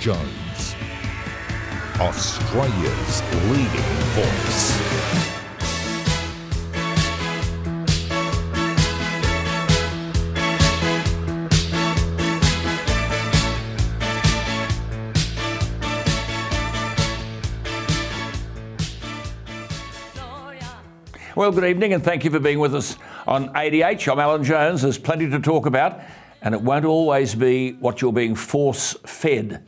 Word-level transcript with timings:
Jones, 0.00 0.74
Australia's 2.00 3.22
leading 3.50 3.80
voice. 4.16 4.80
Well, 21.36 21.52
good 21.52 21.64
evening, 21.64 21.92
and 21.92 22.02
thank 22.02 22.24
you 22.24 22.30
for 22.30 22.38
being 22.38 22.58
with 22.58 22.74
us 22.74 22.96
on 23.26 23.50
ADH. 23.50 24.10
I'm 24.10 24.18
Alan 24.18 24.44
Jones. 24.44 24.80
There's 24.80 24.96
plenty 24.96 25.28
to 25.28 25.38
talk 25.38 25.66
about, 25.66 26.00
and 26.40 26.54
it 26.54 26.62
won't 26.62 26.86
always 26.86 27.34
be 27.34 27.72
what 27.72 28.00
you're 28.00 28.14
being 28.14 28.34
force 28.34 28.94
fed 29.04 29.62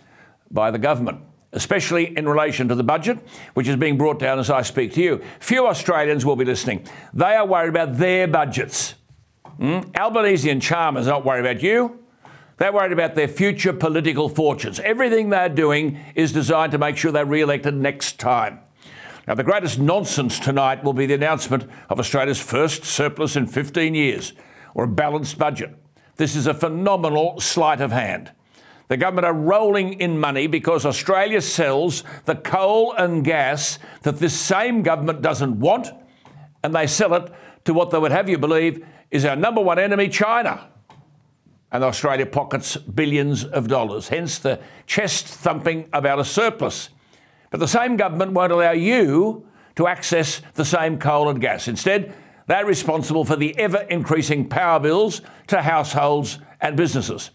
by 0.52 0.70
the 0.70 0.79
government, 0.79 1.20
especially 1.52 2.16
in 2.16 2.29
relation 2.29 2.69
to 2.69 2.74
the 2.74 2.84
budget, 2.84 3.19
which 3.55 3.69
is 3.69 3.77
being 3.77 3.97
brought 3.97 4.19
down 4.19 4.38
as 4.38 4.51
I 4.51 4.62
speak 4.62 4.93
to 4.95 5.02
you. 5.02 5.23
Few 5.41 5.66
Australians 5.66 6.24
will 6.24 6.37
be 6.37 6.45
listening. 6.45 6.87
They 7.15 7.34
are 7.34 7.47
worried 7.47 7.70
about 7.70 7.98
their 7.98 8.29
budgets. 8.29 8.95
Mm? 9.59 9.96
Albanese 9.96 10.51
and 10.51 10.60
Chalmers 10.60 11.07
not 11.07 11.24
worried 11.24 11.41
about 11.41 11.62
you. 11.62 11.98
They're 12.59 12.73
worried 12.73 12.93
about 12.93 13.15
their 13.15 13.29
future 13.29 13.73
political 13.73 14.29
fortunes. 14.29 14.79
Everything 14.80 15.30
they're 15.30 15.48
doing 15.48 15.98
is 16.15 16.33
designed 16.33 16.73
to 16.73 16.79
make 16.79 16.96
sure 16.96 17.10
they're 17.10 17.24
re 17.24 17.41
elected 17.41 17.74
next 17.74 18.21
time. 18.21 18.60
Now, 19.27 19.34
the 19.34 19.45
greatest 19.45 19.79
nonsense 19.79 20.38
tonight 20.38 20.82
will 20.82 20.93
be 20.93 21.07
the 21.07 21.15
announcement 21.15 21.69
of 21.88 21.98
Australia's 21.98 22.41
first 22.41 22.85
surplus 22.85 23.37
in 23.37 23.46
15 23.46 23.95
years, 23.95 24.32
or 24.74 24.85
a 24.85 24.88
balanced 24.88 25.38
budget. 25.38 25.74
This 26.16 26.35
is 26.35 26.46
a 26.46 26.54
phenomenal 26.54 27.41
sleight 27.41 27.80
of 27.80 27.93
hand. 27.93 28.32
The 28.93 28.98
government 28.98 29.24
are 29.24 29.32
rolling 29.32 29.95
in 30.02 30.21
money 30.21 30.46
because 30.46 30.85
Australia 30.85 31.40
sells 31.40 32.04
the 32.26 32.35
coal 32.35 32.93
and 32.93 33.24
gas 33.24 33.79
that 34.02 34.18
this 34.18 34.38
same 34.38 34.82
government 34.82 35.23
doesn't 35.23 35.59
want, 35.59 35.88
and 36.62 36.74
they 36.74 36.87
sell 36.87 37.15
it 37.15 37.32
to 37.65 37.73
what 37.73 37.90
they 37.90 37.98
would 37.98 38.13
have 38.13 38.29
you 38.29 38.37
believe 38.37 38.85
is 39.10 39.24
our 39.24 39.35
number 39.35 39.63
one 39.63 39.79
enemy, 39.79 40.10
China. 40.10 40.68
And 41.73 41.82
Australia 41.82 42.26
pockets 42.26 42.76
billions 42.76 43.45
of 43.45 43.66
dollars, 43.66 44.09
hence 44.09 44.38
the 44.38 44.60
chest 44.87 45.26
thumping 45.26 45.88
about 45.95 46.18
a 46.18 46.24
surplus. 46.26 46.90
But 47.48 47.60
the 47.60 47.68
same 47.68 47.96
government 47.96 48.32
won't 48.32 48.52
allow 48.52 48.73
you 48.73 49.48
to 49.76 49.87
access 49.87 50.43
the 50.52 50.66
same 50.66 50.98
coal 50.98 51.30
and 51.30 51.40
gas. 51.40 51.66
Instead, 51.66 52.15
they're 52.46 52.66
responsible 52.66 53.24
for 53.24 53.37
the 53.37 53.59
ever 53.59 53.87
increasing 53.88 54.51
power 54.51 54.79
bills 54.79 55.23
to 55.46 55.63
households 55.63 56.40
and 56.60 56.76
businesses. 56.76 57.30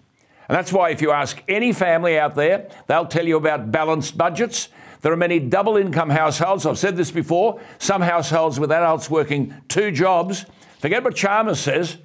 And 0.48 0.58
that's 0.58 0.72
why, 0.72 0.92
if 0.92 1.02
you 1.02 1.12
ask 1.12 1.42
any 1.48 1.73
family 1.73 2.17
out 2.17 2.36
there, 2.36 2.70
they'll 2.88 3.06
tell 3.06 3.28
you 3.28 3.38
about 3.38 3.72
balanced 3.72 4.17
budgets. 4.17 4.70
There 5.02 5.12
are 5.12 5.17
many 5.17 5.40
double 5.40 5.78
income 5.78 6.09
households. 6.09 6.66
I've 6.66 6.78
said 6.78 6.95
this 6.95 7.12
before. 7.12 7.59
Some 7.80 8.02
households 8.02 8.59
with 8.59 8.72
adults 8.72 9.09
working 9.09 9.53
two 9.68 9.92
jobs. 9.92 10.45
Forget 10.80 11.03
what 11.03 11.16
Chalmers 11.16 11.59
says. 11.59 11.98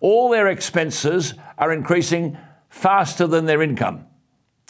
All 0.00 0.28
their 0.28 0.48
expenses 0.48 1.34
are 1.58 1.72
increasing 1.72 2.36
faster 2.68 3.26
than 3.26 3.46
their 3.46 3.62
income. 3.62 4.06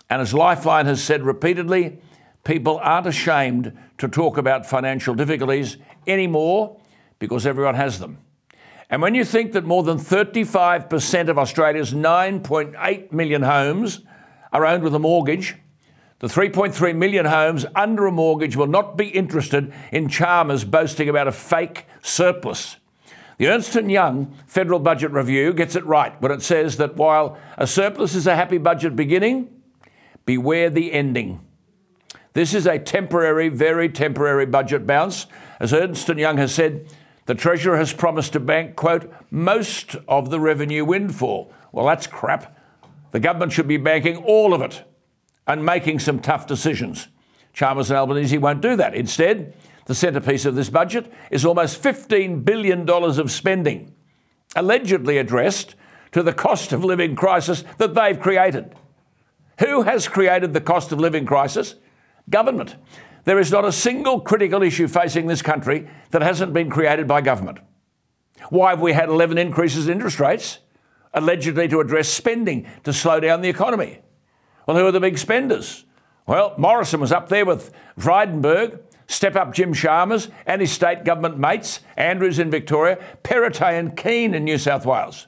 And 0.09 0.23
as 0.23 0.33
Lifeline 0.33 0.87
has 0.87 1.03
said 1.03 1.23
repeatedly, 1.23 1.99
people 2.45 2.79
aren't 2.79 3.09
ashamed 3.09 3.77
to 3.99 4.09
talk 4.09 4.39
about 4.39 4.67
financial 4.67 5.15
difficulties 5.15 5.79
anymore 6.07 6.81
because 7.19 7.45
everyone 7.47 7.75
has 7.75 7.99
them. 7.99 8.19
And 8.89 9.03
when 9.03 9.15
you 9.15 9.25
think 9.25 9.53
that 9.53 9.65
more 9.65 9.83
than 9.83 9.99
35% 9.99 11.29
of 11.29 11.39
Australia's 11.39 11.93
9.8 11.93 13.13
million 13.13 13.43
homes 13.43 14.01
are 14.53 14.65
owned 14.65 14.85
with 14.85 14.95
a 14.95 15.01
mortgage, 15.01 15.57
the 16.21 16.29
3.3 16.29 16.97
million 16.97 17.27
homes 17.27 17.67
under 17.75 18.07
a 18.07 18.13
mortgage 18.13 18.57
will 18.57 18.69
not 18.69 18.97
be 18.97 19.09
interested 19.09 19.73
in 19.93 20.09
Chalmers 20.09 20.65
boasting 20.65 21.09
about 21.09 21.29
a 21.29 21.33
fake 21.33 21.87
surplus. 22.01 22.77
The 23.39 23.49
Ernst 23.49 23.75
& 23.75 23.75
Young 23.75 24.35
Federal 24.47 24.79
Budget 24.79 25.11
Review 25.11 25.53
gets 25.53 25.77
it 25.77 25.85
right 25.85 26.19
when 26.23 26.33
it 26.33 26.41
says 26.41 26.79
that 26.79 26.97
while 26.97 27.37
a 27.59 27.67
surplus 27.67 28.15
is 28.15 28.27
a 28.27 28.37
happy 28.37 28.57
budget 28.57 28.97
beginning, 28.97 29.49
beware 30.25 30.71
the 30.71 30.93
ending. 30.93 31.41
This 32.33 32.55
is 32.55 32.67
a 32.67 32.79
temporary, 32.79 33.49
very 33.49 33.91
temporary 33.91 34.47
budget 34.47 34.87
bounce. 34.87 35.27
As 35.61 35.75
Ernst 35.75 36.09
& 36.09 36.17
Young 36.17 36.39
has 36.39 36.55
said, 36.55 36.89
the 37.27 37.35
Treasurer 37.35 37.77
has 37.77 37.93
promised 37.93 38.33
to 38.33 38.41
bank, 38.41 38.77
quote, 38.77 39.13
most 39.31 39.97
of 40.09 40.31
the 40.31 40.41
revenue 40.41 40.85
windfall. 40.85 41.53
Well, 41.73 41.87
that's 41.87 42.07
crap. 42.07 42.57
The 43.11 43.21
government 43.21 43.53
should 43.53 43.69
be 43.69 43.77
banking 43.77 44.17
all 44.17 44.55
of 44.55 44.63
it 44.63 44.85
and 45.47 45.65
making 45.65 45.99
some 45.99 46.21
tough 46.21 46.47
decisions. 46.47 47.09
Chalmers 47.53 47.91
and 47.91 47.99
Albanese 47.99 48.39
won't 48.39 48.63
do 48.63 48.77
that. 48.77 48.95
Instead, 48.95 49.55
the 49.87 49.95
centrepiece 49.95 50.45
of 50.45 50.55
this 50.55 50.71
budget 50.71 51.13
is 51.31 51.45
almost 51.45 51.83
$15 51.83 52.45
billion 52.45 52.89
of 52.89 53.31
spending, 53.31 53.95
allegedly 54.55 55.19
addressed 55.19 55.75
to 56.13 56.23
the 56.23 56.33
cost 56.33 56.73
of 56.73 56.85
living 56.85 57.17
crisis 57.17 57.65
that 57.79 57.95
they've 57.95 58.19
created. 58.19 58.75
Who 59.61 59.83
has 59.83 60.09
created 60.09 60.53
the 60.53 60.61
cost 60.61 60.93
of 60.93 61.01
living 61.01 61.27
crisis? 61.27 61.77
government. 62.29 62.77
There 63.27 63.41
is 63.41 63.51
not 63.51 63.65
a 63.65 63.73
single 63.73 64.21
critical 64.21 64.63
issue 64.63 64.87
facing 64.87 65.27
this 65.27 65.43
country 65.43 65.89
that 66.11 66.23
hasn't 66.23 66.55
been 66.55 66.71
created 66.71 67.09
by 67.09 67.21
government. 67.21 67.59
Why 68.51 68.71
have 68.71 68.81
we 68.81 68.93
had 68.93 69.09
11 69.09 69.37
increases 69.37 69.89
in 69.89 69.95
interest 69.95 70.21
rates? 70.21 70.61
Allegedly 71.13 71.67
to 71.69 71.81
address 71.81 72.09
spending 72.09 72.69
to 72.85 72.93
slow 72.93 73.19
down 73.19 73.41
the 73.41 73.49
economy. 73.49 73.99
Well, 74.65 74.77
who 74.77 74.87
are 74.87 74.93
the 74.93 75.01
big 75.01 75.19
spenders? 75.19 75.85
Well, 76.29 76.55
Morrison 76.57 77.01
was 77.01 77.11
up 77.11 77.29
there 77.29 77.45
with 77.45 77.73
Frydenberg, 77.99 78.79
Step 79.09 79.35
Up 79.35 79.53
Jim 79.53 79.75
Chalmers, 79.75 80.29
and 80.47 80.61
his 80.61 80.71
state 80.71 81.05
government 81.05 81.37
mates, 81.37 81.81
Andrews 81.97 82.39
in 82.39 82.49
Victoria, 82.49 82.97
Perrottet 83.25 83.77
and 83.77 83.97
Kean 83.97 84.35
in 84.35 84.45
New 84.45 84.59
South 84.59 84.87
Wales. 84.87 85.27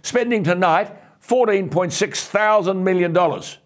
Spending 0.00 0.44
tonight 0.44 0.96
$14.6 1.22 2.16
thousand 2.26 2.84
million. 2.84 3.12
dollars. 3.12 3.58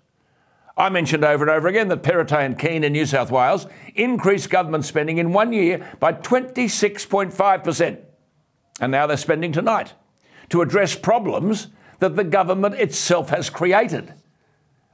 I 0.78 0.91
mentioned 0.91 1.25
over 1.25 1.43
and 1.43 1.50
over 1.50 1.66
again 1.66 1.89
that 1.89 2.05
Perrottet 2.05 2.44
and 2.44 2.56
Kean 2.56 2.84
in 2.84 2.93
New 2.93 3.05
South 3.05 3.33
Wales 3.33 3.66
increased 3.97 4.49
government 4.49 4.84
spending 4.84 5.19
in 5.19 5.33
one 5.33 5.53
year 5.53 5.84
by 5.99 6.12
26.5%. 6.12 7.99
And 8.81 8.93
now 8.93 9.09
they're 9.09 9.17
spending 9.17 9.50
tonight 9.50 9.94
to 10.50 10.62
address 10.62 10.94
problems 10.94 11.67
that 11.99 12.15
the 12.15 12.22
government 12.22 12.77
itself 12.77 13.31
has 13.31 13.50
created. 13.50 14.15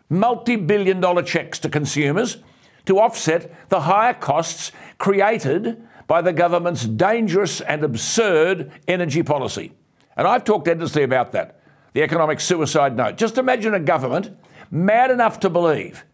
Multi 0.09 0.57
billion 0.57 1.01
dollar 1.01 1.23
checks 1.23 1.59
to 1.59 1.69
consumers 1.69 2.39
to 2.87 2.99
offset 2.99 3.69
the 3.69 3.83
higher 3.83 4.15
costs 4.15 4.73
created 4.97 5.83
by 6.07 6.23
the 6.23 6.33
government's 6.33 6.87
dangerous 6.87 7.61
and 7.61 7.85
absurd 7.85 8.73
energy 8.89 9.23
policy. 9.23 9.73
And 10.17 10.27
I've 10.27 10.45
talked 10.45 10.67
endlessly 10.67 11.03
about 11.03 11.33
that, 11.33 11.61
the 11.93 12.03
economic 12.03 12.41
suicide 12.41 12.97
note. 12.97 13.19
Just 13.19 13.37
imagine 13.37 13.75
a 13.75 13.81
government 13.81 14.31
mad 14.75 15.11
enough 15.11 15.39
to 15.41 15.49
believe 15.49 16.05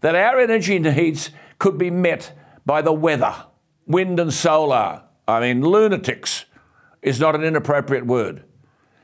that 0.00 0.16
our 0.16 0.40
energy 0.40 0.78
needs 0.78 1.30
could 1.58 1.78
be 1.78 1.90
met 1.90 2.36
by 2.66 2.82
the 2.82 2.92
weather, 2.92 3.34
wind 3.86 4.18
and 4.18 4.34
solar. 4.34 5.04
I 5.28 5.40
mean, 5.40 5.62
lunatics 5.62 6.44
is 7.00 7.20
not 7.20 7.36
an 7.36 7.44
inappropriate 7.44 8.04
word. 8.04 8.42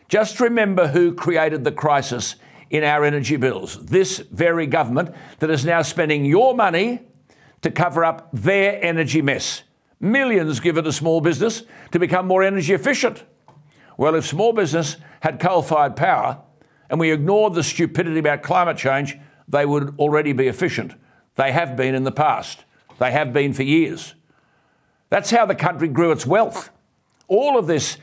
Just 0.08 0.40
remember 0.40 0.88
who 0.88 1.14
created 1.14 1.62
the 1.62 1.72
crisis 1.72 2.34
in 2.70 2.82
our 2.82 3.04
energy 3.04 3.36
bills. 3.36 3.86
This 3.86 4.18
very 4.18 4.66
government 4.66 5.14
that 5.38 5.50
is 5.50 5.64
now 5.64 5.82
spending 5.82 6.24
your 6.24 6.54
money 6.54 7.00
to 7.62 7.70
cover 7.70 8.04
up 8.04 8.28
their 8.32 8.82
energy 8.84 9.22
mess. 9.22 9.62
Millions 10.00 10.60
given 10.60 10.84
to 10.84 10.92
small 10.92 11.20
business 11.20 11.62
to 11.92 11.98
become 11.98 12.26
more 12.26 12.42
energy 12.42 12.72
efficient. 12.72 13.24
Well, 13.96 14.14
if 14.14 14.26
small 14.26 14.52
business 14.52 14.96
had 15.20 15.40
coal 15.40 15.62
fired 15.62 15.96
power, 15.96 16.42
and 16.90 16.98
we 16.98 17.12
ignore 17.12 17.50
the 17.50 17.62
stupidity 17.62 18.18
about 18.18 18.42
climate 18.42 18.76
change, 18.76 19.16
they 19.46 19.66
would 19.66 19.94
already 19.98 20.32
be 20.32 20.48
efficient. 20.48 20.94
They 21.36 21.52
have 21.52 21.76
been 21.76 21.94
in 21.94 22.04
the 22.04 22.12
past. 22.12 22.64
They 22.98 23.12
have 23.12 23.32
been 23.32 23.52
for 23.52 23.62
years. 23.62 24.14
That's 25.10 25.30
how 25.30 25.46
the 25.46 25.54
country 25.54 25.88
grew 25.88 26.10
its 26.12 26.26
wealth. 26.26 26.70
All 27.28 27.58
of 27.58 27.66
this, 27.66 27.98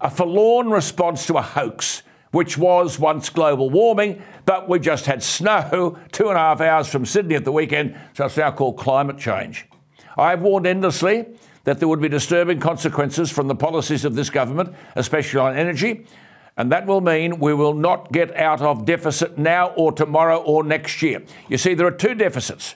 a 0.00 0.10
forlorn 0.10 0.70
response 0.70 1.26
to 1.26 1.34
a 1.34 1.42
hoax, 1.42 2.02
which 2.30 2.58
was 2.58 2.98
once 2.98 3.28
global 3.30 3.70
warming, 3.70 4.22
but 4.44 4.68
we 4.68 4.78
just 4.78 5.06
had 5.06 5.22
snow 5.22 5.98
two 6.12 6.28
and 6.28 6.36
a 6.36 6.40
half 6.40 6.60
hours 6.60 6.88
from 6.88 7.04
Sydney 7.04 7.34
at 7.34 7.44
the 7.44 7.52
weekend, 7.52 7.98
so 8.14 8.26
it's 8.26 8.36
now 8.36 8.50
called 8.50 8.78
climate 8.78 9.18
change. 9.18 9.66
I 10.16 10.30
have 10.30 10.42
warned 10.42 10.66
endlessly 10.66 11.26
that 11.64 11.78
there 11.78 11.88
would 11.88 12.00
be 12.00 12.08
disturbing 12.08 12.60
consequences 12.60 13.30
from 13.30 13.46
the 13.46 13.54
policies 13.54 14.04
of 14.04 14.14
this 14.14 14.30
government, 14.30 14.74
especially 14.96 15.40
on 15.40 15.56
energy. 15.56 16.06
And 16.58 16.70
that 16.72 16.86
will 16.86 17.00
mean 17.00 17.38
we 17.38 17.54
will 17.54 17.72
not 17.72 18.12
get 18.12 18.36
out 18.36 18.60
of 18.60 18.84
deficit 18.84 19.38
now 19.38 19.68
or 19.76 19.92
tomorrow 19.92 20.42
or 20.42 20.64
next 20.64 21.00
year. 21.00 21.22
You 21.48 21.56
see, 21.56 21.72
there 21.72 21.86
are 21.86 21.92
two 21.92 22.14
deficits 22.14 22.74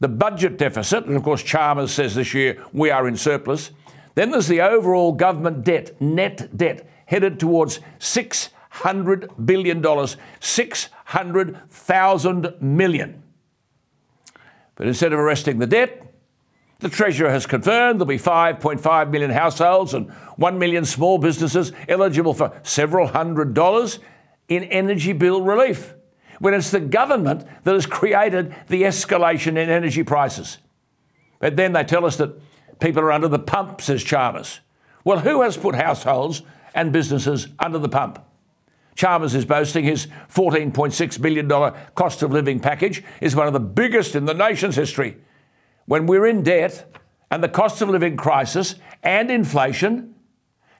the 0.00 0.08
budget 0.08 0.58
deficit, 0.58 1.06
and 1.06 1.16
of 1.16 1.24
course, 1.24 1.42
Chalmers 1.42 1.90
says 1.92 2.14
this 2.14 2.32
year 2.32 2.64
we 2.72 2.88
are 2.90 3.08
in 3.08 3.16
surplus. 3.16 3.72
Then 4.14 4.30
there's 4.30 4.46
the 4.46 4.60
overall 4.60 5.10
government 5.12 5.64
debt, 5.64 6.00
net 6.00 6.56
debt, 6.56 6.88
headed 7.06 7.40
towards 7.40 7.80
$600 7.98 9.44
billion, 9.44 9.84
600,000 10.40 12.54
million. 12.60 13.22
But 14.76 14.86
instead 14.86 15.12
of 15.12 15.18
arresting 15.18 15.58
the 15.58 15.66
debt, 15.66 16.07
the 16.80 16.88
Treasurer 16.88 17.30
has 17.30 17.44
confirmed 17.44 17.98
there'll 17.98 18.06
be 18.06 18.18
5.5 18.18 19.10
million 19.10 19.30
households 19.30 19.94
and 19.94 20.10
1 20.36 20.58
million 20.58 20.84
small 20.84 21.18
businesses 21.18 21.72
eligible 21.88 22.34
for 22.34 22.52
several 22.62 23.08
hundred 23.08 23.52
dollars 23.52 23.98
in 24.48 24.62
energy 24.64 25.12
bill 25.12 25.42
relief, 25.42 25.94
when 26.38 26.54
it's 26.54 26.70
the 26.70 26.80
government 26.80 27.44
that 27.64 27.74
has 27.74 27.84
created 27.84 28.54
the 28.68 28.82
escalation 28.82 29.50
in 29.50 29.68
energy 29.68 30.04
prices. 30.04 30.58
But 31.40 31.56
then 31.56 31.72
they 31.72 31.82
tell 31.82 32.04
us 32.04 32.16
that 32.16 32.40
people 32.78 33.02
are 33.02 33.12
under 33.12 33.28
the 33.28 33.38
pump, 33.40 33.80
says 33.80 34.04
Chalmers. 34.04 34.60
Well, 35.04 35.20
who 35.20 35.42
has 35.42 35.56
put 35.56 35.74
households 35.74 36.42
and 36.74 36.92
businesses 36.92 37.48
under 37.58 37.78
the 37.78 37.88
pump? 37.88 38.24
Chalmers 38.94 39.34
is 39.34 39.44
boasting 39.44 39.84
his 39.84 40.06
$14.6 40.32 41.20
billion 41.20 41.48
cost 41.94 42.22
of 42.22 42.32
living 42.32 42.60
package 42.60 43.02
is 43.20 43.34
one 43.34 43.46
of 43.48 43.52
the 43.52 43.60
biggest 43.60 44.14
in 44.14 44.26
the 44.26 44.34
nation's 44.34 44.76
history 44.76 45.16
when 45.88 46.06
we're 46.06 46.26
in 46.26 46.42
debt 46.42 46.94
and 47.30 47.42
the 47.42 47.48
cost 47.48 47.80
of 47.80 47.88
living 47.88 48.16
crisis 48.16 48.74
and 49.02 49.30
inflation 49.30 50.14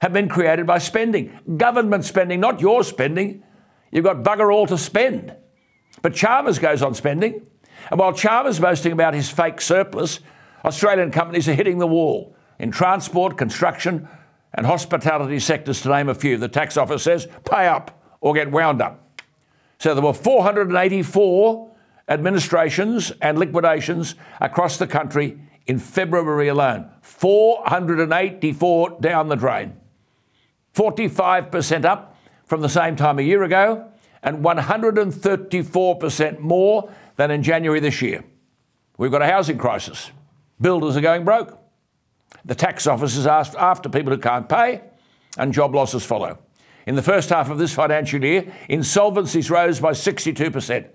have 0.03 0.13
been 0.13 0.29
created 0.29 0.67
by 0.67 0.79
spending. 0.79 1.37
Government 1.57 2.05
spending, 2.05 2.41
not 2.41 2.61
your 2.61 2.85
spending. 2.85 3.43
You've 3.91 4.05
got 4.05 4.23
bugger 4.23 4.53
all 4.53 4.67
to 4.67 4.77
spend. 4.79 5.35
But 6.03 6.15
Chalmers 6.15 6.59
goes 6.59 6.83
on 6.83 6.95
spending. 6.95 7.47
And 7.91 7.99
while 7.99 8.13
Chalmers 8.13 8.61
boasting 8.61 8.93
about 8.93 9.15
his 9.15 9.31
fake 9.31 9.63
surplus, 9.63 10.21
Australian 10.65 11.11
companies 11.11 11.49
are 11.49 11.55
hitting 11.55 11.79
the 11.79 11.87
wall 11.87 12.37
in 12.59 12.71
transport, 12.71 13.39
construction, 13.39 14.07
and 14.53 14.67
hospitality 14.67 15.41
sectors, 15.41 15.81
to 15.83 15.89
name 15.89 16.11
a 16.11 16.15
few. 16.15 16.37
The 16.37 16.49
tax 16.49 16.77
office 16.77 17.03
says 17.03 17.27
pay 17.51 17.67
up 17.67 18.03
or 18.21 18.35
get 18.35 18.51
wound 18.51 18.83
up. 18.83 19.23
So 19.79 19.95
there 19.95 20.05
were 20.05 20.13
484 20.13 21.77
administrations 22.09 23.13
and 23.21 23.39
liquidations 23.39 24.15
across 24.41 24.79
the 24.79 24.87
country 24.87 25.39
in 25.67 25.79
February 25.79 26.49
alone. 26.49 26.91
484 27.03 28.99
down 29.01 29.29
the 29.29 29.37
drain. 29.37 29.77
45% 30.75 31.85
up 31.85 32.17
from 32.47 32.63
the 32.63 32.69
same 32.69 32.97
time 32.97 33.19
a 33.19 33.23
year 33.23 33.43
ago, 33.43 33.89
and 34.23 34.45
134% 34.45 36.39
more 36.39 36.91
than 37.17 37.31
in 37.31 37.43
January 37.43 37.81
this 37.81 38.01
year. 38.01 38.25
We've 38.97 39.11
got 39.11 39.23
a 39.23 39.27
housing 39.27 39.59
crisis. 39.59 40.11
Builders 40.61 40.97
are 40.97 41.01
going 41.01 41.25
broke. 41.25 41.59
The 42.45 42.55
tax 42.55 42.87
office 42.87 43.17
is 43.17 43.27
asked 43.27 43.55
after 43.57 43.89
people 43.89 44.13
who 44.13 44.19
can't 44.19 44.49
pay, 44.49 44.83
and 45.37 45.53
job 45.53 45.75
losses 45.75 46.05
follow. 46.05 46.39
In 46.87 46.95
the 46.97 47.03
first 47.03 47.29
half 47.29 47.51
of 47.51 47.59
this 47.59 47.75
financial 47.75 48.25
year, 48.25 48.51
insolvencies 48.71 49.51
rose 49.51 49.79
by 49.79 49.93
62% 49.93 50.89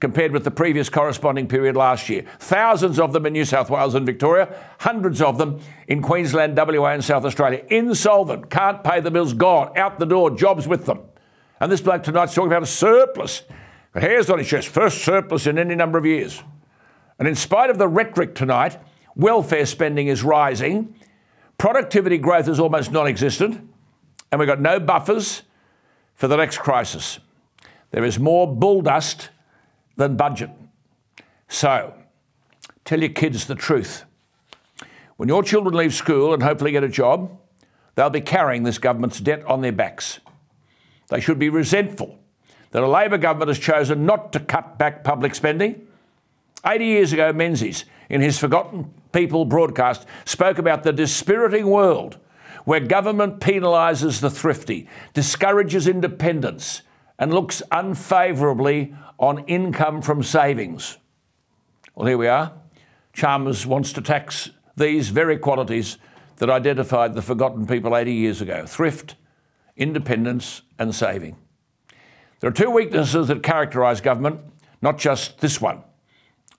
compared 0.00 0.32
with 0.32 0.44
the 0.44 0.50
previous 0.50 0.88
corresponding 0.88 1.48
period 1.48 1.76
last 1.76 2.08
year. 2.08 2.24
Thousands 2.38 3.00
of 3.00 3.12
them 3.12 3.26
in 3.26 3.32
New 3.32 3.44
South 3.44 3.68
Wales 3.68 3.94
and 3.94 4.06
Victoria, 4.06 4.54
hundreds 4.78 5.20
of 5.20 5.38
them 5.38 5.60
in 5.88 6.02
Queensland, 6.02 6.56
WA, 6.56 6.92
and 6.92 7.04
South 7.04 7.24
Australia. 7.24 7.64
Insolvent, 7.68 8.48
can't 8.48 8.84
pay 8.84 9.00
the 9.00 9.10
bills, 9.10 9.32
gone, 9.32 9.76
out 9.76 9.98
the 9.98 10.06
door, 10.06 10.30
jobs 10.30 10.68
with 10.68 10.86
them. 10.86 11.00
And 11.60 11.72
this 11.72 11.80
bloke 11.80 12.04
tonight's 12.04 12.34
talking 12.34 12.50
about 12.50 12.62
a 12.62 12.66
surplus. 12.66 13.42
But 13.92 14.02
here's 14.02 14.30
on 14.30 14.38
his 14.38 14.48
chest 14.48 14.68
first 14.68 15.02
surplus 15.02 15.46
in 15.46 15.58
any 15.58 15.74
number 15.74 15.98
of 15.98 16.06
years. 16.06 16.42
And 17.18 17.26
in 17.26 17.34
spite 17.34 17.70
of 17.70 17.78
the 17.78 17.88
rhetoric 17.88 18.36
tonight, 18.36 18.78
welfare 19.16 19.66
spending 19.66 20.06
is 20.06 20.22
rising, 20.22 20.94
productivity 21.56 22.18
growth 22.18 22.46
is 22.46 22.60
almost 22.60 22.92
non 22.92 23.08
existent, 23.08 23.68
and 24.30 24.38
we've 24.38 24.46
got 24.46 24.60
no 24.60 24.78
buffers 24.78 25.42
for 26.14 26.28
the 26.28 26.36
next 26.36 26.58
crisis. 26.58 27.18
There 27.90 28.04
is 28.04 28.20
more 28.20 28.46
bull 28.46 28.82
dust 28.82 29.30
than 29.98 30.16
budget. 30.16 30.50
So, 31.48 31.92
tell 32.86 33.00
your 33.00 33.10
kids 33.10 33.46
the 33.46 33.54
truth. 33.54 34.04
When 35.16 35.28
your 35.28 35.42
children 35.42 35.74
leave 35.74 35.92
school 35.92 36.32
and 36.32 36.42
hopefully 36.42 36.72
get 36.72 36.84
a 36.84 36.88
job, 36.88 37.36
they'll 37.94 38.08
be 38.08 38.20
carrying 38.20 38.62
this 38.62 38.78
government's 38.78 39.20
debt 39.20 39.44
on 39.44 39.60
their 39.60 39.72
backs. 39.72 40.20
They 41.08 41.20
should 41.20 41.38
be 41.38 41.50
resentful 41.50 42.18
that 42.70 42.82
a 42.82 42.88
Labor 42.88 43.18
government 43.18 43.48
has 43.48 43.58
chosen 43.58 44.06
not 44.06 44.32
to 44.32 44.40
cut 44.40 44.78
back 44.78 45.02
public 45.02 45.34
spending. 45.34 45.86
80 46.64 46.84
years 46.84 47.12
ago, 47.12 47.32
Menzies, 47.32 47.84
in 48.08 48.20
his 48.20 48.38
Forgotten 48.38 48.92
People 49.12 49.44
broadcast, 49.44 50.06
spoke 50.24 50.58
about 50.58 50.82
the 50.82 50.92
dispiriting 50.92 51.66
world 51.66 52.18
where 52.64 52.80
government 52.80 53.40
penalises 53.40 54.20
the 54.20 54.30
thrifty, 54.30 54.86
discourages 55.14 55.88
independence, 55.88 56.82
and 57.18 57.32
looks 57.32 57.62
unfavourably 57.72 58.94
on 59.18 59.44
income 59.46 60.00
from 60.02 60.22
savings. 60.22 60.98
Well, 61.94 62.06
here 62.06 62.18
we 62.18 62.28
are. 62.28 62.52
Chalmers 63.12 63.66
wants 63.66 63.92
to 63.94 64.00
tax 64.00 64.50
these 64.76 65.08
very 65.08 65.38
qualities 65.38 65.98
that 66.36 66.48
identified 66.48 67.14
the 67.14 67.22
forgotten 67.22 67.66
people 67.66 67.96
80 67.96 68.12
years 68.12 68.40
ago 68.40 68.64
thrift, 68.66 69.16
independence, 69.76 70.62
and 70.78 70.94
saving. 70.94 71.36
There 72.40 72.48
are 72.48 72.54
two 72.54 72.70
weaknesses 72.70 73.26
that 73.26 73.42
characterise 73.42 74.00
government, 74.00 74.40
not 74.80 74.98
just 74.98 75.40
this 75.40 75.60
one 75.60 75.82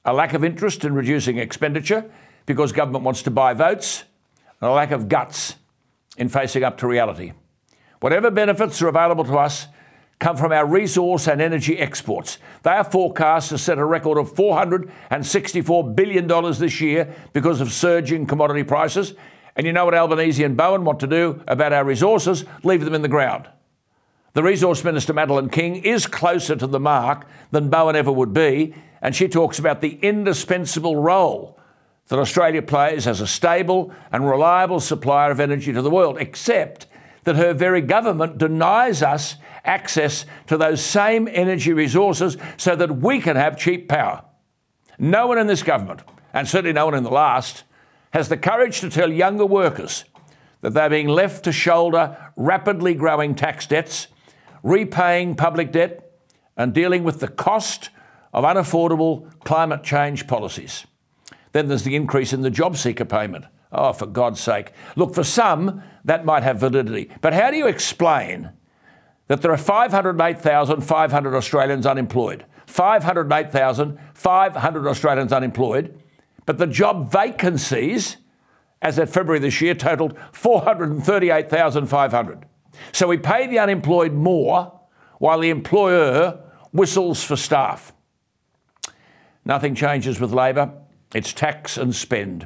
a 0.06 0.14
lack 0.14 0.34
of 0.34 0.44
interest 0.44 0.86
in 0.86 0.94
reducing 0.94 1.38
expenditure 1.38 2.10
because 2.46 2.72
government 2.72 3.04
wants 3.04 3.22
to 3.24 3.32
buy 3.32 3.54
votes, 3.54 4.06
and 4.60 4.70
a 4.70 4.74
lack 4.74 4.92
of 4.92 5.08
guts 5.08 5.56
in 6.18 6.28
facing 6.30 6.64
up 6.64 6.78
to 6.78 6.88
reality. 6.88 7.34
Whatever 8.00 8.32
benefits 8.32 8.82
are 8.82 8.88
available 8.88 9.24
to 9.26 9.38
us, 9.38 9.68
come 10.20 10.36
from 10.36 10.52
our 10.52 10.66
resource 10.66 11.28
and 11.28 11.42
energy 11.42 11.80
exports. 11.80 12.38
They 12.64 12.72
are 12.72 12.84
forecast 12.84 13.50
to 13.50 13.58
set 13.58 13.78
a 13.78 13.86
record 13.86 14.18
of 14.18 14.34
$464 14.36 15.96
billion 15.96 16.28
this 16.60 16.82
year 16.82 17.16
because 17.32 17.62
of 17.62 17.72
surging 17.72 18.26
commodity 18.26 18.64
prices. 18.64 19.14
And 19.56 19.66
you 19.66 19.74
know 19.74 19.86
what 19.86 19.96
Albanese 19.96 20.44
and 20.44 20.58
Bowen 20.58 20.84
want 20.84 21.00
to 21.00 21.08
do 21.08 21.42
about 21.48 21.74
our 21.74 21.86
resources? 21.86 22.46
Leave 22.64 22.84
them 22.84 22.94
in 22.94 23.02
the 23.02 23.08
ground. 23.08 23.48
The 24.34 24.44
Resource 24.44 24.84
Minister, 24.84 25.14
Madeleine 25.14 25.50
King, 25.50 25.78
is 25.78 26.06
closer 26.06 26.56
to 26.56 26.68
the 26.68 26.80
mark 26.80 27.26
than 27.52 27.70
Bowen 27.70 27.96
ever 27.96 28.12
would 28.12 28.34
be, 28.34 28.76
and 29.02 29.16
she 29.16 29.28
talks 29.28 29.58
about 29.58 29.82
the 29.82 29.98
indispensable 30.02 30.96
role 30.96 31.60
that 32.10 32.20
Australia 32.20 32.62
plays 32.62 33.08
as 33.08 33.22
a 33.22 33.28
stable 33.28 33.94
and 34.12 34.30
reliable 34.30 34.80
supplier 34.80 35.32
of 35.32 35.40
energy 35.40 35.74
to 35.74 35.82
the 35.82 35.90
world, 35.90 36.18
except 36.20 36.86
that 37.24 37.36
her 37.36 37.54
very 37.54 37.82
government 37.82 38.38
denies 38.38 39.04
us 39.04 39.36
access 39.66 40.26
to 40.48 40.58
those 40.58 40.84
same 40.84 41.28
energy 41.32 41.74
resources 41.74 42.38
so 42.58 42.76
that 42.76 42.98
we 42.98 43.20
can 43.20 43.36
have 43.36 43.58
cheap 43.58 43.88
power. 43.88 44.24
No 44.98 45.28
one 45.28 45.38
in 45.38 45.48
this 45.48 45.64
government, 45.64 46.02
and 46.34 46.48
certainly 46.48 46.74
no 46.74 46.86
one 46.86 46.96
in 46.96 47.04
the 47.04 47.10
last, 47.10 47.64
has 48.12 48.30
the 48.30 48.38
courage 48.38 48.82
to 48.82 48.90
tell 48.90 49.12
younger 49.12 49.46
workers 49.46 50.06
that 50.62 50.74
they're 50.74 50.90
being 50.90 51.08
left 51.08 51.44
to 51.46 51.52
shoulder 51.52 52.18
rapidly 52.36 52.94
growing 52.94 53.36
tax 53.36 53.66
debts, 53.66 54.08
repaying 54.64 55.36
public 55.36 55.72
debt, 55.72 56.12
and 56.58 56.74
dealing 56.74 57.04
with 57.04 57.20
the 57.20 57.28
cost 57.28 57.90
of 58.34 58.44
unaffordable 58.44 59.32
climate 59.44 59.84
change 59.84 60.28
policies. 60.28 60.86
Then 61.52 61.68
there's 61.68 61.84
the 61.84 61.96
increase 61.96 62.34
in 62.34 62.42
the 62.42 62.50
job 62.50 62.78
seeker 62.78 63.06
payment. 63.06 63.46
Oh, 63.72 63.94
for 63.94 64.08
God's 64.08 64.40
sake. 64.40 64.72
Look, 64.96 65.14
for 65.14 65.24
some, 65.24 65.84
that 66.04 66.26
might 66.26 66.42
have 66.44 66.60
validity. 66.60 67.12
But 67.22 67.34
how 67.34 67.52
do 67.52 67.58
you 67.58 67.68
explain 67.68 68.50
that 69.28 69.44
there 69.44 69.52
are 69.52 69.58
508,500 69.58 71.36
Australians 71.36 71.86
unemployed? 71.86 72.46
508,500 72.66 74.88
Australians 74.88 75.34
unemployed, 75.34 76.02
but 76.46 76.58
the 76.58 76.68
job 76.68 77.12
vacancies, 77.12 78.16
as 78.82 78.98
at 79.00 79.10
February 79.10 79.40
this 79.40 79.60
year, 79.62 79.74
totaled 79.74 80.18
438,500. 80.32 82.46
So 82.92 83.08
we 83.08 83.18
pay 83.18 83.48
the 83.48 83.60
unemployed 83.60 84.14
more 84.14 84.80
while 85.18 85.40
the 85.40 85.50
employer 85.50 86.40
whistles 86.72 87.24
for 87.24 87.36
staff. 87.36 87.92
Nothing 89.44 89.74
changes 89.74 90.20
with 90.20 90.32
Labor, 90.32 90.72
it's 91.14 91.34
tax 91.34 91.78
and 91.78 91.96
spend. 91.96 92.46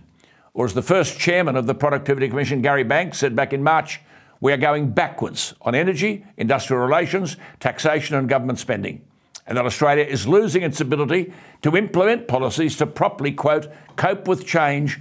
Or 0.53 0.65
as 0.65 0.73
the 0.73 0.81
first 0.83 1.17
chairman 1.17 1.55
of 1.55 1.65
the 1.65 1.73
Productivity 1.73 2.29
Commission, 2.29 2.61
Gary 2.61 2.83
Banks, 2.83 3.17
said 3.17 3.35
back 3.35 3.53
in 3.53 3.63
March, 3.63 4.01
we 4.39 4.51
are 4.51 4.57
going 4.57 4.91
backwards 4.91 5.53
on 5.61 5.73
energy, 5.73 6.25
industrial 6.37 6.83
relations, 6.83 7.37
taxation, 7.59 8.15
and 8.15 8.29
government 8.29 8.59
spending. 8.59 9.03
And 9.47 9.57
that 9.57 9.65
Australia 9.65 10.03
is 10.03 10.27
losing 10.27 10.61
its 10.61 10.79
ability 10.79 11.33
to 11.63 11.75
implement 11.75 12.27
policies 12.27 12.77
to 12.77 12.85
properly, 12.85 13.31
quote, 13.31 13.67
cope 13.95 14.27
with 14.27 14.45
change 14.45 14.99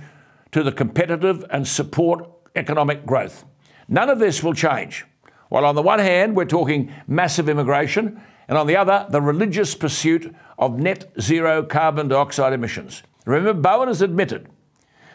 to 0.52 0.62
the 0.62 0.72
competitive 0.72 1.44
and 1.50 1.66
support 1.66 2.28
economic 2.56 3.04
growth. 3.04 3.44
None 3.88 4.08
of 4.08 4.18
this 4.18 4.42
will 4.42 4.54
change. 4.54 5.04
While 5.48 5.66
on 5.66 5.74
the 5.74 5.82
one 5.82 5.98
hand, 5.98 6.34
we're 6.34 6.46
talking 6.46 6.92
massive 7.06 7.48
immigration, 7.48 8.20
and 8.48 8.56
on 8.56 8.66
the 8.66 8.76
other, 8.76 9.06
the 9.10 9.20
religious 9.20 9.74
pursuit 9.74 10.34
of 10.58 10.78
net 10.78 11.12
zero 11.20 11.62
carbon 11.62 12.08
dioxide 12.08 12.52
emissions. 12.52 13.02
Remember, 13.26 13.52
Bowen 13.52 13.88
has 13.88 14.02
admitted 14.02 14.48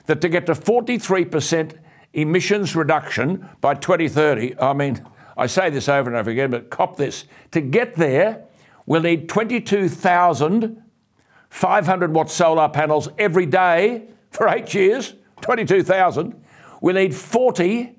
that 0.07 0.21
to 0.21 0.29
get 0.29 0.45
to 0.47 0.53
43% 0.53 1.77
emissions 2.13 2.75
reduction 2.75 3.47
by 3.61 3.75
2030, 3.75 4.59
I 4.59 4.73
mean, 4.73 5.05
I 5.37 5.47
say 5.47 5.69
this 5.69 5.87
over 5.87 6.09
and 6.09 6.17
over 6.17 6.31
again, 6.31 6.49
but 6.49 6.69
cop 6.69 6.97
this. 6.97 7.25
To 7.51 7.61
get 7.61 7.95
there, 7.95 8.45
we'll 8.85 9.01
need 9.01 9.29
22,000 9.29 10.83
500 11.49 12.13
watt 12.13 12.29
solar 12.29 12.67
panels 12.67 13.07
every 13.17 13.45
day 13.45 14.09
for 14.31 14.49
eight 14.49 14.73
years, 14.73 15.13
22,000. 15.41 16.43
We 16.81 16.91
need 16.93 17.15
40 17.15 17.97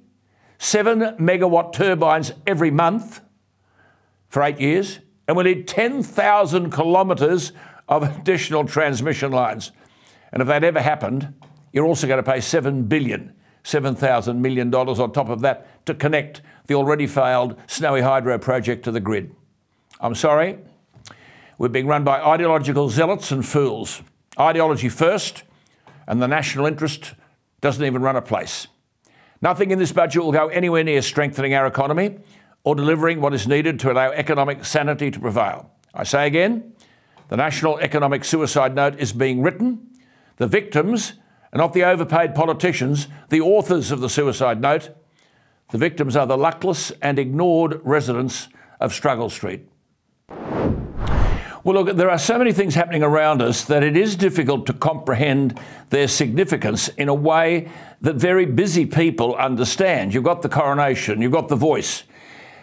7 0.59 1.01
megawatt 1.19 1.73
turbines 1.73 2.33
every 2.47 2.71
month 2.71 3.21
for 4.29 4.43
eight 4.43 4.61
years. 4.61 4.99
And 5.27 5.37
we 5.37 5.45
need 5.45 5.69
10,000 5.69 6.73
kilometres 6.73 7.53
of 7.89 8.03
additional 8.03 8.65
transmission 8.65 9.31
lines. 9.31 9.73
And 10.33 10.43
if 10.43 10.49
that 10.49 10.65
ever 10.65 10.81
happened, 10.81 11.33
you're 11.73 11.87
also 11.87 12.07
going 12.07 12.23
to 12.23 12.31
pay 12.31 12.41
7 12.41 12.85
billion, 12.85 13.33
7,000 13.63 14.41
million 14.41 14.71
dollars 14.71 14.99
on 14.99 15.13
top 15.13 15.29
of 15.29 15.41
that 15.41 15.85
to 15.87 15.95
connect 15.95 16.43
the 16.67 16.75
already 16.75 17.07
failed 17.07 17.57
Snowy 17.67 18.01
Hydro 18.01 18.39
project 18.39 18.85
to 18.85 18.91
the 18.91 19.01
grid. 19.01 19.35
I'm 20.01 20.15
sorry, 20.15 20.59
we're 21.59 21.69
being 21.69 21.87
run 21.87 22.05
by 22.05 22.21
ideological 22.21 22.89
zealots 22.89 23.33
and 23.33 23.45
fools. 23.45 24.03
Ideology 24.39 24.89
first, 24.89 25.43
and 26.07 26.23
the 26.23 26.29
national 26.29 26.67
interest 26.67 27.15
doesn't 27.61 27.85
even 27.85 28.03
run 28.03 28.17
a 28.17 28.23
place. 28.23 28.69
Nothing 29.43 29.71
in 29.71 29.79
this 29.79 29.93
budget 29.93 30.23
will 30.23 30.33
go 30.33 30.49
anywhere 30.49 30.85
near 30.85 31.03
strengthening 31.03 31.55
our 31.55 31.67
economy 31.67 32.19
or 32.65 32.75
delivering 32.75 33.21
what 33.21 33.35
is 33.35 33.47
needed 33.47 33.81
to 33.81 33.93
allow 33.93 34.11
economic 34.11 34.65
sanity 34.65 35.11
to 35.11 35.21
prevail. 35.21 35.71
I 35.95 36.05
say 36.05 36.27
again, 36.27 36.73
the 37.29 37.37
National 37.37 37.79
Economic 37.79 38.25
Suicide 38.25 38.75
Note 38.75 38.99
is 38.99 39.13
being 39.13 39.43
written. 39.43 39.87
The 40.37 40.47
victims 40.47 41.15
are 41.53 41.59
not 41.59 41.73
the 41.73 41.85
overpaid 41.85 42.35
politicians, 42.35 43.09
the 43.29 43.41
authors 43.41 43.91
of 43.91 44.01
the 44.01 44.09
suicide 44.09 44.61
note. 44.61 44.91
The 45.71 45.79
victims 45.79 46.17
are 46.17 46.27
the 46.27 46.37
luckless 46.37 46.93
and 47.03 47.19
ignored 47.19 47.81
residents 47.85 48.49
of 48.81 48.93
Struggle 48.93 49.31
Street. 49.31 49.69
Well, 51.65 51.85
look, 51.85 51.97
there 51.97 52.11
are 52.11 52.19
so 52.19 52.39
many 52.39 52.53
things 52.53 52.75
happening 52.75 53.03
around 53.03 53.43
us 53.43 53.65
that 53.65 53.83
it 53.83 53.97
is 53.97 54.17
difficult 54.17 54.65
to 54.67 54.73
comprehend 54.73 55.61
their 55.91 56.09
significance 56.09 56.89
in 56.89 57.09
a 57.09 57.15
way 57.15 57.69
that 58.01 58.17
very 58.17 58.47
busy 58.47 58.87
people 58.87 59.35
understand. 59.35 60.15
You've 60.15 60.25
got 60.25 60.41
the 60.41 60.49
coronation, 60.49 61.21
you've 61.21 61.33
got 61.33 61.49
the 61.49 61.57
voice, 61.57 62.05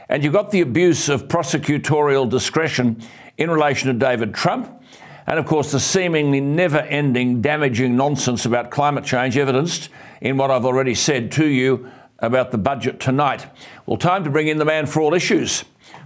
and 0.09 0.23
you've 0.23 0.33
got 0.33 0.49
the 0.49 0.61
abuse 0.61 1.09
of 1.09 1.27
prosecutorial 1.27 2.27
discretion 2.29 3.01
in 3.37 3.51
relation 3.51 3.89
to 3.89 3.93
David 3.93 4.33
Trump. 4.33 4.81
And 5.27 5.39
of 5.39 5.45
course, 5.45 5.71
the 5.71 5.79
seemingly 5.79 6.39
never 6.39 6.79
ending 6.79 7.41
damaging 7.41 7.95
nonsense 7.95 8.45
about 8.45 8.69
climate 8.69 9.05
change, 9.05 9.37
evidenced 9.37 9.89
in 10.21 10.37
what 10.37 10.51
I've 10.51 10.65
already 10.65 10.93
said 10.93 11.31
to 11.33 11.45
you 11.45 11.89
about 12.19 12.51
the 12.51 12.57
budget 12.57 12.99
tonight. 12.99 13.47
Well, 13.85 13.97
time 13.97 14.23
to 14.23 14.29
bring 14.29 14.47
in 14.47 14.57
the 14.57 14.65
man 14.65 14.85
for 14.85 15.01
all 15.01 15.13
issues, 15.13 15.65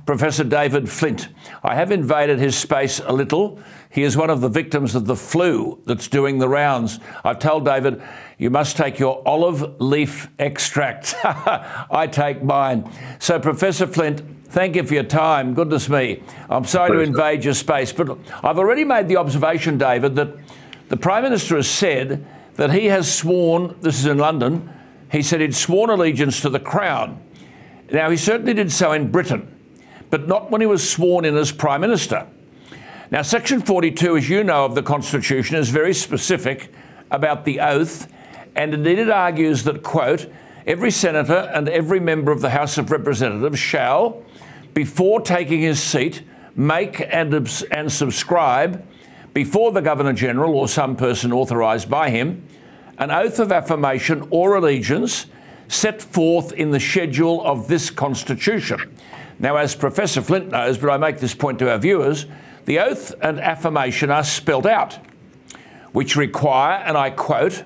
Professor 0.09 0.43
David 0.43 0.89
Flint. 0.89 1.29
I 1.61 1.75
have 1.75 1.91
invaded 1.91 2.39
his 2.39 2.57
space 2.57 2.99
a 2.99 3.13
little. 3.13 3.59
He 3.91 4.01
is 4.01 4.17
one 4.17 4.31
of 4.31 4.41
the 4.41 4.49
victims 4.49 4.95
of 4.95 5.05
the 5.05 5.15
flu 5.15 5.79
that's 5.85 6.07
doing 6.07 6.39
the 6.39 6.49
rounds. 6.49 6.99
I've 7.23 7.37
told 7.37 7.63
David, 7.63 8.01
you 8.39 8.49
must 8.49 8.75
take 8.75 8.97
your 8.97 9.21
olive 9.27 9.79
leaf 9.79 10.27
extract. 10.39 11.13
I 11.23 12.09
take 12.11 12.41
mine. 12.41 12.91
So, 13.19 13.39
Professor 13.39 13.85
Flint, 13.85 14.23
Thank 14.45 14.75
you 14.77 14.83
for 14.83 14.95
your 14.95 15.03
time. 15.03 15.53
Goodness 15.53 15.87
me. 15.89 16.23
I'm 16.49 16.65
sorry 16.65 16.89
to 16.89 16.99
invade 17.01 17.45
your 17.45 17.53
space, 17.53 17.93
but 17.93 18.17
I've 18.43 18.57
already 18.57 18.83
made 18.83 19.07
the 19.07 19.17
observation, 19.17 19.77
David, 19.77 20.15
that 20.15 20.35
the 20.87 20.97
Prime 20.97 21.21
Minister 21.21 21.55
has 21.55 21.69
said 21.69 22.25
that 22.55 22.71
he 22.71 22.87
has 22.87 23.13
sworn, 23.13 23.75
this 23.81 23.99
is 23.99 24.07
in 24.07 24.17
London, 24.17 24.73
he 25.11 25.21
said 25.21 25.41
he'd 25.41 25.53
sworn 25.53 25.91
allegiance 25.91 26.41
to 26.41 26.49
the 26.49 26.59
Crown. 26.59 27.21
Now, 27.91 28.09
he 28.09 28.17
certainly 28.17 28.55
did 28.55 28.71
so 28.71 28.91
in 28.93 29.11
Britain, 29.11 29.58
but 30.09 30.27
not 30.27 30.51
when 30.51 30.61
he 30.61 30.67
was 30.67 30.87
sworn 30.87 31.25
in 31.25 31.35
as 31.35 31.51
Prime 31.51 31.81
Minister. 31.81 32.27
Now, 33.11 33.21
Section 33.21 33.61
42, 33.61 34.17
as 34.17 34.29
you 34.29 34.43
know, 34.43 34.65
of 34.65 34.75
the 34.75 34.83
Constitution 34.83 35.55
is 35.55 35.69
very 35.69 35.93
specific 35.93 36.71
about 37.11 37.45
the 37.45 37.59
oath, 37.59 38.11
and 38.55 38.73
indeed 38.73 38.99
it 38.99 39.09
argues 39.09 39.63
that, 39.63 39.83
quote, 39.83 40.27
every 40.67 40.91
senator 40.91 41.49
and 41.53 41.67
every 41.67 41.99
member 41.99 42.31
of 42.31 42.41
the 42.41 42.51
House 42.51 42.77
of 42.77 42.91
Representatives 42.91 43.59
shall, 43.59 44.23
before 44.73 45.21
taking 45.21 45.61
his 45.61 45.81
seat, 45.81 46.23
make 46.55 47.01
and, 47.09 47.33
and 47.71 47.91
subscribe 47.91 48.85
before 49.33 49.71
the 49.71 49.81
Governor 49.81 50.13
General 50.13 50.55
or 50.55 50.67
some 50.67 50.95
person 50.95 51.31
authorised 51.31 51.89
by 51.89 52.09
him 52.09 52.43
an 52.99 53.11
oath 53.11 53.39
of 53.39 53.51
affirmation 53.51 54.27
or 54.29 54.55
allegiance 54.55 55.27
set 55.69 56.01
forth 56.01 56.51
in 56.51 56.71
the 56.71 56.79
schedule 56.79 57.41
of 57.45 57.67
this 57.67 57.89
Constitution. 57.89 58.93
Now, 59.39 59.55
as 59.55 59.73
Professor 59.73 60.21
Flint 60.21 60.49
knows, 60.49 60.77
but 60.77 60.89
I 60.89 60.97
make 60.97 61.19
this 61.19 61.33
point 61.33 61.59
to 61.59 61.71
our 61.71 61.77
viewers, 61.77 62.25
the 62.65 62.79
oath 62.79 63.15
and 63.21 63.39
affirmation 63.39 64.11
are 64.11 64.23
spelt 64.23 64.65
out, 64.65 64.99
which 65.93 66.15
require, 66.15 66.83
and 66.83 66.97
I 66.97 67.09
quote, 67.09 67.63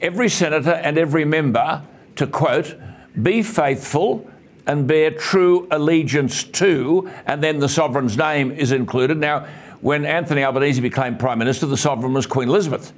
every 0.00 0.28
senator 0.28 0.72
and 0.72 0.98
every 0.98 1.24
member 1.24 1.82
to 2.16 2.26
quote, 2.26 2.76
be 3.20 3.42
faithful 3.42 4.30
and 4.66 4.86
bear 4.86 5.10
true 5.10 5.66
allegiance 5.70 6.44
to, 6.44 7.10
and 7.24 7.42
then 7.42 7.60
the 7.60 7.68
sovereign's 7.68 8.16
name 8.16 8.52
is 8.52 8.72
included. 8.72 9.16
Now, 9.16 9.46
when 9.80 10.04
Anthony 10.04 10.42
Albanese 10.42 10.80
became 10.80 11.16
Prime 11.16 11.38
Minister, 11.38 11.66
the 11.66 11.76
sovereign 11.76 12.12
was 12.12 12.26
Queen 12.26 12.48
Elizabeth. 12.48 12.92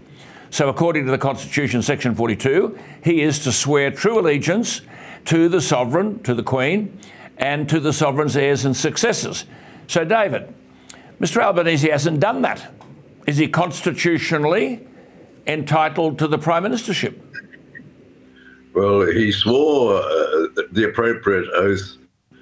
So, 0.51 0.69
according 0.69 1.05
to 1.05 1.11
the 1.11 1.19
Constitution, 1.19 1.83
Section 1.83 2.15
42, 2.15 2.79
he 3.05 3.21
is 3.21 3.39
to 3.41 3.53
swear 3.53 3.91
true 3.91 4.19
allegiance 4.19 4.81
to 5.27 5.49
the 5.49 5.61
sovereign, 5.61 6.23
to 6.23 6.35
the 6.35 6.43
Queen, 6.43 6.99
and 7.39 7.69
to 7.69 7.81
the 7.81 7.93
sovereign's 7.93 8.37
heirs 8.37 8.65
and 8.65 8.77
successors. 8.77 9.47
So, 9.87 10.05
David, 10.05 10.53
Mr. 11.21 11.43
Albanese 11.43 11.89
hasn't 11.89 12.21
done 12.21 12.43
that. 12.43 12.73
Is 13.27 13.37
he 13.37 13.49
constitutionally 13.49 14.87
entitled 15.47 16.19
to 16.19 16.27
the 16.27 16.39
Prime 16.39 16.65
Ministership? 16.65 17.19
Well, 18.75 19.07
he 19.07 19.33
swore 19.33 19.97
uh, 19.97 20.47
the 20.73 20.87
appropriate 20.89 21.49
oath 21.55 21.97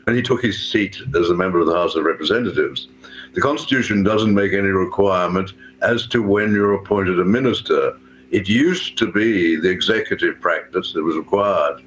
and 0.06 0.14
he 0.14 0.22
took 0.22 0.42
his 0.42 0.70
seat 0.70 1.00
as 1.16 1.30
a 1.30 1.34
member 1.34 1.58
of 1.58 1.66
the 1.66 1.74
House 1.74 1.94
of 1.94 2.04
Representatives. 2.04 2.88
The 3.34 3.40
Constitution 3.40 4.02
doesn't 4.02 4.34
make 4.34 4.52
any 4.52 4.68
requirement 4.68 5.52
as 5.82 6.06
to 6.08 6.22
when 6.22 6.52
you're 6.52 6.74
appointed 6.74 7.18
a 7.18 7.24
minister. 7.24 7.98
It 8.30 8.48
used 8.48 8.96
to 8.98 9.10
be 9.10 9.56
the 9.56 9.68
executive 9.68 10.40
practice 10.40 10.92
that 10.92 11.02
was 11.02 11.16
required 11.16 11.82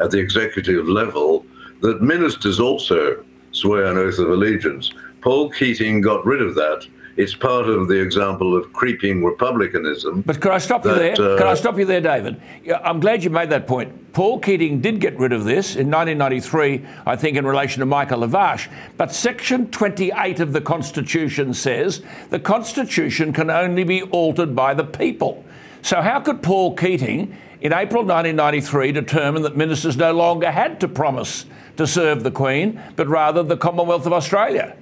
at 0.00 0.10
the 0.10 0.18
executive 0.18 0.88
level 0.88 1.46
that 1.82 2.00
ministers 2.00 2.58
also 2.58 3.22
swear 3.52 3.84
an 3.86 3.98
oath 3.98 4.18
of 4.18 4.30
allegiance. 4.30 4.90
Paul 5.20 5.50
Keating 5.50 6.00
got 6.00 6.24
rid 6.24 6.40
of 6.40 6.54
that 6.54 6.86
it's 7.16 7.34
part 7.34 7.68
of 7.68 7.88
the 7.88 8.00
example 8.00 8.56
of 8.56 8.72
creeping 8.72 9.22
republicanism. 9.22 10.22
But 10.22 10.40
could 10.40 10.52
I 10.52 10.58
stop 10.58 10.82
that, 10.82 10.94
you 10.94 11.16
there? 11.16 11.34
Uh, 11.34 11.38
Can 11.38 11.46
I 11.46 11.54
stop 11.54 11.78
you 11.78 11.84
there, 11.84 12.00
David? 12.00 12.40
I'm 12.82 13.00
glad 13.00 13.22
you 13.22 13.30
made 13.30 13.50
that 13.50 13.66
point. 13.66 14.12
Paul 14.12 14.40
Keating 14.40 14.80
did 14.80 15.00
get 15.00 15.18
rid 15.18 15.32
of 15.32 15.44
this 15.44 15.76
in 15.76 15.90
1993, 15.90 16.86
I 17.06 17.16
think, 17.16 17.36
in 17.36 17.46
relation 17.46 17.80
to 17.80 17.86
Michael 17.86 18.20
Lavarch. 18.20 18.70
But 18.96 19.12
Section 19.12 19.70
28 19.70 20.40
of 20.40 20.52
the 20.52 20.60
Constitution 20.60 21.52
says 21.52 22.02
the 22.30 22.40
Constitution 22.40 23.32
can 23.32 23.50
only 23.50 23.84
be 23.84 24.02
altered 24.02 24.56
by 24.56 24.72
the 24.72 24.84
people. 24.84 25.44
So 25.82 26.00
how 26.00 26.20
could 26.20 26.42
Paul 26.42 26.74
Keating, 26.76 27.36
in 27.60 27.72
April 27.72 28.04
1993, 28.04 28.92
determine 28.92 29.42
that 29.42 29.56
ministers 29.56 29.96
no 29.96 30.12
longer 30.12 30.50
had 30.50 30.80
to 30.80 30.88
promise 30.88 31.44
to 31.76 31.86
serve 31.86 32.22
the 32.22 32.30
Queen, 32.30 32.80
but 32.96 33.08
rather 33.08 33.42
the 33.42 33.56
Commonwealth 33.56 34.06
of 34.06 34.12
Australia? 34.12 34.76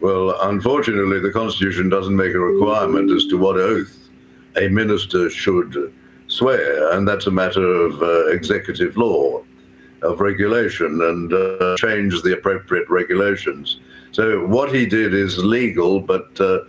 Well, 0.00 0.40
unfortunately, 0.42 1.20
the 1.20 1.32
Constitution 1.32 1.88
doesn't 1.88 2.14
make 2.14 2.34
a 2.34 2.38
requirement 2.38 3.10
as 3.10 3.26
to 3.26 3.38
what 3.38 3.56
oath 3.56 4.10
a 4.56 4.68
minister 4.68 5.28
should 5.28 5.92
swear, 6.28 6.92
and 6.92 7.06
that's 7.06 7.26
a 7.26 7.30
matter 7.30 7.66
of 7.66 8.02
uh, 8.02 8.26
executive 8.26 8.96
law, 8.96 9.42
of 10.02 10.20
regulation, 10.20 11.00
and 11.02 11.32
uh, 11.32 11.76
change 11.78 12.22
the 12.22 12.34
appropriate 12.34 12.88
regulations. 12.88 13.80
So 14.12 14.46
what 14.46 14.72
he 14.72 14.86
did 14.86 15.14
is 15.14 15.38
legal, 15.38 16.00
but 16.00 16.40
uh, 16.40 16.60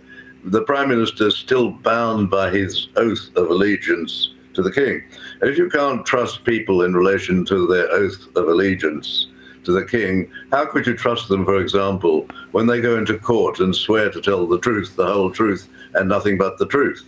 the 0.44 0.62
Prime 0.62 0.88
Minister 0.88 1.28
is 1.28 1.36
still 1.36 1.70
bound 1.70 2.30
by 2.30 2.50
his 2.50 2.88
oath 2.96 3.30
of 3.36 3.50
allegiance 3.50 4.34
to 4.54 4.62
the 4.62 4.72
King. 4.72 5.02
If 5.42 5.58
you 5.58 5.68
can't 5.68 6.04
trust 6.04 6.44
people 6.44 6.82
in 6.82 6.94
relation 6.94 7.44
to 7.46 7.66
their 7.66 7.90
oath 7.92 8.26
of 8.36 8.48
allegiance, 8.48 9.28
to 9.64 9.72
the 9.72 9.84
king, 9.84 10.30
how 10.52 10.66
could 10.66 10.86
you 10.86 10.94
trust 10.94 11.28
them, 11.28 11.44
for 11.44 11.60
example, 11.60 12.26
when 12.52 12.66
they 12.66 12.80
go 12.80 12.96
into 12.96 13.18
court 13.18 13.60
and 13.60 13.74
swear 13.74 14.10
to 14.10 14.20
tell 14.20 14.46
the 14.46 14.58
truth, 14.58 14.96
the 14.96 15.06
whole 15.06 15.30
truth, 15.30 15.68
and 15.94 16.08
nothing 16.08 16.38
but 16.38 16.58
the 16.58 16.66
truth? 16.66 17.04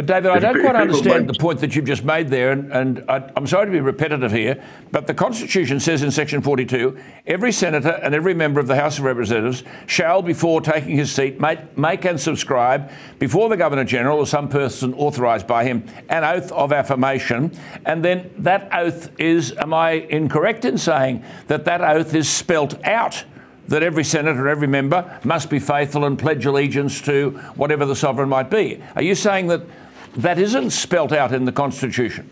But 0.00 0.06
David, 0.06 0.30
I 0.30 0.38
don't 0.38 0.62
quite 0.62 0.76
understand 0.76 1.28
the 1.28 1.34
point 1.34 1.60
that 1.60 1.76
you've 1.76 1.84
just 1.84 2.04
made 2.04 2.28
there, 2.28 2.52
and, 2.52 2.72
and 2.72 3.04
I, 3.06 3.30
am 3.36 3.46
sorry 3.46 3.66
to 3.66 3.70
be 3.70 3.80
repetitive 3.80 4.32
here, 4.32 4.64
but 4.90 5.06
the 5.06 5.12
Constitution 5.12 5.78
says 5.78 6.02
in 6.02 6.10
Section 6.10 6.40
42 6.40 6.98
every 7.26 7.52
senator 7.52 7.90
and 8.02 8.14
every 8.14 8.32
member 8.32 8.60
of 8.60 8.66
the 8.66 8.76
House 8.76 8.96
of 8.96 9.04
Representatives 9.04 9.62
shall, 9.86 10.22
before 10.22 10.62
taking 10.62 10.96
his 10.96 11.12
seat, 11.12 11.38
make, 11.38 11.76
make 11.76 12.06
and 12.06 12.18
subscribe 12.18 12.90
before 13.18 13.50
the 13.50 13.58
Governor 13.58 13.84
General 13.84 14.16
or 14.16 14.26
some 14.26 14.48
person 14.48 14.94
authorised 14.94 15.46
by 15.46 15.64
him 15.64 15.84
an 16.08 16.24
oath 16.24 16.50
of 16.50 16.72
affirmation. 16.72 17.52
And 17.84 18.02
then 18.02 18.30
that 18.38 18.70
oath 18.72 19.10
is, 19.20 19.52
am 19.58 19.74
I 19.74 19.90
incorrect 19.90 20.64
in 20.64 20.78
saying 20.78 21.24
that 21.48 21.66
that 21.66 21.82
oath 21.82 22.14
is 22.14 22.26
spelt 22.26 22.82
out? 22.86 23.22
that 23.70 23.84
every 23.84 24.02
senator, 24.02 24.48
every 24.48 24.66
member 24.66 25.20
must 25.22 25.48
be 25.48 25.60
faithful 25.60 26.04
and 26.04 26.18
pledge 26.18 26.44
allegiance 26.44 27.00
to 27.00 27.30
whatever 27.54 27.86
the 27.86 27.94
sovereign 27.94 28.28
might 28.28 28.50
be. 28.50 28.82
Are 28.96 29.02
you 29.02 29.14
saying 29.14 29.46
that 29.46 29.62
that 30.16 30.38
isn't 30.38 30.70
spelt 30.70 31.12
out 31.12 31.32
in 31.32 31.44
the 31.44 31.52
Constitution? 31.52 32.28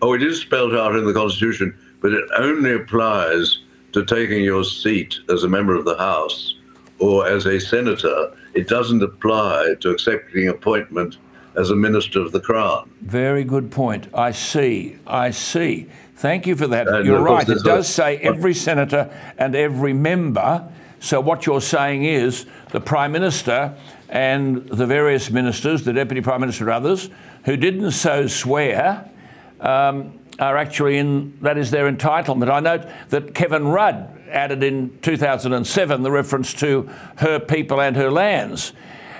Oh, 0.00 0.14
it 0.14 0.22
is 0.22 0.40
spelled 0.40 0.74
out 0.74 0.96
in 0.96 1.04
the 1.04 1.12
Constitution, 1.12 1.76
but 2.00 2.12
it 2.12 2.24
only 2.36 2.72
applies 2.72 3.60
to 3.92 4.04
taking 4.04 4.42
your 4.42 4.64
seat 4.64 5.18
as 5.28 5.44
a 5.44 5.48
member 5.48 5.74
of 5.74 5.84
the 5.84 5.96
House 5.96 6.56
or 6.98 7.26
as 7.26 7.46
a 7.46 7.60
senator. 7.60 8.36
It 8.54 8.68
doesn't 8.68 9.02
apply 9.02 9.74
to 9.80 9.90
accepting 9.90 10.48
appointment 10.48 11.18
as 11.56 11.70
a 11.70 11.76
minister 11.76 12.20
of 12.20 12.32
the 12.32 12.40
Crown. 12.40 12.90
Very 13.02 13.44
good 13.44 13.70
point. 13.70 14.08
I 14.14 14.32
see. 14.32 14.96
I 15.06 15.30
see. 15.30 15.86
Thank 16.16 16.46
you 16.46 16.56
for 16.56 16.66
that. 16.68 16.88
And 16.88 17.06
you're 17.06 17.20
right. 17.20 17.48
It 17.48 17.62
does 17.64 17.88
a, 17.88 17.92
say 17.92 18.16
every 18.18 18.54
senator 18.54 19.12
and 19.38 19.54
every 19.54 19.92
member. 19.92 20.66
So 21.00 21.20
what 21.20 21.46
you're 21.46 21.60
saying 21.60 22.04
is 22.04 22.46
the 22.70 22.80
Prime 22.80 23.12
Minister 23.12 23.76
and 24.12 24.68
the 24.68 24.84
various 24.84 25.30
ministers, 25.30 25.84
the 25.84 25.92
Deputy 25.92 26.20
Prime 26.20 26.42
Minister 26.42 26.64
and 26.64 26.74
others, 26.74 27.08
who 27.46 27.56
didn't 27.56 27.92
so 27.92 28.26
swear, 28.26 29.10
um, 29.58 30.20
are 30.38 30.58
actually 30.58 30.98
in, 30.98 31.38
that 31.40 31.56
is 31.56 31.70
their 31.70 31.90
entitlement. 31.90 32.50
I 32.50 32.60
note 32.60 32.86
that 33.08 33.34
Kevin 33.34 33.68
Rudd 33.68 34.20
added 34.30 34.62
in 34.62 34.98
2007 35.00 36.02
the 36.02 36.10
reference 36.10 36.52
to 36.54 36.90
her 37.16 37.40
people 37.40 37.80
and 37.80 37.96
her 37.96 38.10
lands. 38.10 38.74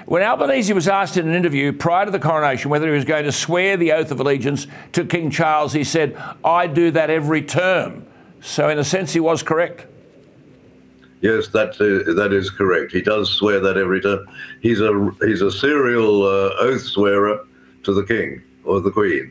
When 0.04 0.22
Albanese 0.22 0.74
was 0.74 0.88
asked 0.88 1.16
in 1.16 1.26
an 1.26 1.34
interview 1.34 1.72
prior 1.72 2.04
to 2.04 2.10
the 2.10 2.18
coronation 2.18 2.70
whether 2.70 2.88
he 2.88 2.94
was 2.94 3.06
going 3.06 3.24
to 3.24 3.32
swear 3.32 3.78
the 3.78 3.92
oath 3.92 4.10
of 4.10 4.20
allegiance 4.20 4.66
to 4.92 5.06
King 5.06 5.30
Charles, 5.30 5.72
he 5.72 5.84
said, 5.84 6.22
I 6.44 6.66
do 6.66 6.90
that 6.90 7.08
every 7.08 7.40
term. 7.40 8.04
So, 8.42 8.68
in 8.68 8.78
a 8.78 8.84
sense, 8.84 9.14
he 9.14 9.20
was 9.20 9.42
correct. 9.42 9.86
Yes, 11.22 11.48
that 11.48 11.70
uh, 11.80 12.12
that 12.14 12.32
is 12.32 12.50
correct. 12.50 12.90
He 12.90 13.00
does 13.00 13.30
swear 13.30 13.60
that 13.60 13.76
every 13.76 14.00
time. 14.00 14.26
He's 14.60 14.80
a 14.80 15.10
he's 15.20 15.40
a 15.40 15.52
serial 15.52 16.24
uh, 16.24 16.50
oath 16.58 16.82
swearer 16.82 17.46
to 17.84 17.94
the 17.94 18.02
king 18.02 18.42
or 18.64 18.80
the 18.80 18.90
queen. 18.90 19.30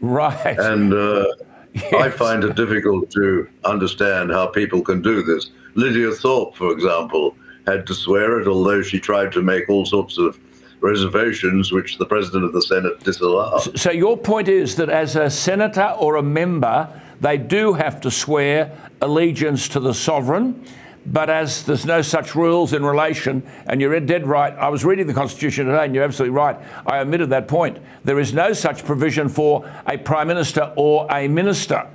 Right. 0.00 0.58
And 0.58 0.92
uh, 0.92 1.26
yes. 1.72 1.92
I 1.94 2.10
find 2.10 2.44
it 2.44 2.54
difficult 2.56 3.10
to 3.12 3.48
understand 3.64 4.32
how 4.32 4.48
people 4.48 4.82
can 4.82 5.00
do 5.00 5.22
this. 5.22 5.50
Lydia 5.74 6.12
Thorpe, 6.12 6.56
for 6.56 6.70
example, 6.70 7.34
had 7.66 7.86
to 7.86 7.94
swear 7.94 8.40
it, 8.40 8.46
although 8.46 8.82
she 8.82 9.00
tried 9.00 9.32
to 9.32 9.42
make 9.42 9.68
all 9.70 9.86
sorts 9.86 10.18
of 10.18 10.38
reservations 10.80 11.72
which 11.72 11.96
the 11.96 12.04
President 12.04 12.44
of 12.44 12.52
the 12.52 12.60
Senate 12.60 13.00
disallowed. 13.00 13.78
So, 13.78 13.90
your 13.90 14.18
point 14.18 14.48
is 14.48 14.76
that 14.76 14.90
as 14.90 15.16
a 15.16 15.30
senator 15.30 15.94
or 15.98 16.16
a 16.16 16.22
member, 16.22 16.88
they 17.22 17.38
do 17.38 17.72
have 17.72 18.02
to 18.02 18.10
swear 18.10 18.70
allegiance 19.00 19.68
to 19.68 19.80
the 19.80 19.94
sovereign. 19.94 20.62
But 21.06 21.28
as 21.28 21.64
there's 21.64 21.84
no 21.84 22.00
such 22.00 22.34
rules 22.34 22.72
in 22.72 22.84
relation, 22.84 23.42
and 23.66 23.80
you're 23.80 23.98
dead 24.00 24.26
right, 24.26 24.54
I 24.54 24.68
was 24.68 24.84
reading 24.84 25.06
the 25.06 25.14
Constitution 25.14 25.66
today, 25.66 25.84
and 25.84 25.94
you're 25.94 26.04
absolutely 26.04 26.34
right. 26.36 26.56
I 26.86 27.00
omitted 27.00 27.30
that 27.30 27.46
point. 27.46 27.78
There 28.04 28.18
is 28.18 28.32
no 28.32 28.52
such 28.54 28.84
provision 28.84 29.28
for 29.28 29.70
a 29.86 29.98
Prime 29.98 30.28
Minister 30.28 30.72
or 30.76 31.06
a 31.10 31.28
Minister. 31.28 31.86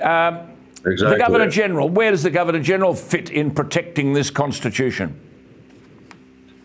Um, 0.00 0.56
Exactly. 0.86 1.18
The 1.18 1.24
Governor 1.24 1.50
General, 1.50 1.88
where 1.88 2.12
does 2.12 2.22
the 2.22 2.30
Governor 2.30 2.60
General 2.60 2.94
fit 2.94 3.30
in 3.30 3.50
protecting 3.50 4.12
this 4.12 4.30
Constitution? 4.30 5.18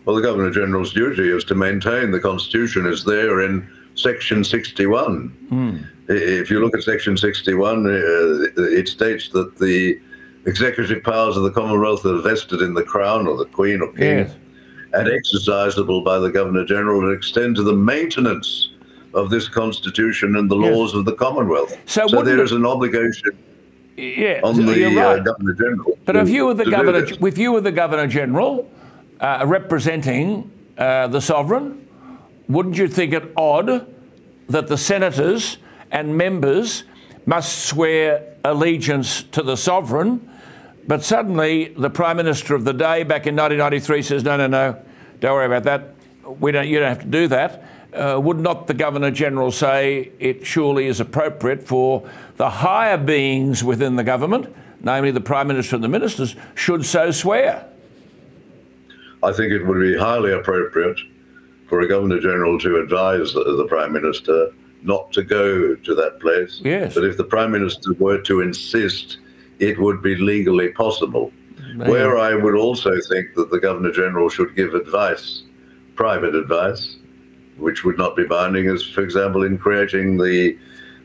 Well, 0.04 0.14
the 0.14 0.22
Governor 0.22 0.50
General's 0.50 0.92
duty 0.92 1.28
is 1.28 1.42
to 1.44 1.56
maintain 1.56 2.12
the 2.12 2.20
Constitution 2.20 2.86
as 2.86 3.04
there 3.04 3.40
in 3.40 3.68
Section 3.96 4.44
61. 4.44 5.36
Mm. 5.50 5.86
If 6.08 6.50
you 6.50 6.60
look 6.60 6.76
at 6.76 6.84
Section 6.84 7.16
61, 7.16 7.86
uh, 7.86 8.62
it 8.62 8.88
states 8.88 9.28
that 9.30 9.58
the 9.58 10.00
executive 10.46 11.02
powers 11.02 11.36
of 11.36 11.42
the 11.42 11.50
Commonwealth 11.50 12.04
are 12.04 12.20
vested 12.20 12.62
in 12.62 12.74
the 12.74 12.82
Crown 12.82 13.26
or 13.26 13.36
the 13.36 13.46
Queen 13.46 13.80
or 13.80 13.92
King 13.92 14.18
yes. 14.18 14.34
and 14.92 15.08
exercisable 15.08 16.04
by 16.04 16.18
the 16.18 16.30
Governor 16.30 16.64
General 16.64 17.06
and 17.06 17.16
extend 17.16 17.56
to 17.56 17.62
the 17.62 17.72
maintenance 17.72 18.70
of 19.14 19.30
this 19.30 19.48
Constitution 19.48 20.36
and 20.36 20.50
the 20.50 20.58
yes. 20.58 20.74
laws 20.74 20.94
of 20.94 21.04
the 21.04 21.12
Commonwealth. 21.14 21.76
So, 21.86 22.06
so 22.06 22.22
there 22.22 22.42
is 22.42 22.52
an 22.52 22.66
obligation 22.66 23.38
yeah, 23.96 24.40
on 24.42 24.56
the 24.56 24.86
uh, 24.86 24.90
right. 24.90 25.20
uh, 25.20 25.22
Governor 25.22 25.52
General. 25.52 25.98
But 26.04 26.16
if 26.16 26.28
you 26.28 26.46
were 26.46 26.54
the 26.54 26.64
Governor, 26.64 27.04
if 27.04 27.38
you 27.38 27.52
were 27.52 27.60
the 27.60 27.72
Governor 27.72 28.06
General 28.06 28.70
uh, 29.20 29.44
representing 29.46 30.50
uh, 30.78 31.08
the 31.08 31.20
sovereign, 31.20 31.86
wouldn't 32.48 32.76
you 32.76 32.88
think 32.88 33.12
it 33.12 33.32
odd 33.36 33.86
that 34.48 34.66
the 34.66 34.76
senators 34.76 35.58
and 35.90 36.16
members 36.16 36.84
must 37.26 37.66
swear 37.66 38.34
allegiance 38.44 39.22
to 39.24 39.42
the 39.42 39.56
sovereign, 39.56 40.28
but 40.86 41.04
suddenly 41.04 41.74
the 41.76 41.90
Prime 41.90 42.16
Minister 42.16 42.54
of 42.54 42.64
the 42.64 42.72
day 42.72 43.02
back 43.02 43.26
in 43.26 43.36
1993 43.36 44.02
says, 44.02 44.24
no, 44.24 44.36
no, 44.36 44.46
no, 44.46 44.82
don't 45.20 45.32
worry 45.32 45.46
about 45.46 45.64
that. 45.64 45.94
We 46.40 46.52
don't, 46.52 46.68
you 46.68 46.78
don't 46.78 46.88
have 46.88 47.00
to 47.00 47.06
do 47.06 47.28
that. 47.28 47.64
Uh, 47.92 48.18
would 48.22 48.38
not 48.38 48.66
the 48.66 48.74
Governor 48.74 49.10
General 49.10 49.50
say 49.52 50.10
it 50.18 50.46
surely 50.46 50.86
is 50.86 50.98
appropriate 50.98 51.62
for 51.62 52.08
the 52.36 52.48
higher 52.48 52.96
beings 52.96 53.62
within 53.62 53.96
the 53.96 54.04
government, 54.04 54.54
namely 54.80 55.10
the 55.10 55.20
Prime 55.20 55.46
Minister 55.46 55.76
and 55.76 55.84
the 55.84 55.88
ministers, 55.88 56.34
should 56.54 56.86
so 56.86 57.10
swear? 57.10 57.68
I 59.22 59.32
think 59.32 59.52
it 59.52 59.64
would 59.64 59.80
be 59.80 59.96
highly 59.96 60.32
appropriate 60.32 60.98
for 61.68 61.80
a 61.80 61.88
Governor 61.88 62.18
General 62.18 62.58
to 62.60 62.80
advise 62.80 63.32
the, 63.34 63.44
the 63.44 63.66
Prime 63.66 63.92
Minister 63.92 64.52
not 64.82 65.12
to 65.12 65.22
go 65.22 65.74
to 65.74 65.94
that 65.94 66.18
place. 66.20 66.60
Yes. 66.64 66.94
But 66.94 67.04
if 67.04 67.16
the 67.16 67.24
Prime 67.24 67.52
Minister 67.52 67.92
were 67.94 68.20
to 68.22 68.40
insist, 68.40 69.18
it 69.62 69.78
would 69.78 70.02
be 70.02 70.16
legally 70.16 70.70
possible. 70.70 71.32
Where 71.76 72.18
I 72.18 72.34
would 72.34 72.56
also 72.56 72.92
think 73.08 73.34
that 73.36 73.50
the 73.50 73.60
Governor 73.60 73.92
General 73.92 74.28
should 74.28 74.54
give 74.54 74.74
advice, 74.74 75.44
private 75.94 76.34
advice, 76.34 76.96
which 77.56 77.84
would 77.84 77.96
not 77.96 78.14
be 78.14 78.24
binding, 78.24 78.66
is, 78.66 78.82
for 78.84 79.02
example, 79.02 79.44
in 79.44 79.56
creating 79.56 80.18
the 80.18 80.58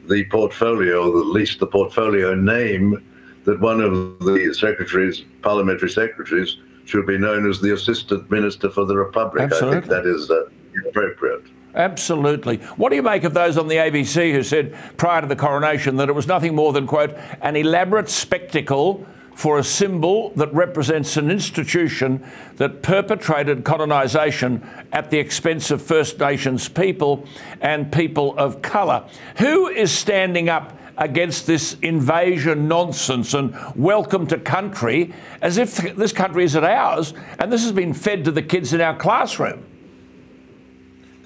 the 0.10 0.24
portfolio, 0.26 1.12
or 1.12 1.20
at 1.20 1.28
least 1.28 1.60
the 1.60 1.67
portfolio 1.67 2.34
name, 2.34 3.04
that 3.43 3.60
one 3.60 3.82
of 3.82 4.20
the 4.20 4.54
secretaries, 4.54 5.24
parliamentary 5.41 5.89
secretaries, 5.89 6.58
should 6.86 7.06
be 7.06 7.17
known 7.17 7.50
as 7.50 7.60
the 7.60 7.74
Assistant 7.74 8.32
Minister 8.32 8.70
for 8.70 8.86
the 8.86 8.96
Republic. 8.96 9.43
Absolutely. 9.43 9.78
I 9.78 9.82
think 9.82 9.91
that 9.91 10.06
is 10.06 10.32
uh, 10.32 10.46
appropriate. 10.88 11.46
Absolutely. 11.78 12.58
What 12.76 12.90
do 12.90 12.96
you 12.96 13.04
make 13.04 13.24
of 13.24 13.36
those 13.36 13.56
on 13.56 13.68
the 13.68 13.76
ABC 13.76 14.32
who 14.32 14.42
said 14.42 14.76
prior 14.98 15.22
to 15.22 15.28
the 15.28 15.36
coronation 15.36 15.98
that 15.98 16.10
it 16.10 16.13
was 16.13 16.26
nothing 16.26 16.56
more 16.56 16.74
than, 16.74 16.88
quote, 16.88 17.16
an 17.40 17.56
elaborate 17.56 18.10
spectacle 18.10 19.06
for 19.36 19.60
a 19.60 19.63
symbol 19.63 20.32
that 20.32 20.52
represents 20.56 21.18
an 21.18 21.30
institution 21.30 22.26
that 22.56 22.82
perpetrated 22.82 23.63
colonisation 23.63 24.68
at 24.92 25.12
the 25.12 25.20
expense 25.20 25.70
of 25.70 25.80
First 25.80 26.20
Nations 26.20 26.68
people 26.68 27.28
and 27.62 27.92
people 27.92 28.36
of 28.40 28.63
colour. 28.63 29.08
Who 29.38 29.68
is 29.68 29.92
standing 29.92 30.50
up 30.50 30.76
against 30.98 31.46
this 31.46 31.78
invasion 31.84 32.68
nonsense 32.68 33.36
and 33.36 33.56
welcome 33.76 34.26
to 34.26 34.40
country 34.40 35.13
as 35.44 35.60
if 35.60 35.76
this 35.96 36.12
country 36.12 36.44
isn't 36.44 36.63
ours 36.63 37.13
and 37.38 37.54
this 37.54 37.62
has 37.62 37.72
been 37.72 37.94
fed 37.94 38.26
to 38.26 38.32
the 38.32 38.42
kids 38.42 38.74
in 38.74 38.82
our 38.82 38.96
classroom? 38.96 39.63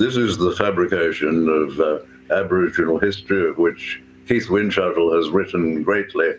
This 0.01 0.17
is 0.17 0.35
the 0.35 0.55
fabrication 0.55 1.47
of 1.47 1.79
uh, 1.79 1.99
Aboriginal 2.33 2.97
history, 2.97 3.47
of 3.47 3.59
which 3.59 4.01
Keith 4.27 4.47
Windschuttle 4.47 5.15
has 5.15 5.29
written 5.29 5.83
greatly 5.83 6.31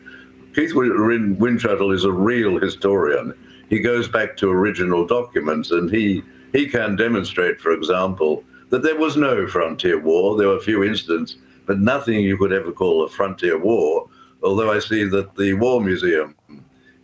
Keith 0.53 0.73
Windschuttle 0.73 1.95
is 1.95 2.03
a 2.03 2.11
real 2.11 2.59
historian. 2.59 3.33
He 3.69 3.79
goes 3.79 4.09
back 4.09 4.37
to 4.39 4.51
original 4.51 5.07
documents 5.07 5.71
and 5.71 5.89
he, 5.89 6.25
he 6.53 6.67
can 6.67 6.97
demonstrate, 6.97 7.61
for 7.61 7.71
example, 7.71 8.43
that 8.71 8.83
there 8.83 8.99
was 8.99 9.17
no 9.17 9.47
frontier 9.47 10.01
war. 10.01 10.37
There 10.37 10.49
were 10.49 10.57
a 10.57 10.61
few 10.61 10.83
incidents, 10.83 11.37
but 11.65 11.79
nothing 11.79 12.19
you 12.19 12.37
could 12.37 12.53
ever 12.53 12.73
call 12.73 13.05
a 13.05 13.09
frontier 13.09 13.59
war. 13.59 14.09
Although 14.43 14.73
I 14.73 14.81
see 14.81 15.05
that 15.05 15.37
the 15.37 15.55
War 15.55 15.81
Museum 15.81 16.35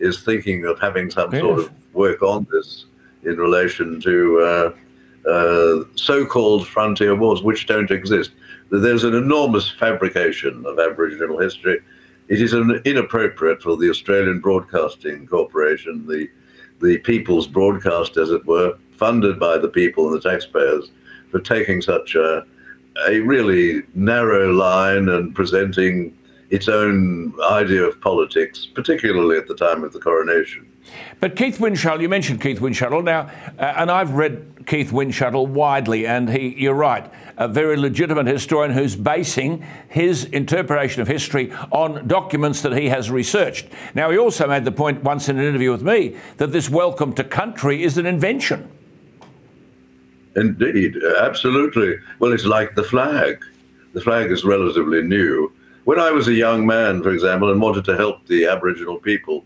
is 0.01 0.25
thinking 0.25 0.65
of 0.65 0.81
having 0.81 1.09
some 1.09 1.33
yes. 1.33 1.41
sort 1.41 1.61
of 1.61 1.95
work 1.95 2.21
on 2.21 2.49
this 2.51 2.87
in 3.23 3.37
relation 3.37 4.01
to 4.01 4.41
uh, 4.41 4.73
uh, 5.29 5.85
so 5.95 6.25
called 6.25 6.67
frontier 6.67 7.15
wars, 7.15 7.43
which 7.43 7.67
don't 7.67 7.91
exist. 7.91 8.33
There's 8.71 9.05
an 9.05 9.15
enormous 9.15 9.71
fabrication 9.71 10.65
of 10.67 10.79
Aboriginal 10.79 11.39
history 11.39 11.81
it 12.29 12.43
is 12.43 12.53
inappropriate 12.53 13.63
for 13.63 13.77
the 13.77 13.89
Australian 13.89 14.41
Broadcasting 14.41 15.27
Corporation, 15.27 16.07
the 16.07 16.29
the 16.81 16.99
people's 16.99 17.49
broadcast, 17.49 18.17
as 18.17 18.31
it 18.31 18.47
were, 18.47 18.79
funded 18.97 19.41
by 19.41 19.59
the 19.59 19.69
people 19.69 20.07
and 20.07 20.15
the 20.15 20.31
taxpayers, 20.31 20.93
for 21.31 21.41
taking 21.41 21.81
such 21.83 22.15
a 22.15 22.45
a 23.09 23.21
really 23.21 23.83
narrow 23.95 24.53
line 24.53 25.09
and 25.09 25.35
presenting 25.35 26.17
its 26.51 26.69
own 26.69 27.33
idea 27.51 27.83
of 27.83 28.01
politics, 28.01 28.67
particularly 28.67 29.39
at 29.39 29.47
the 29.47 29.55
time 29.55 29.83
of 29.85 29.93
the 29.93 30.01
coronation. 30.01 30.67
But 31.21 31.37
Keith 31.37 31.59
Windschuttle, 31.59 32.01
you 32.01 32.09
mentioned 32.09 32.41
Keith 32.41 32.61
Windschuttle 32.61 33.03
now, 33.03 33.31
uh, 33.59 33.75
and 33.77 33.91
I've 33.91 34.13
read 34.13 34.67
Keith 34.67 34.91
Windschuttle 34.91 35.49
widely, 35.49 36.07
and 36.07 36.29
he, 36.29 36.55
you're 36.57 36.75
right, 36.75 37.11
a 37.37 37.49
very 37.49 37.77
legitimate 37.77 38.27
historian 38.27 38.73
who's 38.73 38.95
basing 38.95 39.65
his 39.89 40.25
interpretation 40.27 41.03
of 41.03 41.09
history 41.09 41.53
on 41.73 42.07
documents 42.07 42.63
that 42.63 42.77
he 42.77 42.89
has 42.89 43.11
researched. 43.11 43.67
Now, 43.95 44.11
he 44.11 44.19
also 44.19 44.47
made 44.47 44.65
the 44.65 44.73
point 44.73 45.03
once 45.03 45.29
in 45.29 45.39
an 45.39 45.45
interview 45.45 45.73
with 45.73 45.83
me 45.83 46.17
that 46.37 46.53
this 46.53 46.69
welcome 46.69 47.15
to 47.15 47.25
country 47.25 47.83
is 47.83 47.99
an 47.99 48.07
invention. 48.07 48.71
Indeed, 50.37 50.97
absolutely. 51.19 51.97
Well, 52.19 52.33
it's 52.33 52.45
like 52.45 52.75
the 52.75 52.85
flag. 52.85 53.45
The 53.95 54.01
flag 54.01 54.31
is 54.31 54.45
relatively 54.45 55.03
new. 55.03 55.53
When 55.85 55.99
I 55.99 56.11
was 56.11 56.29
a 56.29 56.35
young 56.35 56.67
man, 56.67 57.03
for 57.03 57.11
example, 57.11 57.51
and 57.51 57.61
wanted 57.61 57.85
to 57.87 57.97
help 57.97 58.27
the 58.27 58.47
Aboriginal 58.47 58.99
people, 58.99 59.45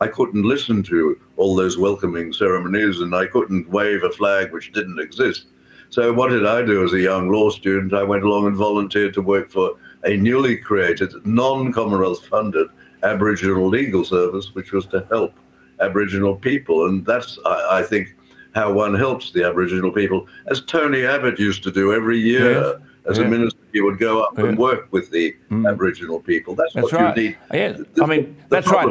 I 0.00 0.08
couldn't 0.08 0.42
listen 0.42 0.82
to 0.84 1.18
all 1.36 1.56
those 1.56 1.78
welcoming 1.78 2.32
ceremonies 2.32 3.00
and 3.00 3.14
I 3.14 3.26
couldn't 3.26 3.70
wave 3.70 4.04
a 4.04 4.10
flag 4.10 4.52
which 4.52 4.72
didn't 4.72 5.00
exist. 5.00 5.46
So, 5.88 6.12
what 6.12 6.28
did 6.28 6.44
I 6.44 6.62
do 6.62 6.84
as 6.84 6.92
a 6.92 7.00
young 7.00 7.30
law 7.30 7.48
student? 7.48 7.94
I 7.94 8.02
went 8.02 8.24
along 8.24 8.46
and 8.46 8.56
volunteered 8.56 9.14
to 9.14 9.22
work 9.22 9.50
for 9.50 9.76
a 10.04 10.16
newly 10.16 10.56
created, 10.56 11.12
non 11.24 11.72
Commonwealth 11.72 12.26
funded 12.26 12.66
Aboriginal 13.02 13.68
legal 13.68 14.04
service, 14.04 14.54
which 14.54 14.72
was 14.72 14.86
to 14.86 15.06
help 15.10 15.34
Aboriginal 15.80 16.36
people. 16.36 16.86
And 16.86 17.06
that's, 17.06 17.38
I, 17.46 17.78
I, 17.78 17.82
think, 17.82 18.16
how 18.54 18.72
one 18.72 18.94
helps 18.94 19.32
the 19.32 19.44
Aboriginal 19.44 19.92
people, 19.92 20.26
as 20.48 20.62
Tony 20.62 21.04
Abbott 21.04 21.38
used 21.38 21.62
to 21.62 21.70
do 21.70 21.92
every 21.92 22.18
year 22.18 22.80
as 23.08 23.18
yeah. 23.18 23.24
a 23.24 23.28
minister, 23.28 23.60
he 23.72 23.80
would 23.80 23.98
go 23.98 24.22
up 24.22 24.36
yeah. 24.36 24.46
and 24.46 24.58
work 24.58 24.88
with 24.90 25.10
the 25.10 25.34
mm. 25.50 25.68
Aboriginal 25.68 26.20
people. 26.20 26.54
That's, 26.54 26.74
that's 26.74 26.92
what 26.92 26.92
right. 26.92 27.16
you 27.16 27.22
need. 27.22 27.38
Yeah. 27.52 27.72
The, 27.72 28.02
I 28.02 28.06
mean, 28.06 28.36
that's 28.48 28.68
right. 28.68 28.88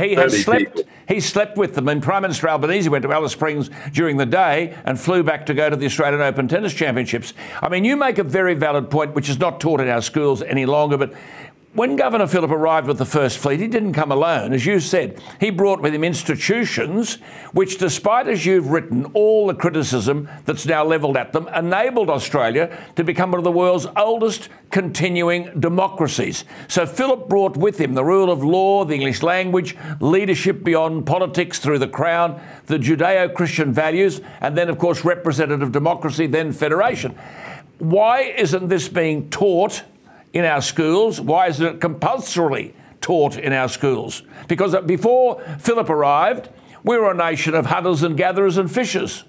he 0.00 0.14
has 0.14 0.42
slept. 0.42 0.76
People. 0.76 0.90
He 1.08 1.20
slept 1.20 1.56
with 1.56 1.74
them. 1.74 1.88
And 1.88 2.02
Prime 2.02 2.22
Minister 2.22 2.48
Albanese 2.48 2.88
went 2.88 3.02
to 3.02 3.12
Alice 3.12 3.32
Springs 3.32 3.70
during 3.92 4.16
the 4.16 4.26
day 4.26 4.76
and 4.84 4.98
flew 4.98 5.22
back 5.22 5.46
to 5.46 5.54
go 5.54 5.70
to 5.70 5.76
the 5.76 5.86
Australian 5.86 6.20
Open 6.20 6.48
Tennis 6.48 6.74
Championships. 6.74 7.32
I 7.62 7.68
mean, 7.68 7.84
you 7.84 7.96
make 7.96 8.18
a 8.18 8.24
very 8.24 8.54
valid 8.54 8.90
point, 8.90 9.14
which 9.14 9.28
is 9.28 9.38
not 9.38 9.60
taught 9.60 9.80
in 9.80 9.88
our 9.88 10.02
schools 10.02 10.42
any 10.42 10.66
longer, 10.66 10.96
but 10.96 11.14
when 11.76 11.96
Governor 11.96 12.26
Phillip 12.26 12.50
arrived 12.50 12.88
with 12.88 12.98
the 12.98 13.04
First 13.04 13.38
Fleet, 13.38 13.60
he 13.60 13.68
didn't 13.68 13.92
come 13.92 14.10
alone. 14.10 14.52
As 14.52 14.64
you 14.64 14.80
said, 14.80 15.20
he 15.38 15.50
brought 15.50 15.82
with 15.82 15.94
him 15.94 16.02
institutions 16.02 17.18
which, 17.52 17.78
despite, 17.78 18.26
as 18.28 18.44
you've 18.44 18.70
written, 18.70 19.04
all 19.14 19.46
the 19.46 19.54
criticism 19.54 20.28
that's 20.44 20.66
now 20.66 20.84
levelled 20.84 21.16
at 21.16 21.32
them, 21.32 21.48
enabled 21.48 22.10
Australia 22.10 22.76
to 22.96 23.04
become 23.04 23.30
one 23.30 23.38
of 23.38 23.44
the 23.44 23.52
world's 23.52 23.86
oldest 23.96 24.48
continuing 24.70 25.60
democracies. 25.60 26.44
So 26.68 26.86
Phillip 26.86 27.28
brought 27.28 27.56
with 27.56 27.78
him 27.78 27.94
the 27.94 28.04
rule 28.04 28.30
of 28.30 28.42
law, 28.42 28.84
the 28.84 28.94
English 28.94 29.22
language, 29.22 29.76
leadership 30.00 30.64
beyond 30.64 31.06
politics 31.06 31.58
through 31.58 31.78
the 31.78 31.88
Crown, 31.88 32.40
the 32.66 32.78
Judeo 32.78 33.32
Christian 33.32 33.72
values, 33.72 34.20
and 34.40 34.56
then, 34.56 34.68
of 34.68 34.78
course, 34.78 35.04
representative 35.04 35.72
democracy, 35.72 36.26
then 36.26 36.52
federation. 36.52 37.16
Why 37.78 38.22
isn't 38.22 38.68
this 38.68 38.88
being 38.88 39.28
taught? 39.28 39.82
In 40.32 40.44
our 40.44 40.60
schools? 40.60 41.20
Why 41.20 41.48
isn't 41.48 41.66
it 41.66 41.80
compulsorily 41.80 42.74
taught 43.00 43.38
in 43.38 43.52
our 43.52 43.68
schools? 43.68 44.22
Because 44.48 44.76
before 44.84 45.40
Phillip 45.58 45.88
arrived, 45.88 46.48
we 46.84 46.98
were 46.98 47.10
a 47.10 47.16
nation 47.16 47.54
of 47.54 47.66
hunters 47.66 48.02
and 48.02 48.16
gatherers 48.16 48.58
and 48.58 48.70
fishers. 48.70 49.24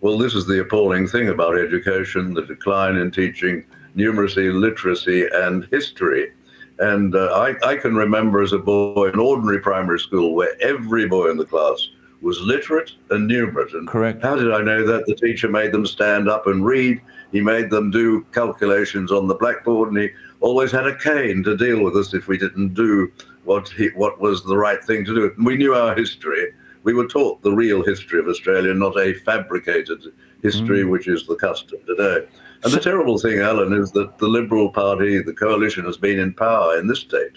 Well, 0.00 0.18
this 0.18 0.34
is 0.34 0.46
the 0.46 0.60
appalling 0.60 1.08
thing 1.08 1.30
about 1.30 1.56
education 1.56 2.34
the 2.34 2.42
decline 2.42 2.96
in 2.96 3.10
teaching 3.10 3.64
numeracy, 3.96 4.52
literacy, 4.52 5.26
and 5.32 5.66
history. 5.70 6.32
And 6.78 7.14
uh, 7.14 7.32
I, 7.32 7.54
I 7.66 7.76
can 7.76 7.94
remember 7.94 8.42
as 8.42 8.52
a 8.52 8.58
boy 8.58 9.08
in 9.08 9.18
ordinary 9.18 9.60
primary 9.60 9.98
school 9.98 10.34
where 10.34 10.60
every 10.60 11.08
boy 11.08 11.30
in 11.30 11.36
the 11.36 11.46
class 11.46 11.88
was 12.20 12.40
literate 12.40 12.92
and 13.10 13.30
numerate. 13.30 13.72
And 13.74 13.86
Correct. 13.86 14.22
How 14.22 14.34
did 14.34 14.52
I 14.52 14.60
know 14.62 14.84
that? 14.86 15.06
The 15.06 15.14
teacher 15.14 15.48
made 15.48 15.72
them 15.72 15.86
stand 15.86 16.28
up 16.28 16.46
and 16.46 16.64
read. 16.64 17.00
He 17.34 17.40
made 17.40 17.68
them 17.68 17.90
do 17.90 18.24
calculations 18.30 19.10
on 19.10 19.26
the 19.26 19.34
blackboard, 19.34 19.88
and 19.88 19.98
he 19.98 20.10
always 20.38 20.70
had 20.70 20.86
a 20.86 20.96
cane 20.96 21.42
to 21.42 21.56
deal 21.56 21.82
with 21.82 21.96
us 21.96 22.14
if 22.14 22.28
we 22.28 22.38
didn't 22.38 22.74
do 22.74 23.10
what 23.42 23.68
he, 23.70 23.88
what 23.88 24.20
was 24.20 24.44
the 24.44 24.56
right 24.56 24.82
thing 24.84 25.04
to 25.04 25.12
do. 25.12 25.32
And 25.36 25.44
we 25.44 25.56
knew 25.56 25.74
our 25.74 25.96
history. 25.96 26.52
We 26.84 26.94
were 26.94 27.08
taught 27.08 27.42
the 27.42 27.50
real 27.50 27.82
history 27.82 28.20
of 28.20 28.28
Australia, 28.28 28.72
not 28.72 28.96
a 28.96 29.14
fabricated 29.14 30.00
history, 30.44 30.84
mm. 30.84 30.90
which 30.90 31.08
is 31.08 31.26
the 31.26 31.34
custom 31.34 31.80
today. 31.88 32.24
And 32.62 32.72
the 32.72 32.78
terrible 32.78 33.18
thing, 33.18 33.40
Alan, 33.40 33.72
is 33.72 33.90
that 33.92 34.16
the 34.18 34.28
Liberal 34.28 34.70
Party, 34.70 35.20
the 35.20 35.32
coalition, 35.32 35.86
has 35.86 35.96
been 35.96 36.20
in 36.20 36.34
power 36.34 36.78
in 36.78 36.86
this 36.86 37.00
state 37.00 37.36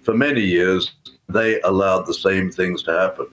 for 0.00 0.14
many 0.14 0.40
years. 0.40 0.94
They 1.28 1.60
allowed 1.60 2.06
the 2.06 2.14
same 2.14 2.50
things 2.50 2.82
to 2.84 2.92
happen. 2.92 3.26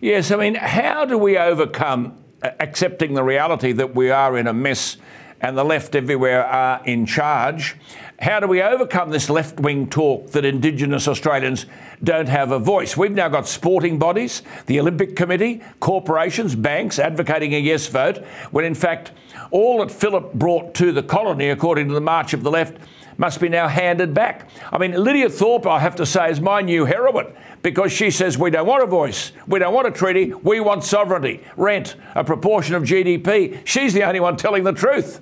Yes, 0.00 0.30
I 0.30 0.36
mean, 0.36 0.54
how 0.54 1.04
do 1.06 1.18
we 1.18 1.36
overcome 1.36 2.22
accepting 2.42 3.14
the 3.14 3.22
reality 3.24 3.72
that 3.72 3.96
we 3.96 4.10
are 4.10 4.38
in 4.38 4.46
a 4.46 4.52
mess 4.52 4.96
and 5.40 5.56
the 5.56 5.64
left 5.64 5.94
everywhere 5.94 6.44
are 6.44 6.84
in 6.84 7.06
charge? 7.06 7.76
How 8.20 8.40
do 8.40 8.48
we 8.48 8.60
overcome 8.60 9.10
this 9.10 9.30
left 9.30 9.60
wing 9.60 9.88
talk 9.88 10.32
that 10.32 10.44
Indigenous 10.44 11.06
Australians 11.06 11.66
don't 12.02 12.28
have 12.28 12.50
a 12.50 12.58
voice? 12.58 12.96
We've 12.96 13.12
now 13.12 13.28
got 13.28 13.46
sporting 13.46 13.98
bodies, 13.98 14.42
the 14.66 14.80
Olympic 14.80 15.14
Committee, 15.14 15.62
corporations, 15.78 16.56
banks 16.56 16.98
advocating 16.98 17.54
a 17.54 17.58
yes 17.58 17.86
vote, 17.86 18.18
when 18.50 18.64
in 18.64 18.74
fact 18.74 19.12
all 19.50 19.78
that 19.78 19.92
Phillip 19.92 20.34
brought 20.34 20.74
to 20.74 20.90
the 20.90 21.02
colony, 21.02 21.48
according 21.48 21.88
to 21.88 21.94
the 21.94 22.00
March 22.00 22.34
of 22.34 22.42
the 22.42 22.50
Left, 22.50 22.76
must 23.18 23.40
be 23.40 23.48
now 23.48 23.68
handed 23.68 24.14
back. 24.14 24.48
I 24.72 24.78
mean, 24.78 24.92
Lydia 24.92 25.28
Thorpe, 25.28 25.66
I 25.66 25.80
have 25.80 25.96
to 25.96 26.06
say, 26.06 26.30
is 26.30 26.40
my 26.40 26.60
new 26.60 26.84
heroine 26.84 27.32
because 27.62 27.92
she 27.92 28.10
says 28.10 28.38
we 28.38 28.50
don't 28.50 28.66
want 28.66 28.82
a 28.82 28.86
voice, 28.86 29.32
we 29.46 29.58
don't 29.58 29.74
want 29.74 29.88
a 29.88 29.90
treaty, 29.90 30.32
we 30.32 30.60
want 30.60 30.84
sovereignty, 30.84 31.44
rent, 31.56 31.96
a 32.14 32.24
proportion 32.24 32.74
of 32.74 32.84
GDP. 32.84 33.60
She's 33.64 33.92
the 33.92 34.04
only 34.04 34.20
one 34.20 34.36
telling 34.36 34.64
the 34.64 34.72
truth. 34.72 35.20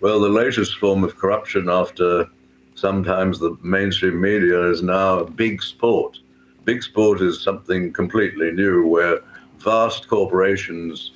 Well, 0.00 0.20
the 0.20 0.28
latest 0.28 0.76
form 0.76 1.02
of 1.02 1.16
corruption 1.16 1.68
after 1.68 2.28
sometimes 2.74 3.40
the 3.40 3.56
mainstream 3.62 4.20
media 4.20 4.70
is 4.70 4.82
now 4.82 5.24
big 5.24 5.62
sport. 5.62 6.18
Big 6.64 6.82
sport 6.82 7.20
is 7.20 7.42
something 7.42 7.92
completely 7.92 8.52
new 8.52 8.86
where 8.86 9.20
vast 9.58 10.06
corporations, 10.06 11.12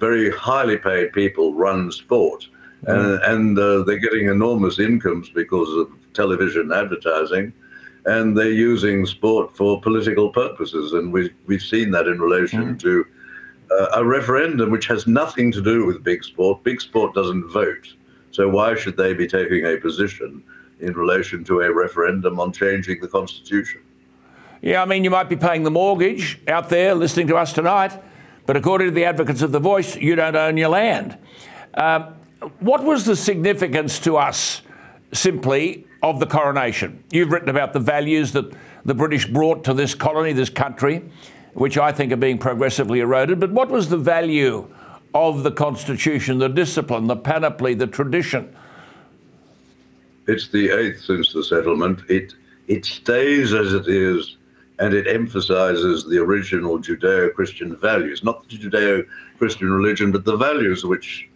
very 0.00 0.30
highly 0.32 0.76
paid 0.76 1.12
people 1.12 1.54
run 1.54 1.92
sport. 1.92 2.48
Mm. 2.84 3.22
And, 3.22 3.22
and 3.22 3.58
uh, 3.58 3.82
they're 3.84 3.98
getting 3.98 4.26
enormous 4.28 4.80
incomes 4.80 5.28
because 5.28 5.68
of 5.76 5.92
television 6.12 6.72
advertising 6.72 7.52
and 8.06 8.36
they're 8.36 8.50
using 8.50 9.06
sport 9.06 9.56
for 9.56 9.80
political 9.80 10.30
purposes. 10.30 10.92
And 10.92 11.12
we've, 11.12 11.32
we've 11.46 11.62
seen 11.62 11.92
that 11.92 12.08
in 12.08 12.20
relation 12.20 12.74
mm. 12.74 12.80
to 12.80 13.06
uh, 13.70 13.86
a 13.94 14.04
referendum 14.04 14.70
which 14.70 14.86
has 14.86 15.06
nothing 15.06 15.52
to 15.52 15.62
do 15.62 15.86
with 15.86 16.02
big 16.02 16.24
sport. 16.24 16.62
Big 16.62 16.80
sport 16.80 17.14
doesn't 17.14 17.48
vote. 17.50 17.94
So 18.30 18.48
why 18.48 18.74
should 18.74 18.96
they 18.96 19.14
be 19.14 19.26
taking 19.26 19.66
a 19.66 19.76
position 19.76 20.42
in 20.80 20.94
relation 20.94 21.44
to 21.44 21.60
a 21.60 21.72
referendum 21.72 22.40
on 22.40 22.52
changing 22.52 23.00
the 23.00 23.08
Constitution? 23.08 23.82
Yeah, 24.60 24.82
I 24.82 24.84
mean, 24.84 25.04
you 25.04 25.10
might 25.10 25.28
be 25.28 25.36
paying 25.36 25.64
the 25.64 25.70
mortgage 25.70 26.40
out 26.48 26.68
there 26.68 26.94
listening 26.94 27.26
to 27.28 27.36
us 27.36 27.52
tonight, 27.52 28.00
but 28.46 28.56
according 28.56 28.88
to 28.88 28.94
the 28.94 29.04
advocates 29.04 29.42
of 29.42 29.52
the 29.52 29.58
voice, 29.58 29.96
you 29.96 30.14
don't 30.14 30.36
own 30.36 30.56
your 30.56 30.68
land. 30.68 31.18
Um, 31.74 32.14
what 32.60 32.84
was 32.84 33.04
the 33.04 33.16
significance 33.16 33.98
to 34.00 34.16
us 34.16 34.62
simply 35.12 35.86
of 36.02 36.18
the 36.18 36.26
coronation. 36.26 37.02
You've 37.12 37.30
written 37.30 37.48
about 37.48 37.72
the 37.72 37.78
values 37.78 38.32
that 38.32 38.52
the 38.84 38.94
British 38.94 39.26
brought 39.26 39.64
to 39.64 39.74
this 39.74 39.94
colony, 39.94 40.32
this 40.32 40.50
country, 40.50 41.02
which 41.54 41.78
I 41.78 41.92
think 41.92 42.12
are 42.12 42.16
being 42.16 42.38
progressively 42.38 43.00
eroded. 43.00 43.40
But 43.40 43.52
what 43.52 43.68
was 43.68 43.88
the 43.88 43.96
value 43.96 44.68
of 45.14 45.42
the 45.42 45.50
Constitution, 45.50 46.38
the 46.38 46.48
discipline, 46.48 47.06
the 47.06 47.16
panoply, 47.16 47.74
the 47.74 47.86
tradition? 47.86 48.54
It's 50.26 50.48
the 50.48 50.70
eighth 50.70 51.02
since 51.02 51.32
the 51.32 51.44
settlement. 51.44 52.00
It 52.08 52.34
it 52.68 52.84
stays 52.84 53.52
as 53.52 53.74
it 53.74 53.88
is, 53.88 54.36
and 54.78 54.94
it 54.94 55.06
emphasizes 55.08 56.08
the 56.08 56.18
original 56.18 56.78
Judeo-Christian 56.78 57.76
values, 57.76 58.22
not 58.22 58.48
the 58.48 58.56
Judeo-Christian 58.56 59.70
religion, 59.70 60.12
but 60.12 60.24
the 60.24 60.36
values 60.36 60.84
which 60.84 61.28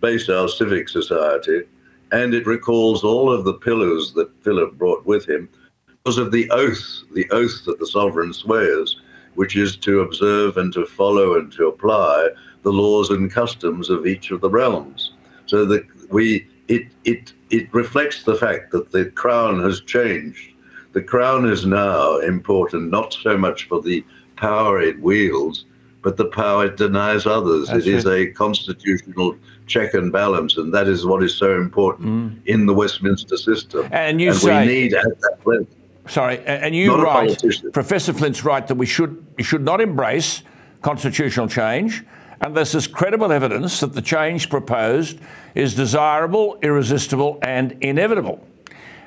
base 0.00 0.28
our 0.28 0.48
civic 0.48 0.88
society 0.88 1.64
and 2.12 2.34
it 2.34 2.46
recalls 2.46 3.04
all 3.04 3.32
of 3.32 3.44
the 3.44 3.54
pillars 3.54 4.12
that 4.14 4.30
Phillip 4.42 4.74
brought 4.78 5.04
with 5.04 5.28
him 5.28 5.48
because 5.86 6.18
of 6.18 6.32
the 6.32 6.50
oath, 6.50 7.02
the 7.14 7.28
oath 7.30 7.64
that 7.66 7.78
the 7.78 7.86
sovereign 7.86 8.32
swears, 8.32 9.00
which 9.38 9.54
is 9.54 9.76
to 9.76 10.00
observe 10.00 10.56
and 10.56 10.72
to 10.72 10.84
follow 10.84 11.38
and 11.38 11.52
to 11.52 11.68
apply 11.68 12.28
the 12.62 12.72
laws 12.72 13.10
and 13.10 13.30
customs 13.30 13.88
of 13.88 14.04
each 14.04 14.32
of 14.32 14.40
the 14.40 14.50
realms. 14.50 15.12
So 15.46 15.64
that 15.66 15.86
we 16.10 16.44
it 16.66 16.88
it 17.04 17.32
it 17.48 17.72
reflects 17.72 18.24
the 18.24 18.34
fact 18.34 18.72
that 18.72 18.90
the 18.90 19.04
crown 19.12 19.62
has 19.62 19.80
changed. 19.82 20.54
The 20.92 21.02
crown 21.02 21.48
is 21.48 21.64
now 21.64 22.18
important 22.18 22.90
not 22.90 23.12
so 23.12 23.38
much 23.38 23.68
for 23.68 23.80
the 23.80 24.04
power 24.34 24.82
it 24.82 24.98
wields, 25.00 25.66
but 26.02 26.16
the 26.16 26.26
power 26.26 26.66
it 26.66 26.76
denies 26.76 27.24
others. 27.24 27.68
That's 27.68 27.86
it 27.86 27.94
is 27.94 28.06
a 28.06 28.32
constitutional 28.32 29.36
check 29.68 29.94
and 29.94 30.10
balance, 30.10 30.56
and 30.56 30.74
that 30.74 30.88
is 30.88 31.06
what 31.06 31.22
is 31.22 31.36
so 31.36 31.56
important 31.56 32.08
mm. 32.08 32.46
in 32.46 32.66
the 32.66 32.74
Westminster 32.74 33.36
system. 33.36 33.88
And 33.92 34.20
you 34.20 34.30
and 34.30 34.38
say 34.38 34.60
we 34.60 34.66
need 34.66 34.94
at 34.94 35.04
that 35.04 35.38
level. 35.44 35.77
Sorry, 36.08 36.38
and 36.46 36.74
you 36.74 36.88
Not 36.88 37.02
write. 37.02 37.42
Professor 37.72 38.12
Flint's 38.12 38.44
right 38.44 38.66
that 38.66 38.74
we 38.76 38.86
should 38.86 39.24
we 39.36 39.44
should 39.44 39.62
not 39.62 39.80
embrace 39.80 40.42
constitutional 40.82 41.48
change 41.48 42.04
unless 42.40 42.72
there's 42.72 42.86
credible 42.86 43.32
evidence 43.32 43.80
that 43.80 43.92
the 43.92 44.02
change 44.02 44.48
proposed 44.48 45.18
is 45.54 45.74
desirable, 45.74 46.58
irresistible, 46.62 47.38
and 47.42 47.76
inevitable. 47.80 48.44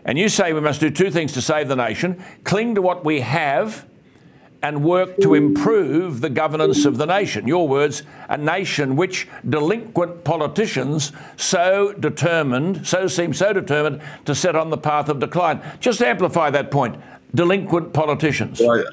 And 0.06 0.18
you 0.18 0.30
say 0.30 0.54
we 0.54 0.62
must 0.62 0.80
do 0.80 0.90
two 0.90 1.12
things 1.12 1.34
to 1.34 1.42
save 1.42 1.68
the 1.68 1.76
nation: 1.76 2.24
cling 2.44 2.76
to 2.76 2.82
what 2.82 3.04
we 3.04 3.22
have 3.22 3.86
and 4.64 4.84
work 4.84 5.18
to 5.18 5.34
improve 5.34 6.22
the 6.22 6.30
governance 6.30 6.86
of 6.86 6.98
the 6.98 7.06
nation. 7.06 7.48
Your 7.48 7.68
words, 7.68 8.04
a 8.30 8.38
nation 8.38 8.96
which 8.96 9.28
delinquent 9.48 10.24
politicians 10.24 11.12
so 11.36 11.94
determined, 11.94 12.86
so 12.86 13.08
seem 13.08 13.34
so 13.34 13.54
determined 13.54 14.02
to 14.26 14.36
set 14.36 14.56
on 14.56 14.70
the 14.70 14.78
path 14.78 15.10
of 15.10 15.20
decline. 15.20 15.62
Just 15.80 16.02
amplify 16.02 16.50
that 16.52 16.70
point. 16.70 16.96
Delinquent 17.34 17.94
politicians. 17.94 18.62
I, 18.62 18.84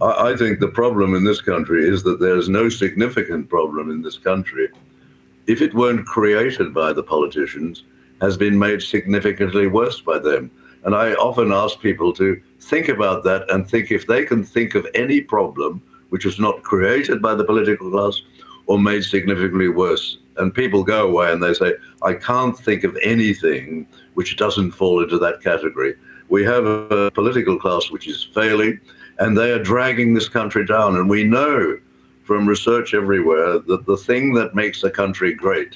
I 0.00 0.30
I 0.30 0.36
think 0.36 0.60
the 0.60 0.68
problem 0.68 1.14
in 1.14 1.24
this 1.24 1.40
country 1.40 1.88
is 1.88 2.02
that 2.02 2.20
there's 2.20 2.48
no 2.48 2.68
significant 2.68 3.48
problem 3.48 3.90
in 3.90 4.02
this 4.02 4.18
country. 4.18 4.68
If 5.46 5.62
it 5.62 5.74
weren't 5.74 6.04
created 6.06 6.74
by 6.74 6.92
the 6.92 7.02
politicians, 7.02 7.84
has 8.20 8.36
been 8.36 8.58
made 8.58 8.82
significantly 8.82 9.66
worse 9.66 10.00
by 10.00 10.18
them. 10.18 10.50
And 10.84 10.94
I 10.94 11.14
often 11.14 11.52
ask 11.52 11.80
people 11.80 12.12
to 12.14 12.40
think 12.60 12.88
about 12.88 13.24
that 13.24 13.50
and 13.50 13.68
think 13.68 13.90
if 13.90 14.06
they 14.06 14.24
can 14.24 14.44
think 14.44 14.74
of 14.74 14.86
any 14.94 15.20
problem 15.20 15.82
which 16.10 16.24
was 16.24 16.38
not 16.38 16.62
created 16.62 17.20
by 17.20 17.34
the 17.34 17.44
political 17.44 17.90
class 17.90 18.22
or 18.66 18.78
made 18.78 19.04
significantly 19.04 19.68
worse. 19.68 20.18
And 20.36 20.54
people 20.54 20.84
go 20.84 21.08
away 21.08 21.32
and 21.32 21.42
they 21.42 21.54
say, 21.54 21.74
I 22.02 22.14
can't 22.14 22.58
think 22.58 22.84
of 22.84 22.96
anything 23.02 23.86
which 24.14 24.36
doesn't 24.36 24.72
fall 24.72 25.02
into 25.02 25.18
that 25.18 25.42
category. 25.42 25.94
We 26.28 26.44
have 26.44 26.64
a 26.66 27.10
political 27.10 27.58
class 27.58 27.90
which 27.90 28.06
is 28.06 28.22
failing 28.34 28.80
and 29.18 29.36
they 29.36 29.50
are 29.50 29.62
dragging 29.62 30.14
this 30.14 30.28
country 30.28 30.64
down. 30.64 30.96
And 30.96 31.08
we 31.08 31.24
know 31.24 31.78
from 32.24 32.46
research 32.46 32.94
everywhere 32.94 33.58
that 33.58 33.86
the 33.86 33.96
thing 33.96 34.34
that 34.34 34.54
makes 34.54 34.84
a 34.84 34.90
country 34.90 35.32
great 35.32 35.74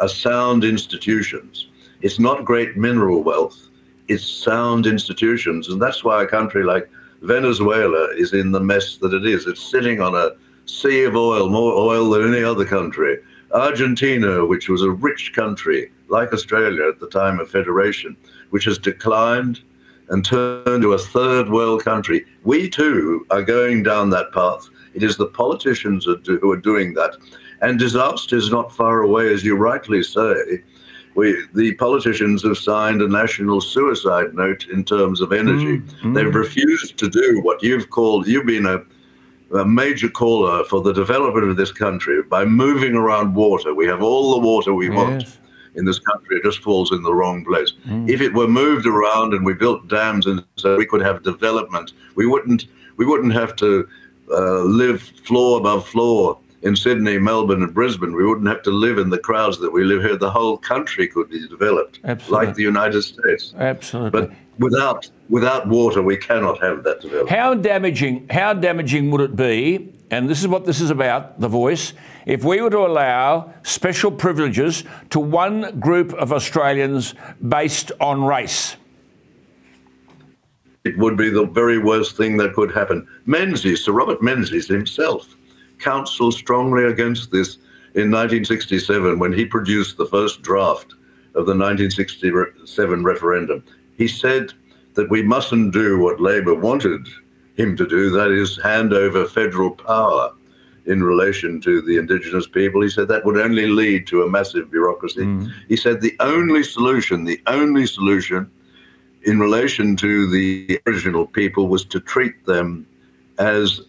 are 0.00 0.08
sound 0.08 0.64
institutions. 0.64 1.68
It's 2.00 2.18
not 2.18 2.44
great 2.44 2.76
mineral 2.76 3.22
wealth, 3.22 3.68
it's 4.12 4.28
sound 4.28 4.86
institutions. 4.86 5.68
And 5.68 5.80
that's 5.80 6.04
why 6.04 6.22
a 6.22 6.26
country 6.26 6.64
like 6.64 6.88
Venezuela 7.22 8.08
is 8.16 8.32
in 8.32 8.52
the 8.52 8.60
mess 8.60 8.96
that 8.98 9.14
it 9.14 9.26
is. 9.26 9.46
It's 9.46 9.70
sitting 9.70 10.00
on 10.00 10.14
a 10.14 10.32
sea 10.66 11.04
of 11.04 11.16
oil, 11.16 11.48
more 11.48 11.72
oil 11.72 12.10
than 12.10 12.32
any 12.32 12.44
other 12.44 12.64
country. 12.64 13.18
Argentina, 13.52 14.44
which 14.46 14.68
was 14.68 14.82
a 14.82 14.90
rich 14.90 15.32
country 15.34 15.90
like 16.08 16.32
Australia 16.32 16.88
at 16.88 17.00
the 17.00 17.08
time 17.08 17.38
of 17.40 17.50
federation, 17.50 18.16
which 18.50 18.64
has 18.64 18.78
declined 18.78 19.60
and 20.08 20.24
turned 20.24 20.82
to 20.82 20.92
a 20.92 20.98
third 20.98 21.48
world 21.48 21.84
country. 21.84 22.24
We 22.44 22.68
too 22.68 23.26
are 23.30 23.42
going 23.42 23.82
down 23.82 24.10
that 24.10 24.32
path. 24.32 24.68
It 24.94 25.02
is 25.02 25.16
the 25.16 25.26
politicians 25.26 26.04
who 26.04 26.16
are 26.16 26.38
who 26.38 26.50
are 26.50 26.56
doing 26.56 26.94
that. 26.94 27.16
And 27.62 27.78
disaster 27.78 28.36
is 28.36 28.50
not 28.50 28.74
far 28.74 29.02
away, 29.02 29.32
as 29.32 29.44
you 29.44 29.56
rightly 29.56 30.02
say. 30.02 30.62
We, 31.14 31.44
the 31.54 31.74
politicians 31.74 32.42
have 32.44 32.56
signed 32.56 33.02
a 33.02 33.08
national 33.08 33.60
suicide 33.60 34.34
note 34.34 34.66
in 34.72 34.84
terms 34.84 35.20
of 35.20 35.32
energy. 35.32 35.76
Hmm. 35.76 36.08
Hmm. 36.08 36.14
They've 36.14 36.34
refused 36.34 36.98
to 36.98 37.08
do 37.08 37.40
what 37.42 37.62
you've 37.62 37.90
called, 37.90 38.26
you've 38.26 38.46
been 38.46 38.66
a, 38.66 38.82
a 39.56 39.64
major 39.64 40.08
caller 40.08 40.64
for 40.64 40.80
the 40.80 40.92
development 40.92 41.48
of 41.48 41.56
this 41.56 41.72
country 41.72 42.22
by 42.22 42.44
moving 42.44 42.94
around 42.94 43.34
water. 43.34 43.74
We 43.74 43.86
have 43.86 44.02
all 44.02 44.32
the 44.32 44.40
water 44.40 44.72
we 44.72 44.88
want 44.88 45.38
in 45.74 45.84
this 45.84 45.98
country. 45.98 46.36
It 46.36 46.44
just 46.44 46.60
falls 46.60 46.92
in 46.92 47.02
the 47.02 47.14
wrong 47.14 47.44
place. 47.44 47.72
Hmm. 47.84 48.08
If 48.08 48.20
it 48.20 48.32
were 48.32 48.48
moved 48.48 48.86
around 48.86 49.34
and 49.34 49.44
we 49.44 49.54
built 49.54 49.88
dams 49.88 50.26
and 50.26 50.44
so 50.56 50.76
we 50.76 50.86
could 50.86 51.02
have 51.02 51.22
development, 51.22 51.92
we 52.14 52.26
wouldn't 52.26 52.66
we 52.96 53.04
wouldn't 53.06 53.32
have 53.32 53.56
to 53.56 53.88
uh, 54.30 54.62
live 54.62 55.02
floor 55.02 55.58
above 55.58 55.86
floor 55.88 56.38
in 56.62 56.76
Sydney, 56.76 57.18
Melbourne, 57.18 57.62
and 57.62 57.74
Brisbane. 57.74 58.14
We 58.14 58.24
wouldn't 58.24 58.46
have 58.46 58.62
to 58.62 58.70
live 58.70 58.98
in 58.98 59.10
the 59.10 59.18
crowds 59.18 59.58
that 59.58 59.72
we 59.72 59.84
live 59.84 60.02
here. 60.02 60.16
The 60.16 60.30
whole 60.30 60.56
country 60.56 61.08
could 61.08 61.28
be 61.28 61.46
developed 61.48 62.00
Absolutely. 62.04 62.46
like 62.46 62.54
the 62.54 62.62
United 62.62 63.02
States. 63.02 63.54
Absolutely. 63.58 64.20
But 64.20 64.30
without 64.58 65.10
without 65.28 65.68
water, 65.68 66.02
we 66.02 66.16
cannot 66.16 66.60
have 66.62 66.84
that 66.84 67.00
development. 67.00 67.30
How 67.30 67.54
damaging, 67.54 68.28
how 68.30 68.54
damaging 68.54 69.10
would 69.10 69.20
it 69.20 69.36
be, 69.36 69.92
and 70.10 70.28
this 70.28 70.40
is 70.40 70.48
what 70.48 70.64
this 70.64 70.80
is 70.80 70.90
about, 70.90 71.40
The 71.40 71.48
Voice, 71.48 71.94
if 72.26 72.44
we 72.44 72.60
were 72.60 72.70
to 72.70 72.78
allow 72.78 73.52
special 73.62 74.12
privileges 74.12 74.84
to 75.10 75.18
one 75.18 75.80
group 75.80 76.12
of 76.14 76.32
Australians 76.32 77.14
based 77.46 77.92
on 78.00 78.24
race? 78.24 78.76
it 80.84 80.98
would 80.98 81.16
be 81.16 81.30
the 81.30 81.46
very 81.46 81.78
worst 81.78 82.16
thing 82.16 82.36
that 82.36 82.54
could 82.54 82.72
happen. 82.72 83.06
Menzies, 83.26 83.84
Sir 83.84 83.92
Robert 83.92 84.20
Menzies 84.20 84.66
himself, 84.66 85.36
counseled 85.82 86.34
strongly 86.34 86.84
against 86.84 87.30
this 87.30 87.56
in 87.94 88.10
1967 88.10 89.18
when 89.18 89.32
he 89.32 89.44
produced 89.44 89.96
the 89.96 90.06
first 90.06 90.42
draft 90.42 90.92
of 91.34 91.46
the 91.46 91.56
1967 91.56 93.04
referendum. 93.04 93.64
He 93.96 94.08
said 94.08 94.52
that 94.94 95.10
we 95.10 95.22
mustn't 95.22 95.72
do 95.72 95.98
what 95.98 96.20
Labor 96.20 96.54
wanted 96.54 97.06
him 97.56 97.76
to 97.76 97.86
do, 97.86 98.10
that 98.10 98.30
is, 98.30 98.60
hand 98.62 98.92
over 98.92 99.26
federal 99.26 99.70
power 99.70 100.32
in 100.86 101.02
relation 101.02 101.60
to 101.60 101.80
the 101.82 101.96
indigenous 101.96 102.46
people. 102.46 102.82
He 102.82 102.88
said 102.88 103.08
that 103.08 103.24
would 103.24 103.38
only 103.38 103.66
lead 103.66 104.06
to 104.08 104.22
a 104.22 104.30
massive 104.30 104.70
bureaucracy. 104.70 105.20
Mm. 105.20 105.52
He 105.68 105.76
said 105.76 106.00
the 106.00 106.16
only 106.20 106.62
solution, 106.62 107.24
the 107.24 107.40
only 107.46 107.86
solution 107.86 108.50
in 109.22 109.38
relation 109.38 109.96
to 109.96 110.30
the 110.30 110.80
original 110.86 111.26
people 111.26 111.68
was 111.68 111.84
to 111.84 112.00
treat 112.00 112.44
them 112.46 112.86
as 113.38 113.82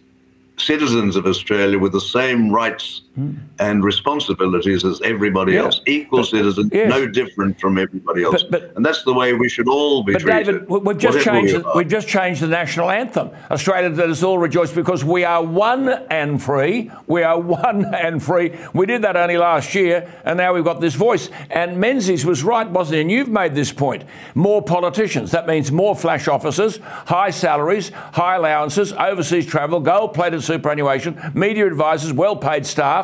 citizens 0.56 1.16
of 1.16 1.26
Australia 1.26 1.78
with 1.78 1.92
the 1.92 2.00
same 2.00 2.50
rights 2.50 3.02
Mm. 3.18 3.36
and 3.60 3.84
responsibilities 3.84 4.84
as 4.84 5.00
everybody. 5.02 5.52
Yeah, 5.52 5.60
else. 5.66 5.80
Equal 5.86 6.24
citizens, 6.24 6.70
yes. 6.72 6.90
no 6.90 7.06
different 7.06 7.60
from 7.60 7.78
everybody 7.78 8.24
else. 8.24 8.42
But- 8.42 8.50
but- 8.50 8.72
and 8.76 8.84
that's 8.84 9.04
the 9.04 9.12
way 9.14 9.34
we 9.34 9.48
should 9.48 9.68
all 9.68 10.02
be 10.02 10.14
But 10.14 10.22
treated. 10.22 10.44
David, 10.46 10.68
we- 10.68 10.78
we've 10.80 10.98
just 10.98 11.20
changed. 11.20 11.54
are. 11.54 11.76
We've 11.76 11.86
just 11.86 12.08
changed 12.08 12.40
the 12.40 12.48
national 12.48 12.90
anthem. 12.90 13.30
Australia, 13.52 13.88
let 13.90 14.10
us 14.10 14.24
all 14.24 14.38
rejoice 14.38 14.72
because 14.72 15.04
we 15.04 15.22
are 15.24 15.44
one 15.44 15.88
and 16.10 16.42
free. 16.42 16.90
We 17.06 17.22
are 17.22 17.38
one 17.62 17.84
and 17.94 18.20
free. 18.20 18.50
We 18.72 18.84
did 18.86 19.02
that 19.02 19.16
only 19.16 19.36
last 19.38 19.76
year, 19.76 20.08
and 20.24 20.36
now 20.36 20.52
we've 20.52 20.64
got 20.64 20.80
this 20.80 20.94
voice. 20.94 21.30
And 21.50 21.78
Menzies 21.78 22.26
was 22.26 22.42
right, 22.42 22.68
wasn't 22.68 22.96
he? 22.96 23.00
And 23.02 23.10
you've 23.12 23.28
made 23.28 23.54
this 23.54 23.70
point: 23.70 24.02
more 24.34 24.60
politicians. 24.60 25.30
That 25.30 25.46
means 25.46 25.70
more 25.70 25.94
flash 25.94 26.26
officers, 26.26 26.78
high 27.06 27.30
salaries, 27.30 27.90
high 28.14 28.34
allowances, 28.34 28.92
overseas 28.92 29.46
travel, 29.46 29.78
gold-plated 29.78 30.42
superannuation, 30.42 31.16
media 31.32 31.64
advisors, 31.66 32.12
well-paid 32.12 32.66
staff. 32.66 33.03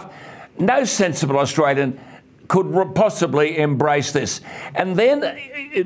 No 0.59 0.85
sensible 0.85 1.39
Australian 1.39 1.99
could 2.49 2.95
possibly 2.95 3.59
embrace 3.59 4.11
this. 4.11 4.41
And 4.75 4.97
then, 4.97 5.23
uh, 5.23 5.35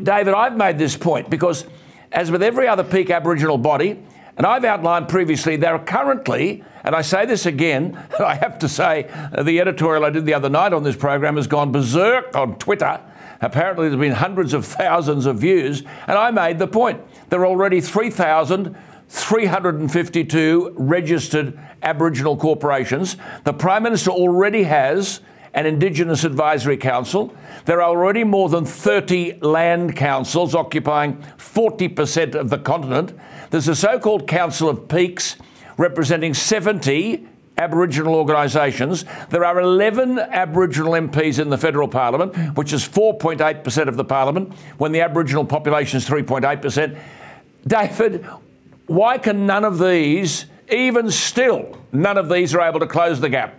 David, 0.03 0.33
I've 0.33 0.57
made 0.57 0.79
this 0.79 0.97
point 0.97 1.29
because, 1.29 1.67
as 2.11 2.31
with 2.31 2.43
every 2.43 2.67
other 2.67 2.83
peak 2.83 3.11
Aboriginal 3.11 3.59
body, 3.59 4.03
and 4.37 4.47
I've 4.47 4.65
outlined 4.65 5.09
previously, 5.09 5.57
there 5.57 5.75
are 5.75 5.85
currently, 5.85 6.65
and 6.83 6.97
I 6.97 7.03
say 7.03 7.27
this 7.27 7.45
again, 7.45 8.03
I 8.19 8.37
have 8.37 8.59
to 8.61 8.69
say, 8.69 9.05
uh, 9.05 9.43
the 9.43 9.61
editorial 9.61 10.07
I 10.07 10.11
did 10.11 10.25
the 10.25 10.35
other 10.35 10.49
night 10.49 10.73
on 10.73 10.83
this 10.83 10.97
program 10.97 11.37
has 11.37 11.47
gone 11.47 11.71
berserk 11.71 12.35
on 12.35 12.57
Twitter. 12.59 12.99
Apparently, 13.43 13.89
there's 13.89 14.01
been 14.01 14.13
hundreds 14.13 14.55
of 14.55 14.65
thousands 14.65 15.27
of 15.27 15.39
views, 15.39 15.83
and 16.07 16.17
I 16.17 16.31
made 16.31 16.59
the 16.59 16.67
point. 16.67 17.01
There 17.29 17.41
are 17.41 17.47
already 17.47 17.83
3,352 19.15 20.75
registered 20.77 21.57
Aboriginal 21.85 22.37
corporations. 22.37 23.17
The 23.45 23.53
Prime 23.53 23.85
Minister 23.85 24.11
already 24.11 24.65
has 24.65 25.21
an 25.55 25.67
Indigenous 25.67 26.25
Advisory 26.25 26.77
Council. 26.77 27.33
There 27.65 27.81
are 27.81 27.91
already 27.91 28.25
more 28.25 28.49
than 28.49 28.65
30 28.65 29.39
land 29.41 29.95
councils 29.95 30.53
occupying 30.57 31.25
40% 31.39 32.35
of 32.35 32.51
the 32.51 32.59
continent. 32.59 33.17
There's 33.51 33.69
a 33.69 33.77
so 33.77 34.01
called 34.01 34.27
Council 34.27 34.69
of 34.69 34.89
Peaks 34.89 35.37
representing 35.79 36.35
70 36.35 37.29
Aboriginal 37.57 38.17
organisations. 38.17 39.05
There 39.31 39.45
are 39.45 39.61
11 39.61 40.19
Aboriginal 40.19 40.95
MPs 40.95 41.39
in 41.39 41.51
the 41.51 41.59
federal 41.59 41.87
parliament, 41.87 42.57
which 42.57 42.73
is 42.73 42.87
4.8% 42.87 43.87
of 43.87 43.97
the 43.97 44.05
parliament, 44.05 44.53
when 44.79 44.91
the 44.91 45.03
Aboriginal 45.03 45.45
population 45.45 45.99
is 45.99 46.09
3.8%. 46.09 46.99
David, 47.67 48.27
why 48.87 49.19
can 49.19 49.47
none 49.47 49.65
of 49.65 49.79
these, 49.79 50.47
even 50.71 51.11
still, 51.11 51.77
none 51.93 52.19
of 52.19 52.29
these 52.29 52.55
are 52.55 52.61
able 52.61 52.81
to 52.81 52.87
close 52.87 53.21
the 53.21 53.29
gap? 53.29 53.55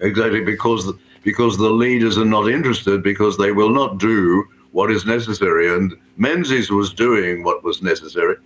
Exactly, 0.00 0.42
because 0.42 0.86
the, 0.86 0.98
because 1.22 1.56
the 1.56 1.70
leaders 1.70 2.18
are 2.18 2.24
not 2.24 2.48
interested, 2.48 3.02
because 3.02 3.36
they 3.38 3.52
will 3.52 3.70
not 3.70 3.98
do 3.98 4.44
what 4.72 4.90
is 4.90 5.06
necessary. 5.06 5.74
And 5.74 5.94
Menzies 6.16 6.70
was 6.70 6.92
doing 6.92 7.42
what 7.42 7.64
was 7.64 7.82
necessary. 7.82 8.36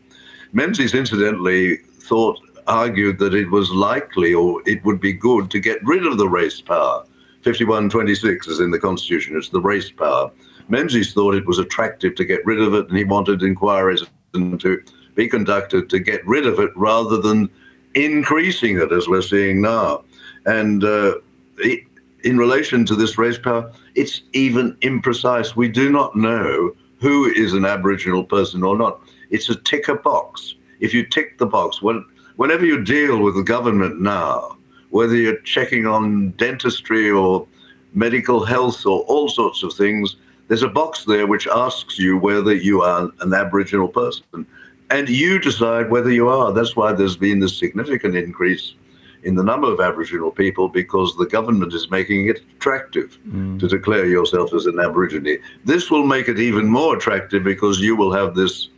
Menzies, 0.52 0.94
incidentally, 0.94 1.76
thought 1.76 2.38
argued 2.66 3.18
that 3.18 3.34
it 3.34 3.50
was 3.50 3.70
likely 3.70 4.34
or 4.34 4.62
it 4.66 4.84
would 4.84 5.00
be 5.00 5.12
good 5.12 5.50
to 5.50 5.58
get 5.58 5.82
rid 5.84 6.06
of 6.06 6.18
the 6.18 6.28
race 6.28 6.60
power. 6.60 7.04
5126 7.44 8.46
is 8.46 8.60
in 8.60 8.70
the 8.70 8.78
Constitution, 8.78 9.36
it's 9.36 9.48
the 9.48 9.60
race 9.60 9.90
power. 9.90 10.30
Menzies 10.68 11.14
thought 11.14 11.34
it 11.34 11.46
was 11.46 11.58
attractive 11.58 12.14
to 12.16 12.24
get 12.24 12.44
rid 12.44 12.60
of 12.60 12.74
it, 12.74 12.88
and 12.88 12.98
he 12.98 13.04
wanted 13.04 13.42
inquiries 13.42 14.04
to 14.34 14.82
be 15.18 15.28
conducted 15.28 15.90
to 15.90 15.98
get 15.98 16.24
rid 16.24 16.46
of 16.46 16.60
it 16.60 16.70
rather 16.76 17.16
than 17.20 17.50
increasing 17.94 18.78
it 18.78 18.92
as 18.92 19.08
we're 19.08 19.20
seeing 19.20 19.60
now. 19.60 20.04
And 20.46 20.84
uh, 20.84 21.14
it, 21.58 21.80
in 22.22 22.38
relation 22.38 22.86
to 22.86 22.94
this 22.94 23.18
race 23.18 23.36
power, 23.36 23.72
it's 23.96 24.22
even 24.32 24.76
imprecise. 24.76 25.56
We 25.56 25.68
do 25.68 25.90
not 25.90 26.14
know 26.14 26.72
who 27.00 27.26
is 27.26 27.52
an 27.52 27.64
Aboriginal 27.64 28.22
person 28.22 28.62
or 28.62 28.78
not. 28.78 29.00
It's 29.30 29.48
a 29.48 29.56
ticker 29.56 29.96
box. 29.96 30.54
If 30.78 30.94
you 30.94 31.04
tick 31.04 31.38
the 31.38 31.46
box, 31.46 31.82
when, 31.82 32.04
whenever 32.36 32.64
you 32.64 32.84
deal 32.84 33.18
with 33.20 33.34
the 33.34 33.42
government 33.42 34.00
now, 34.00 34.56
whether 34.90 35.16
you're 35.16 35.40
checking 35.40 35.84
on 35.84 36.30
dentistry 36.32 37.10
or 37.10 37.44
medical 37.92 38.44
health 38.44 38.86
or 38.86 39.00
all 39.00 39.28
sorts 39.28 39.64
of 39.64 39.74
things, 39.74 40.14
there's 40.46 40.62
a 40.62 40.68
box 40.68 41.04
there 41.06 41.26
which 41.26 41.48
asks 41.48 41.98
you 41.98 42.16
whether 42.18 42.54
you 42.54 42.82
are 42.82 43.10
an 43.20 43.34
Aboriginal 43.34 43.88
person. 43.88 44.46
And 44.90 45.08
you 45.08 45.38
decide 45.38 45.90
whether 45.90 46.10
you 46.10 46.28
are. 46.28 46.52
That's 46.52 46.74
why 46.74 46.92
there's 46.92 47.16
been 47.16 47.40
this 47.40 47.56
significant 47.56 48.16
increase 48.16 48.74
in 49.22 49.34
the 49.34 49.42
number 49.42 49.70
of 49.70 49.80
Aboriginal 49.80 50.30
people 50.30 50.68
because 50.68 51.16
the 51.16 51.26
government 51.26 51.74
is 51.74 51.90
making 51.90 52.28
it 52.28 52.40
attractive 52.56 53.18
mm. 53.28 53.58
to 53.58 53.68
declare 53.68 54.06
yourself 54.06 54.54
as 54.54 54.66
an 54.66 54.78
Aborigine. 54.78 55.38
This 55.64 55.90
will 55.90 56.06
make 56.06 56.28
it 56.28 56.38
even 56.38 56.66
more 56.66 56.96
attractive 56.96 57.44
because 57.44 57.80
you 57.80 57.96
will 57.96 58.12
have 58.12 58.34
this 58.34 58.70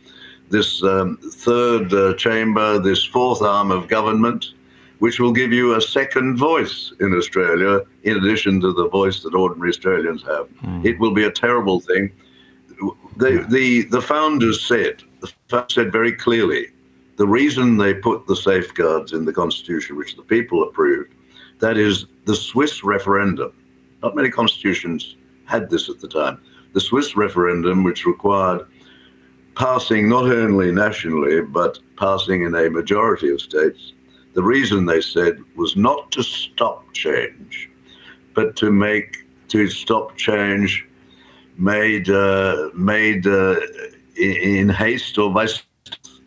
this 0.49 0.83
um, 0.83 1.17
third 1.17 1.93
uh, 1.93 2.13
chamber, 2.15 2.77
this 2.77 3.05
fourth 3.05 3.41
arm 3.41 3.71
of 3.71 3.87
government, 3.87 4.47
which 4.99 5.17
will 5.17 5.31
give 5.31 5.53
you 5.53 5.75
a 5.75 5.81
second 5.81 6.37
voice 6.37 6.93
in 6.99 7.15
Australia, 7.17 7.79
in 8.03 8.17
addition 8.17 8.59
to 8.59 8.73
the 8.73 8.89
voice 8.89 9.23
that 9.23 9.33
ordinary 9.33 9.69
Australians 9.69 10.21
have. 10.23 10.49
Mm. 10.63 10.85
It 10.85 10.99
will 10.99 11.13
be 11.13 11.23
a 11.23 11.31
terrible 11.31 11.79
thing. 11.79 12.11
The, 13.15 13.45
the, 13.49 13.83
the 13.83 14.01
founders 14.01 14.67
said, 14.67 15.01
said 15.69 15.91
very 15.91 16.11
clearly, 16.11 16.67
the 17.17 17.27
reason 17.27 17.77
they 17.77 17.93
put 17.93 18.25
the 18.27 18.35
safeguards 18.35 19.13
in 19.13 19.25
the 19.25 19.33
Constitution, 19.33 19.95
which 19.95 20.15
the 20.15 20.23
people 20.23 20.63
approved, 20.63 21.13
that 21.59 21.77
is 21.77 22.05
the 22.25 22.35
Swiss 22.35 22.83
referendum. 22.83 23.53
Not 24.01 24.15
many 24.15 24.29
constitutions 24.29 25.17
had 25.45 25.69
this 25.69 25.89
at 25.89 25.99
the 25.99 26.07
time. 26.07 26.41
The 26.73 26.81
Swiss 26.81 27.15
referendum, 27.15 27.83
which 27.83 28.05
required 28.05 28.65
passing 29.55 30.09
not 30.09 30.25
only 30.25 30.71
nationally, 30.71 31.41
but 31.41 31.77
passing 31.97 32.43
in 32.43 32.55
a 32.55 32.69
majority 32.69 33.29
of 33.29 33.41
states, 33.41 33.93
the 34.33 34.41
reason 34.41 34.85
they 34.85 35.01
said 35.01 35.37
was 35.55 35.75
not 35.75 36.11
to 36.11 36.23
stop 36.23 36.91
change, 36.93 37.69
but 38.33 38.55
to 38.55 38.71
make 38.71 39.27
to 39.49 39.67
stop 39.67 40.15
change 40.15 40.87
made 41.57 42.09
uh, 42.09 42.69
made 42.73 43.27
uh, 43.27 43.57
in 44.21 44.69
haste 44.69 45.17
or 45.17 45.31
by 45.33 45.47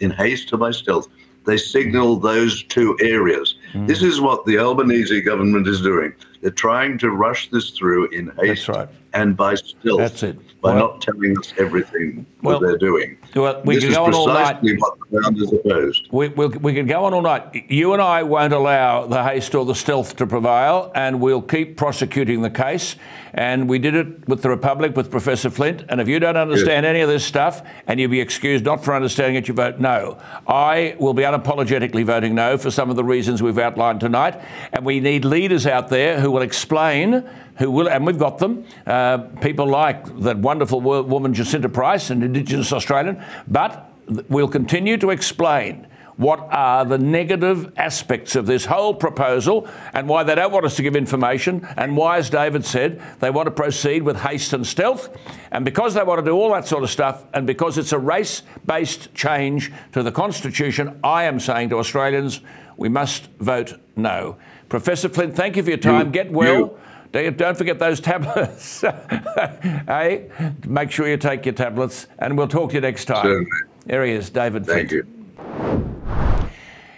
in 0.00 0.10
haste 0.10 0.52
or 0.52 0.56
by 0.58 0.70
stealth. 0.70 1.08
They 1.46 1.56
signal 1.58 2.16
those 2.16 2.62
two 2.64 2.96
areas. 3.00 3.56
Mm. 3.74 3.86
This 3.86 4.02
is 4.02 4.20
what 4.20 4.46
the 4.46 4.58
Albanese 4.58 5.20
government 5.20 5.68
is 5.68 5.82
doing. 5.82 6.14
They're 6.40 6.50
trying 6.50 6.98
to 6.98 7.10
rush 7.10 7.50
this 7.50 7.70
through 7.70 8.08
in 8.10 8.32
haste 8.40 8.68
right. 8.68 8.88
And 9.14 9.36
by 9.36 9.54
stealth. 9.54 9.98
That's 9.98 10.22
it. 10.22 10.60
By 10.60 10.74
well, 10.74 10.88
not 10.88 11.02
telling 11.02 11.38
us 11.38 11.52
everything 11.58 12.26
well, 12.42 12.58
that 12.58 12.66
they're 12.66 12.78
doing. 12.78 13.16
Well, 13.34 13.62
we 13.64 13.76
this 13.76 13.84
can 13.84 13.92
go 13.92 14.04
on 14.04 14.14
all 14.14 14.26
night. 14.26 14.62
what 14.62 14.98
the 15.10 15.20
founders 15.22 15.52
opposed. 15.52 16.08
We, 16.10 16.28
we, 16.28 16.46
we 16.46 16.74
can 16.74 16.86
go 16.86 17.04
on 17.04 17.14
all 17.14 17.22
night. 17.22 17.70
You 17.70 17.92
and 17.92 18.02
I 18.02 18.22
won't 18.22 18.52
allow 18.52 19.06
the 19.06 19.22
haste 19.22 19.54
or 19.54 19.64
the 19.64 19.74
stealth 19.74 20.16
to 20.16 20.26
prevail, 20.26 20.90
and 20.94 21.20
we'll 21.20 21.42
keep 21.42 21.76
prosecuting 21.76 22.42
the 22.42 22.50
case. 22.50 22.96
And 23.34 23.68
we 23.68 23.78
did 23.78 23.94
it 23.94 24.28
with 24.28 24.42
the 24.42 24.48
Republic, 24.48 24.96
with 24.96 25.10
Professor 25.10 25.50
Flint. 25.50 25.84
And 25.88 26.00
if 26.00 26.08
you 26.08 26.18
don't 26.18 26.36
understand 26.36 26.84
yes. 26.84 26.90
any 26.90 27.00
of 27.00 27.08
this 27.08 27.24
stuff, 27.24 27.62
and 27.86 28.00
you'll 28.00 28.10
be 28.10 28.20
excused 28.20 28.64
not 28.64 28.84
for 28.84 28.94
understanding 28.94 29.36
it, 29.36 29.48
you 29.48 29.54
vote 29.54 29.80
no. 29.80 30.18
I 30.46 30.96
will 30.98 31.14
be 31.14 31.22
unapologetically 31.22 32.04
voting 32.04 32.34
no 32.34 32.56
for 32.56 32.70
some 32.70 32.90
of 32.90 32.96
the 32.96 33.04
reasons 33.04 33.42
we've 33.42 33.58
outlined 33.58 34.00
tonight. 34.00 34.40
And 34.72 34.84
we 34.84 35.00
need 35.00 35.24
leaders 35.24 35.66
out 35.66 35.88
there 35.88 36.20
who 36.20 36.30
will 36.30 36.42
explain 36.42 37.28
who 37.56 37.70
will, 37.70 37.88
and 37.88 38.06
we've 38.06 38.18
got 38.18 38.38
them, 38.38 38.64
uh, 38.86 39.18
people 39.40 39.66
like 39.66 40.04
that 40.20 40.38
wonderful 40.38 40.80
woman 40.80 41.34
Jacinta 41.34 41.68
Price, 41.68 42.10
an 42.10 42.22
Indigenous 42.22 42.72
Australian, 42.72 43.22
but 43.48 43.90
we'll 44.28 44.48
continue 44.48 44.96
to 44.98 45.10
explain 45.10 45.86
what 46.16 46.38
are 46.52 46.84
the 46.84 46.98
negative 46.98 47.72
aspects 47.76 48.36
of 48.36 48.46
this 48.46 48.64
whole 48.66 48.94
proposal 48.94 49.68
and 49.92 50.08
why 50.08 50.22
they 50.22 50.34
don't 50.34 50.52
want 50.52 50.64
us 50.64 50.76
to 50.76 50.82
give 50.82 50.94
information 50.94 51.66
and 51.76 51.96
why, 51.96 52.18
as 52.18 52.30
David 52.30 52.64
said, 52.64 53.02
they 53.20 53.30
want 53.30 53.46
to 53.46 53.50
proceed 53.50 54.02
with 54.02 54.20
haste 54.20 54.52
and 54.52 54.66
stealth. 54.66 55.08
And 55.50 55.64
because 55.64 55.94
they 55.94 56.02
want 56.02 56.20
to 56.20 56.24
do 56.24 56.32
all 56.32 56.52
that 56.52 56.68
sort 56.68 56.84
of 56.84 56.90
stuff 56.90 57.24
and 57.34 57.46
because 57.46 57.78
it's 57.78 57.92
a 57.92 57.98
race 57.98 58.42
based 58.64 59.12
change 59.14 59.72
to 59.92 60.02
the 60.02 60.12
Constitution, 60.12 61.00
I 61.02 61.24
am 61.24 61.40
saying 61.40 61.70
to 61.70 61.78
Australians, 61.78 62.40
we 62.76 62.88
must 62.88 63.28
vote 63.40 63.74
no. 63.96 64.36
Professor 64.68 65.08
Flint, 65.08 65.34
thank 65.34 65.56
you 65.56 65.62
for 65.62 65.70
your 65.70 65.78
time. 65.78 66.06
You, 66.06 66.12
Get 66.12 66.32
well. 66.32 66.54
You. 66.54 66.78
Don't 67.14 67.56
forget 67.56 67.78
those 67.78 68.00
tablets. 68.00 68.80
hey, 69.86 70.28
make 70.66 70.90
sure 70.90 71.06
you 71.06 71.16
take 71.16 71.46
your 71.46 71.54
tablets, 71.54 72.08
and 72.18 72.36
we'll 72.36 72.48
talk 72.48 72.70
to 72.70 72.74
you 72.74 72.80
next 72.80 73.04
time. 73.04 73.22
Certainly. 73.22 73.50
There 73.86 74.04
he 74.04 74.12
is, 74.12 74.30
David. 74.30 74.66
Thank 74.66 74.90
you. 74.90 75.06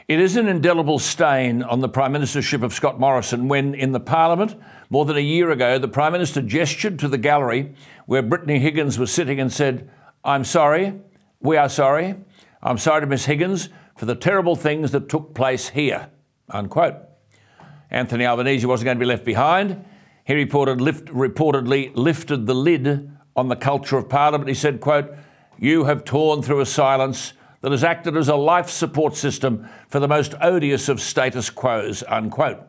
It 0.09 0.19
is 0.19 0.37
an 0.37 0.49
indelible 0.49 0.99
stain 0.99 1.63
on 1.63 1.81
the 1.81 1.89
Prime 1.89 2.15
Ministership 2.15 2.63
of 2.63 2.73
Scott 2.73 2.99
Morrison 2.99 3.49
when, 3.49 3.75
in 3.75 3.93
the 3.93 4.01
Parliament, 4.01 4.55
more 4.89 5.05
than 5.05 5.19
a 5.19 5.21
year 5.21 5.51
ago, 5.51 5.79
the 5.79 5.89
Prime 5.89 6.13
Minister 6.13 6.41
gestured 6.41 6.99
to 7.01 7.09
the 7.09 7.19
gallery 7.19 7.75
where 8.07 8.23
Brittany 8.23 8.59
Higgins 8.59 8.99
was 8.99 9.13
sitting 9.13 9.39
and 9.39 9.53
said, 9.53 9.91
I'm 10.25 10.45
sorry, 10.45 10.95
we 11.41 11.59
are 11.59 11.69
sorry. 11.69 12.15
I'm 12.63 12.79
sorry 12.79 13.03
to 13.03 13.07
Miss 13.07 13.27
Higgins 13.27 13.69
for 13.99 14.07
the 14.07 14.15
terrible 14.15 14.57
things 14.57 14.93
that 14.93 15.11
took 15.11 15.35
place 15.35 15.69
here. 15.69 16.09
Unquote. 16.49 16.95
Anthony 17.91 18.25
Albanese 18.25 18.65
wasn't 18.65 18.87
going 18.87 18.97
to 18.97 19.01
be 19.01 19.07
left 19.07 19.25
behind. 19.25 19.85
He 20.27 20.35
reported, 20.35 20.81
lift, 20.81 21.07
reportedly 21.07 21.93
lifted 21.95 22.47
the 22.47 22.55
lid 22.55 23.11
on 23.37 23.49
the 23.49 23.55
culture 23.55 23.97
of 23.97 24.09
Parliament. 24.09 24.49
He 24.49 24.55
said, 24.55 24.81
quote, 24.81 25.15
you 25.57 25.85
have 25.85 26.05
torn 26.05 26.43
through 26.43 26.61
a 26.61 26.67
silence 26.67 27.33
that 27.61 27.71
has 27.71 27.85
acted 27.85 28.17
as 28.17 28.29
a 28.29 28.35
life 28.35 28.69
support 28.69 29.15
system 29.15 29.69
for 29.89 30.01
the 30.01 30.09
most 30.09 30.35
odious 30.41 30.89
of 30.89 31.01
status 31.01 31.49
quos, 31.49 32.03
unquote. 32.09 32.61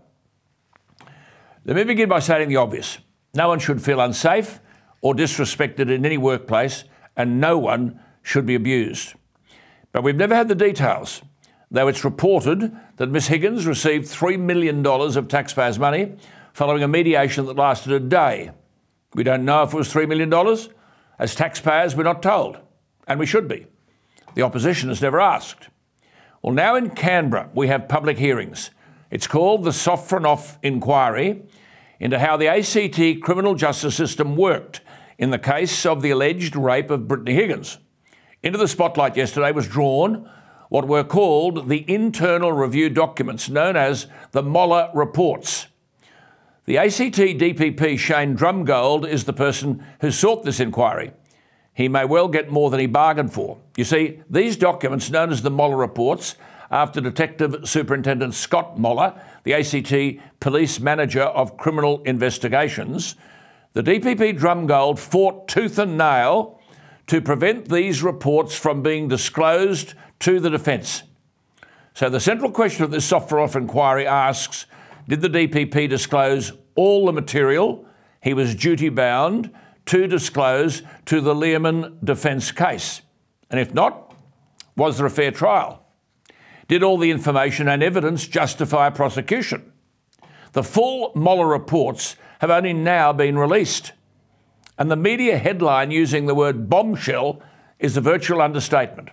Let 1.65 1.75
me 1.75 1.83
begin 1.83 2.07
by 2.07 2.19
stating 2.19 2.47
the 2.47 2.57
obvious. 2.57 2.99
No 3.33 3.47
one 3.47 3.59
should 3.59 3.81
feel 3.81 3.99
unsafe 3.99 4.59
or 5.01 5.15
disrespected 5.15 5.91
in 5.91 6.05
any 6.05 6.17
workplace, 6.17 6.83
and 7.15 7.41
no 7.41 7.57
one 7.57 7.99
should 8.21 8.45
be 8.45 8.55
abused. 8.55 9.15
But 9.91 10.03
we've 10.03 10.15
never 10.15 10.35
had 10.35 10.47
the 10.47 10.55
details, 10.55 11.23
though 11.71 11.87
it's 11.87 12.05
reported 12.05 12.71
that 12.97 13.09
Miss 13.09 13.27
Higgins 13.27 13.65
received 13.65 14.05
$3 14.05 14.39
million 14.39 14.85
of 14.85 15.27
taxpayers' 15.27 15.79
money 15.79 16.17
following 16.57 16.81
a 16.81 16.87
mediation 16.87 17.45
that 17.45 17.55
lasted 17.55 17.91
a 17.91 17.99
day. 17.99 18.49
We 19.13 19.23
don't 19.23 19.45
know 19.45 19.61
if 19.61 19.75
it 19.75 19.77
was 19.77 19.93
$3 19.93 20.07
million. 20.07 20.33
As 21.19 21.35
taxpayers, 21.35 21.95
we're 21.95 22.01
not 22.01 22.23
told, 22.23 22.57
and 23.07 23.19
we 23.19 23.27
should 23.27 23.47
be. 23.47 23.67
The 24.33 24.41
opposition 24.41 24.89
has 24.89 24.99
never 24.99 25.21
asked. 25.21 25.69
Well, 26.41 26.55
now 26.55 26.73
in 26.73 26.89
Canberra, 26.89 27.51
we 27.53 27.67
have 27.67 27.87
public 27.87 28.17
hearings. 28.17 28.71
It's 29.11 29.27
called 29.27 29.65
the 29.65 29.69
Sofronoff 29.69 30.57
Inquiry 30.63 31.43
into 31.99 32.17
how 32.17 32.37
the 32.37 32.47
ACT 32.47 33.21
criminal 33.21 33.53
justice 33.53 33.93
system 33.93 34.35
worked 34.35 34.81
in 35.19 35.29
the 35.29 35.37
case 35.37 35.85
of 35.85 36.01
the 36.01 36.09
alleged 36.09 36.55
rape 36.55 36.89
of 36.89 37.07
Brittany 37.07 37.35
Higgins. 37.35 37.77
Into 38.41 38.57
the 38.57 38.67
spotlight 38.67 39.15
yesterday 39.15 39.51
was 39.51 39.67
drawn 39.67 40.27
what 40.69 40.87
were 40.87 41.03
called 41.03 41.69
the 41.69 41.85
internal 41.87 42.51
review 42.51 42.89
documents 42.89 43.47
known 43.47 43.75
as 43.75 44.07
the 44.31 44.41
Moller 44.41 44.89
reports. 44.95 45.66
The 46.67 46.80
ACT 46.80 47.15
DPP 47.15 47.97
Shane 47.97 48.36
Drumgold 48.36 49.08
is 49.08 49.23
the 49.23 49.32
person 49.32 49.86
who 50.01 50.12
sought 50.12 50.43
this 50.43 50.60
inquiry. 50.60 51.13
He 51.73 51.88
may 51.88 52.03
well 52.03 52.27
get 52.27 52.51
more 52.51 52.69
than 52.69 52.82
he 52.82 52.88
bargained 52.88 53.32
for. 53.32 53.58
You 53.77 53.86
see, 53.86 54.19
these 54.30 54.58
documents, 54.58 55.10
known 55.10 55.32
as 55.32 55.41
the 55.41 55.49
Moller 55.49 55.77
reports, 55.77 56.36
after 56.69 56.99
Detective 56.99 57.62
Superintendent 57.63 58.33
Scott 58.33 58.77
Moller, 58.77 59.13
the 59.46 59.54
ACT 59.54 60.21
Police 60.41 60.81
Manager 60.81 61.23
of 61.23 61.56
Criminal 61.56 62.04
Investigations, 62.04 63.15
the 63.71 63.81
DPP 63.81 64.37
Drumgold 64.37 65.00
fought 65.00 65.48
tooth 65.48 65.79
and 65.79 65.98
nail 65.98 66.60
to 67.06 67.21
prevent 67.21 67.69
these 67.69 68.04
reports 68.04 68.58
from 68.58 68.81
being 68.81 69.08
disclosed 69.08 69.94
to 70.19 70.41
the 70.41 70.50
defence. 70.50 71.04
So 71.94 72.10
the 72.10 72.19
central 72.19 72.52
question 72.52 72.83
of 72.83 72.91
this 72.91 73.10
Sofronoff 73.10 73.56
inquiry 73.56 74.06
asks 74.06 74.65
did 75.08 75.21
the 75.21 75.29
DPP 75.29 75.89
disclose 75.89 76.52
all 76.78 77.06
the 77.06 77.12
material 77.12 77.86
he 78.21 78.34
was 78.34 78.56
duty 78.56 78.88
bound 78.88 79.52
to 79.88 80.08
disclose 80.08 80.84
to 81.06 81.19
the 81.19 81.36
Lehrmann 81.36 81.98
defence 82.04 82.52
case? 82.52 83.02
And 83.50 83.60
if 83.60 83.73
not, 83.73 84.13
was 84.78 84.98
there 84.98 85.08
a 85.08 85.12
fair 85.12 85.32
trial? 85.32 85.84
Did 86.67 86.84
all 86.84 86.98
the 86.98 87.12
information 87.12 87.67
and 87.67 87.82
evidence 87.82 88.28
justify 88.28 88.90
prosecution? 88.90 89.71
The 90.54 90.63
full 90.63 91.12
Moller 91.15 91.48
reports 91.48 92.15
have 92.40 92.50
only 92.50 92.73
now 92.73 93.13
been 93.13 93.38
released. 93.38 93.94
And 94.78 94.92
the 94.92 94.96
media 94.96 95.38
headline 95.38 95.92
using 95.92 96.25
the 96.25 96.36
word 96.36 96.69
bombshell 96.69 97.42
is 97.80 97.98
a 97.98 98.02
virtual 98.02 98.42
understatement. 98.42 99.10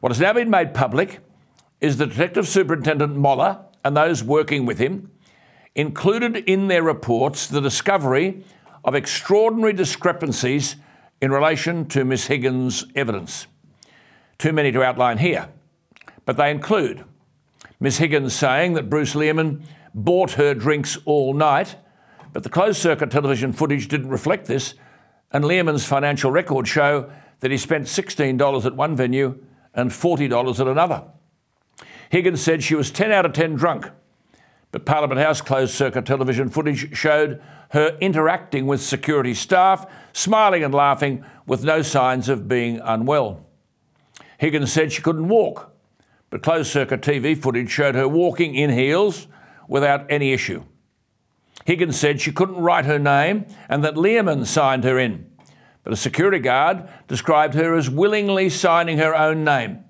What 0.00 0.12
has 0.12 0.20
now 0.20 0.32
been 0.32 0.50
made 0.50 0.74
public 0.74 1.20
is 1.80 1.96
that 1.96 2.10
Detective 2.10 2.46
Superintendent 2.46 3.16
Moller 3.16 3.64
and 3.84 3.96
those 3.96 4.22
working 4.22 4.66
with 4.66 4.78
him 4.78 5.10
included 5.76 6.36
in 6.36 6.68
their 6.68 6.82
reports 6.82 7.46
the 7.46 7.60
discovery 7.60 8.42
of 8.82 8.94
extraordinary 8.94 9.74
discrepancies 9.74 10.76
in 11.20 11.30
relation 11.30 11.86
to 11.86 12.04
Miss 12.04 12.26
Higgins' 12.26 12.86
evidence. 12.94 13.46
Too 14.38 14.52
many 14.52 14.72
to 14.72 14.82
outline 14.82 15.18
here, 15.18 15.50
but 16.24 16.36
they 16.36 16.50
include 16.50 17.04
Miss 17.78 17.98
Higgins 17.98 18.34
saying 18.34 18.72
that 18.72 18.88
Bruce 18.88 19.14
Lehrmann 19.14 19.62
bought 19.94 20.32
her 20.32 20.54
drinks 20.54 20.96
all 21.04 21.34
night, 21.34 21.76
but 22.32 22.42
the 22.42 22.48
closed 22.48 22.80
circuit 22.80 23.10
television 23.10 23.52
footage 23.52 23.88
didn't 23.88 24.08
reflect 24.08 24.46
this, 24.46 24.74
and 25.30 25.44
Lehrmann's 25.44 25.84
financial 25.84 26.30
records 26.30 26.70
show 26.70 27.10
that 27.40 27.50
he 27.50 27.58
spent 27.58 27.84
$16 27.84 28.64
at 28.64 28.76
one 28.76 28.96
venue 28.96 29.38
and 29.74 29.90
$40 29.90 30.60
at 30.60 30.66
another. 30.66 31.04
Higgins 32.08 32.40
said 32.40 32.62
she 32.62 32.74
was 32.74 32.90
10 32.90 33.12
out 33.12 33.26
of 33.26 33.34
10 33.34 33.56
drunk, 33.56 33.90
but 34.76 34.84
Parliament 34.84 35.18
House 35.18 35.40
closed 35.40 35.72
circuit 35.72 36.04
television 36.04 36.50
footage 36.50 36.94
showed 36.94 37.40
her 37.70 37.96
interacting 37.98 38.66
with 38.66 38.82
security 38.82 39.32
staff, 39.32 39.90
smiling 40.12 40.62
and 40.62 40.74
laughing 40.74 41.24
with 41.46 41.64
no 41.64 41.80
signs 41.80 42.28
of 42.28 42.46
being 42.46 42.78
unwell. 42.80 43.46
Higgins 44.36 44.70
said 44.70 44.92
she 44.92 45.00
couldn't 45.00 45.28
walk, 45.28 45.72
but 46.28 46.42
closed 46.42 46.70
circuit 46.70 47.00
TV 47.00 47.40
footage 47.40 47.70
showed 47.70 47.94
her 47.94 48.06
walking 48.06 48.54
in 48.54 48.68
heels 48.68 49.28
without 49.66 50.04
any 50.10 50.34
issue. 50.34 50.62
Higgins 51.64 51.98
said 51.98 52.20
she 52.20 52.30
couldn't 52.30 52.56
write 52.56 52.84
her 52.84 52.98
name 52.98 53.46
and 53.70 53.82
that 53.82 53.94
Lehrmann 53.94 54.44
signed 54.44 54.84
her 54.84 54.98
in, 54.98 55.24
but 55.84 55.94
a 55.94 55.96
security 55.96 56.38
guard 56.38 56.86
described 57.08 57.54
her 57.54 57.74
as 57.74 57.88
willingly 57.88 58.50
signing 58.50 58.98
her 58.98 59.16
own 59.16 59.42
name. 59.42 59.84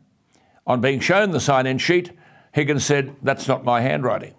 On 0.64 0.80
being 0.80 1.01
shown 1.01 1.32
the 1.32 1.41
sign 1.41 1.66
in 1.66 1.78
sheet, 1.78 2.12
Higgins 2.53 2.84
said, 2.84 3.16
That's 3.20 3.49
not 3.49 3.64
my 3.64 3.80
handwriting. 3.80 4.34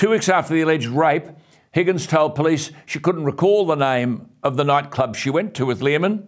Two 0.00 0.08
weeks 0.08 0.30
after 0.30 0.54
the 0.54 0.62
alleged 0.62 0.86
rape, 0.86 1.26
Higgins 1.72 2.06
told 2.06 2.34
police 2.34 2.70
she 2.86 2.98
couldn't 2.98 3.24
recall 3.24 3.66
the 3.66 3.74
name 3.74 4.30
of 4.42 4.56
the 4.56 4.64
nightclub 4.64 5.14
she 5.14 5.28
went 5.28 5.52
to 5.56 5.66
with 5.66 5.82
Lehrmann, 5.82 6.26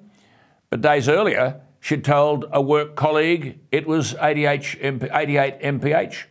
but 0.69 0.83
days 0.83 1.09
earlier, 1.09 1.59
she'd 1.81 2.05
told 2.05 2.45
a 2.53 2.61
work 2.61 2.97
colleague 2.97 3.61
it 3.71 3.87
was 3.87 4.15
88 4.21 4.79
MPH. 4.83 6.25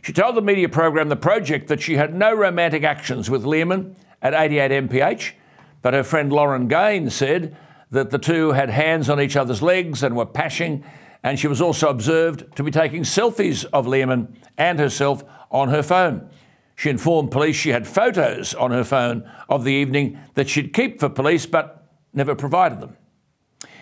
She 0.00 0.14
told 0.14 0.34
the 0.34 0.40
media 0.40 0.70
program 0.70 1.10
The 1.10 1.16
Project 1.16 1.68
that 1.68 1.82
she 1.82 1.96
had 1.96 2.14
no 2.14 2.32
romantic 2.32 2.82
actions 2.82 3.28
with 3.28 3.44
Lehrmann 3.44 3.94
at 4.22 4.32
88 4.32 4.88
MPH, 4.88 5.32
but 5.82 5.92
her 5.92 6.02
friend 6.02 6.32
Lauren 6.32 6.66
Gaines 6.66 7.14
said 7.14 7.54
that 7.90 8.08
the 8.08 8.18
two 8.18 8.52
had 8.52 8.70
hands 8.70 9.10
on 9.10 9.20
each 9.20 9.36
other's 9.36 9.60
legs 9.60 10.02
and 10.02 10.16
were 10.16 10.24
pashing, 10.24 10.82
and 11.22 11.38
she 11.38 11.46
was 11.46 11.60
also 11.60 11.90
observed 11.90 12.56
to 12.56 12.62
be 12.62 12.70
taking 12.70 13.02
selfies 13.02 13.66
of 13.70 13.84
Lehrmann 13.84 14.34
and 14.56 14.78
herself 14.78 15.22
on 15.52 15.68
her 15.68 15.82
phone. 15.82 16.28
She 16.74 16.90
informed 16.90 17.30
police 17.30 17.54
she 17.54 17.70
had 17.70 17.86
photos 17.86 18.54
on 18.54 18.72
her 18.72 18.82
phone 18.82 19.30
of 19.48 19.62
the 19.62 19.72
evening 19.72 20.18
that 20.34 20.48
she'd 20.48 20.72
keep 20.72 20.98
for 20.98 21.08
police 21.08 21.46
but 21.46 21.86
never 22.12 22.34
provided 22.34 22.80
them. 22.80 22.96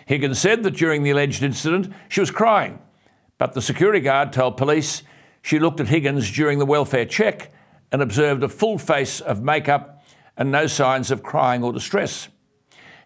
Higgins 0.05 0.39
said 0.39 0.63
that 0.63 0.75
during 0.75 1.03
the 1.03 1.11
alleged 1.11 1.41
incident 1.41 1.91
she 2.09 2.19
was 2.19 2.29
crying, 2.29 2.79
but 3.37 3.53
the 3.53 3.61
security 3.61 4.01
guard 4.01 4.33
told 4.33 4.57
police 4.57 5.03
she 5.41 5.57
looked 5.57 5.79
at 5.79 5.87
Higgins 5.87 6.29
during 6.31 6.59
the 6.59 6.65
welfare 6.65 7.05
check 7.05 7.51
and 7.91 8.01
observed 8.01 8.43
a 8.43 8.49
full 8.49 8.77
face 8.77 9.19
of 9.21 9.41
makeup 9.41 10.03
and 10.37 10.51
no 10.51 10.67
signs 10.67 11.11
of 11.11 11.23
crying 11.23 11.63
or 11.63 11.73
distress. 11.73 12.27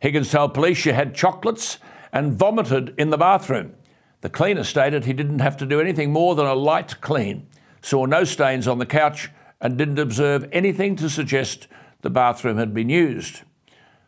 Higgins 0.02 0.32
told 0.32 0.54
police 0.54 0.78
she 0.78 0.92
had 0.92 1.16
chocolates 1.16 1.78
and 2.12 2.34
vomited 2.34 2.94
in 2.98 3.10
the 3.10 3.18
bathroom. 3.18 3.76
The 4.22 4.30
cleaner 4.30 4.64
stated 4.64 5.06
he 5.06 5.14
didn't 5.14 5.40
have 5.40 5.58
to 5.58 5.66
do 5.66 5.80
anything 5.80 6.12
more 6.12 6.36
than 6.36 6.46
a 6.46 6.54
light 6.54 7.00
clean, 7.02 7.48
saw 7.86 8.06
no 8.06 8.24
stains 8.24 8.68
on 8.68 8.80
the 8.80 8.86
couch, 8.86 9.30
and 9.62 9.78
didn't 9.78 10.00
observe 10.00 10.50
anything 10.52 10.96
to 10.96 11.10
suggest 11.10 11.68
the 12.02 12.10
bathroom 12.10 12.58
had 12.58 12.74
been 12.74 12.90
used. 12.90 13.42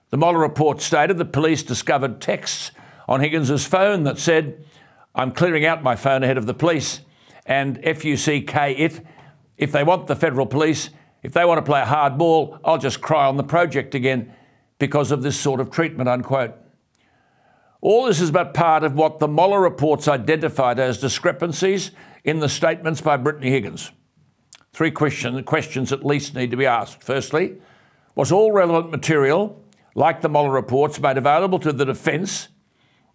The 0.10 0.18
Moller 0.18 0.40
report 0.40 0.82
stated 0.82 1.18
that 1.18 1.32
police 1.32 1.62
discovered 1.62 2.20
texts 2.20 2.72
on 3.08 3.22
Higgins's 3.22 3.66
phone 3.66 4.04
that 4.04 4.18
said, 4.18 4.66
I'm 5.14 5.32
clearing 5.32 5.66
out 5.66 5.84
my 5.84 5.96
phone 5.96 6.24
ahead 6.24 6.38
of 6.38 6.48
the 6.48 6.54
police, 6.54 7.02
and 7.46 7.78
FUCK 7.84 8.80
it. 8.80 9.06
If 9.58 9.72
they 9.72 9.84
want 9.84 10.08
the 10.08 10.16
federal 10.16 10.48
police, 10.48 10.90
if 11.22 11.34
they 11.34 11.46
want 11.46 11.60
to 11.60 11.70
play 11.70 11.82
hard 11.82 12.18
ball, 12.18 12.60
I'll 12.66 12.78
just 12.78 13.02
cry 13.02 13.28
on 13.28 13.38
the 13.38 13.44
project 13.44 13.94
again 13.96 14.34
because 14.80 15.12
of 15.12 15.22
this 15.22 15.40
sort 15.40 15.60
of 15.60 15.70
treatment, 15.70 16.10
unquote. 16.10 16.56
All 17.82 18.06
this 18.06 18.22
is 18.22 18.32
but 18.32 18.54
part 18.56 18.84
of 18.84 18.96
what 18.96 19.20
the 19.20 19.28
Moller 19.28 19.62
reports 19.62 20.08
identified 20.08 20.80
as 20.80 21.00
discrepancies 21.00 21.92
in 22.28 22.40
the 22.42 22.50
statements 22.50 23.00
by 23.00 23.16
Brittany 23.16 23.50
Higgins. 23.50 23.90
Three 24.74 24.92
question, 24.92 25.42
questions 25.46 25.94
at 25.94 26.06
least 26.06 26.36
need 26.36 26.52
to 26.52 26.58
be 26.58 26.66
asked. 26.66 27.02
Firstly, 27.02 27.56
was 28.16 28.34
all 28.34 28.52
relevant 28.52 28.92
material, 28.92 29.64
like 29.96 30.22
the 30.22 30.28
Moller 30.28 30.52
reports, 30.52 31.00
made 31.00 31.18
available 31.18 31.58
to 31.60 31.72
the 31.72 31.86
defence? 31.86 32.50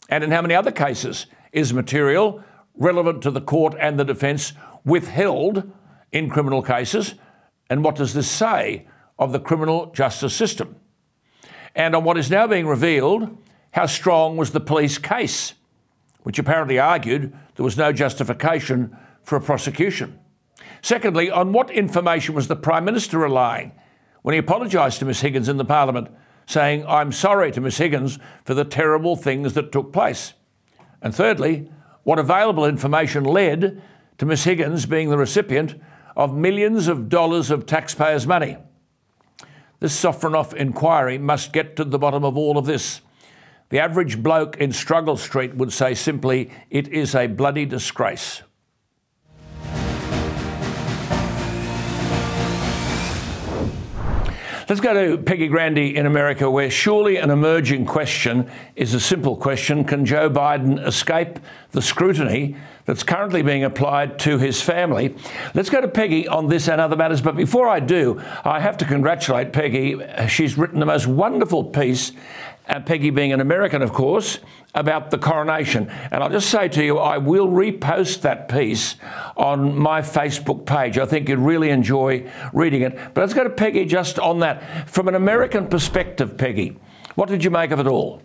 And 0.09 0.25
in 0.25 0.31
how 0.31 0.41
many 0.41 0.55
other 0.55 0.73
cases 0.73 1.27
is 1.53 1.75
material 1.75 2.43
relevant 2.75 3.23
to 3.23 3.31
the 3.31 3.43
court 3.43 3.75
and 3.79 4.01
the 4.01 4.05
defence 4.05 4.55
withheld 4.83 5.71
in 6.11 6.31
criminal 6.31 6.63
cases? 6.63 7.15
And 7.69 7.85
what 7.85 7.97
does 7.97 8.15
this 8.15 8.31
say 8.31 8.87
of 9.19 9.33
the 9.33 9.41
criminal 9.41 9.93
justice 9.93 10.35
system? 10.35 10.77
And 11.75 11.95
on 11.95 12.03
what 12.03 12.17
is 12.17 12.31
now 12.31 12.47
being 12.47 12.67
revealed, 12.67 13.37
how 13.73 13.85
strong 13.85 14.39
was 14.39 14.53
the 14.53 14.61
police 14.61 14.97
case, 14.97 15.53
which 16.23 16.39
apparently 16.39 16.79
argued 16.79 17.35
there 17.57 17.65
was 17.65 17.77
no 17.77 17.93
justification 17.93 18.97
for 19.23 19.37
a 19.37 19.41
prosecution? 19.41 20.19
Secondly, 20.81 21.31
on 21.31 21.53
what 21.53 21.71
information 21.71 22.35
was 22.35 22.49
the 22.49 22.57
Prime 22.57 22.85
Minister 22.85 23.19
relying 23.19 23.73
when 24.23 24.33
he 24.33 24.39
apologised 24.39 24.99
to 24.99 25.05
Ms 25.05 25.21
Higgins 25.21 25.49
in 25.49 25.57
the 25.57 25.65
Parliament, 25.65 26.09
saying, 26.47 26.85
I'm 26.87 27.13
sorry 27.13 27.53
to 27.53 27.61
Ms 27.61 27.79
Higgins 27.79 28.19
for 28.45 28.55
the 28.55 28.65
terrible 28.65 29.17
things 29.17 29.55
that 29.55 29.73
took 29.73 29.93
place? 29.93 30.35
And 31.01 31.15
thirdly, 31.15 31.71
what 32.05 32.19
available 32.19 32.65
information 32.65 33.25
led 33.25 33.83
to 34.19 34.27
Ms 34.27 34.45
Higgins 34.45 34.87
being 34.87 35.11
the 35.11 35.19
recipient 35.19 35.81
of 36.17 36.37
millions 36.37 36.89
of 36.89 37.09
dollars 37.09 37.51
of 37.51 37.67
taxpayers' 37.67 38.27
money? 38.27 38.57
This 39.81 40.01
Sofronoff 40.01 40.55
inquiry 40.55 41.19
must 41.19 41.53
get 41.53 41.75
to 41.77 41.85
the 41.85 41.99
bottom 41.99 42.25
of 42.25 42.37
all 42.37 42.57
of 42.57 42.67
this. 42.67 43.01
The 43.71 43.81
average 43.81 44.23
bloke 44.23 44.57
in 44.59 44.71
Struggle 44.71 45.17
Street 45.17 45.55
would 45.57 45.73
say 45.73 45.95
simply, 45.95 46.51
it 46.71 46.89
is 46.89 47.15
a 47.15 47.27
bloody 47.27 47.65
disgrace. 47.65 48.43
Let's 54.73 54.81
go 54.81 54.95
to 54.95 55.23
Peggy 55.23 55.49
Grande 55.49 55.77
in 55.81 56.07
America, 56.07 56.51
where 56.51 56.71
surely 56.71 57.19
an 57.19 57.29
emerging 57.29 57.85
question 57.85 58.51
is 58.75 58.95
a 58.95 59.01
simple 59.01 59.37
question 59.37 59.85
Can 59.85 60.07
Joe 60.07 60.31
Biden 60.31 60.83
escape 60.87 61.39
the 61.73 61.83
scrutiny 61.83 62.57
that's 62.87 63.03
currently 63.03 63.43
being 63.43 63.65
applied 63.65 64.19
to 64.21 64.39
his 64.39 64.63
family? 64.63 65.15
Let's 65.53 65.69
go 65.69 65.83
to 65.83 65.89
Peggy 65.89 66.27
on 66.27 66.49
this 66.49 66.71
and 66.71 66.81
other 66.81 66.97
matters. 66.97 67.21
But 67.21 67.37
before 67.37 67.69
I 67.69 67.81
do, 67.81 68.23
I 68.45 68.61
have 68.61 68.79
to 68.79 68.87
congratulate 68.87 69.53
Peggy. 69.53 70.01
She's 70.27 70.57
written 70.57 70.81
the 70.81 70.87
most 70.87 71.07
wonderful 71.07 71.65
piece 71.65 72.13
uh, 72.69 72.81
Peggy 72.81 73.11
being 73.11 73.33
an 73.33 73.41
American, 73.41 73.83
of 73.83 73.93
course, 73.93 74.39
about 74.75 75.11
the 75.11 75.19
coronation. 75.19 75.89
And 76.11 76.23
I'll 76.23 76.31
just 76.31 76.51
say 76.51 76.69
to 76.69 76.85
you, 76.85 76.99
I 76.99 77.19
will 77.19 77.49
repost 77.49 78.23
that 78.23 78.49
piece 78.49 78.97
on 79.37 79.77
my 79.77 80.01
Facebook 80.01 80.65
page. 80.65 80.99
I 80.99 81.07
think 81.07 81.29
you'd 81.29 81.39
really 81.39 81.71
enjoy 81.71 82.31
reading 82.53 82.83
it. 82.83 82.95
But 83.15 83.23
let's 83.23 83.35
go 83.35 83.45
to 83.45 83.51
Peggy 83.51 83.85
just 83.85 84.19
on 84.19 84.41
that. 84.41 84.89
From 84.89 85.09
an 85.09 85.15
American 85.15 85.67
perspective, 85.67 86.39
Peggy, 86.39 86.77
what 87.15 87.29
did 87.29 87.45
you 87.45 87.51
make 87.51 87.71
of 87.71 87.81
it 87.81 87.87
all? 87.87 88.23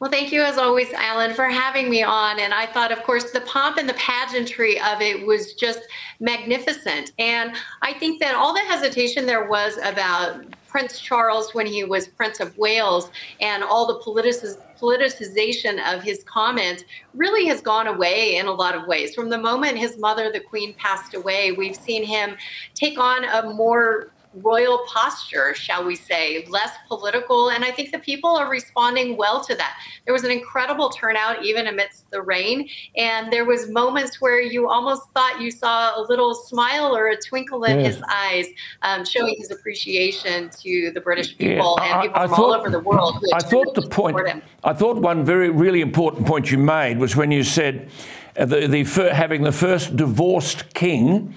Well, 0.00 0.10
thank 0.12 0.30
you 0.30 0.42
as 0.42 0.58
always, 0.58 0.92
Alan, 0.92 1.34
for 1.34 1.46
having 1.46 1.90
me 1.90 2.04
on. 2.04 2.38
And 2.38 2.54
I 2.54 2.66
thought, 2.66 2.92
of 2.92 3.02
course, 3.02 3.32
the 3.32 3.40
pomp 3.40 3.78
and 3.78 3.88
the 3.88 3.94
pageantry 3.94 4.80
of 4.80 5.00
it 5.00 5.26
was 5.26 5.54
just 5.54 5.80
magnificent. 6.20 7.10
And 7.18 7.56
I 7.82 7.94
think 7.94 8.20
that 8.20 8.34
all 8.34 8.54
the 8.54 8.60
hesitation 8.60 9.26
there 9.26 9.48
was 9.48 9.76
about 9.82 10.44
Prince 10.78 11.00
Charles 11.00 11.54
when 11.54 11.66
he 11.66 11.82
was 11.82 12.06
Prince 12.06 12.38
of 12.38 12.56
Wales 12.56 13.10
and 13.40 13.64
all 13.64 13.84
the 13.84 13.98
politicization 13.98 15.92
of 15.92 16.04
his 16.04 16.22
comments 16.22 16.84
really 17.14 17.46
has 17.46 17.60
gone 17.60 17.88
away 17.88 18.36
in 18.36 18.46
a 18.46 18.52
lot 18.52 18.76
of 18.76 18.86
ways. 18.86 19.12
From 19.12 19.28
the 19.28 19.38
moment 19.38 19.76
his 19.76 19.98
mother, 19.98 20.30
the 20.30 20.38
Queen, 20.38 20.72
passed 20.74 21.14
away, 21.14 21.50
we've 21.50 21.74
seen 21.74 22.04
him 22.04 22.36
take 22.74 22.96
on 22.96 23.24
a 23.24 23.52
more 23.54 24.12
royal 24.42 24.78
posture, 24.86 25.54
shall 25.54 25.84
we 25.84 25.94
say, 25.94 26.46
less 26.48 26.72
political. 26.88 27.50
And 27.50 27.64
I 27.64 27.70
think 27.70 27.92
the 27.92 27.98
people 27.98 28.30
are 28.36 28.48
responding 28.48 29.16
well 29.16 29.42
to 29.44 29.54
that. 29.54 29.78
There 30.04 30.12
was 30.12 30.24
an 30.24 30.30
incredible 30.30 30.90
turnout, 30.90 31.44
even 31.44 31.66
amidst 31.66 32.10
the 32.10 32.22
rain. 32.22 32.68
And 32.96 33.32
there 33.32 33.44
was 33.44 33.70
moments 33.70 34.20
where 34.20 34.40
you 34.40 34.68
almost 34.68 35.02
thought 35.10 35.40
you 35.40 35.50
saw 35.50 35.98
a 35.98 36.02
little 36.08 36.34
smile 36.34 36.96
or 36.96 37.08
a 37.08 37.16
twinkle 37.16 37.64
in 37.64 37.80
his 37.80 38.02
eyes, 38.08 38.46
um, 38.82 39.04
showing 39.04 39.36
his 39.38 39.50
appreciation 39.50 40.50
to 40.60 40.90
the 40.92 41.00
British 41.00 41.36
people 41.36 41.78
yeah, 41.80 41.94
and 41.94 42.02
people 42.02 42.20
I, 42.20 42.24
I 42.24 42.26
from 42.26 42.36
thought, 42.36 42.44
all 42.44 42.54
over 42.54 42.70
the 42.70 42.80
world. 42.80 43.24
I 43.32 43.40
thought 43.40 43.74
the 43.74 43.82
point. 43.82 44.42
I 44.64 44.72
thought 44.72 44.96
one 44.96 45.24
very 45.24 45.50
really 45.50 45.80
important 45.80 46.26
point 46.26 46.50
you 46.50 46.58
made 46.58 46.98
was 46.98 47.16
when 47.16 47.30
you 47.30 47.44
said 47.44 47.90
uh, 48.36 48.44
the, 48.44 48.66
the 48.66 49.14
having 49.14 49.42
the 49.42 49.52
first 49.52 49.96
divorced 49.96 50.72
king 50.74 51.34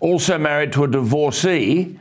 also 0.00 0.38
married 0.38 0.72
to 0.72 0.84
a 0.84 0.88
divorcee 0.88 1.98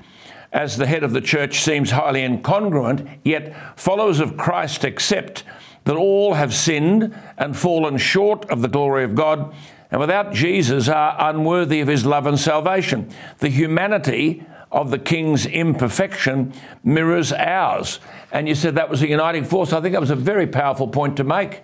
as 0.55 0.77
the 0.77 0.87
head 0.87 1.03
of 1.03 1.11
the 1.11 1.19
church 1.19 1.59
seems 1.59 1.91
highly 1.91 2.21
incongruent, 2.21 3.05
yet 3.25 3.53
followers 3.77 4.21
of 4.21 4.37
Christ 4.37 4.85
accept 4.85 5.43
that 5.83 5.97
all 5.97 6.35
have 6.35 6.53
sinned 6.53 7.13
and 7.37 7.57
fallen 7.57 7.97
short 7.97 8.49
of 8.49 8.61
the 8.61 8.69
glory 8.69 9.03
of 9.03 9.15
God, 9.15 9.53
and 9.91 9.99
without 9.99 10.31
Jesus 10.31 10.87
are 10.87 11.17
unworthy 11.19 11.81
of 11.81 11.89
his 11.89 12.05
love 12.05 12.25
and 12.25 12.39
salvation. 12.39 13.09
The 13.39 13.49
humanity 13.49 14.45
of 14.71 14.91
the 14.91 14.97
king's 14.97 15.45
imperfection 15.45 16.53
mirrors 16.85 17.33
ours. 17.33 17.99
And 18.31 18.47
you 18.47 18.55
said 18.55 18.75
that 18.75 18.89
was 18.89 19.01
a 19.01 19.09
uniting 19.09 19.43
force. 19.43 19.73
I 19.73 19.81
think 19.81 19.91
that 19.91 20.01
was 20.01 20.09
a 20.09 20.15
very 20.15 20.47
powerful 20.47 20.87
point 20.87 21.17
to 21.17 21.25
make. 21.25 21.63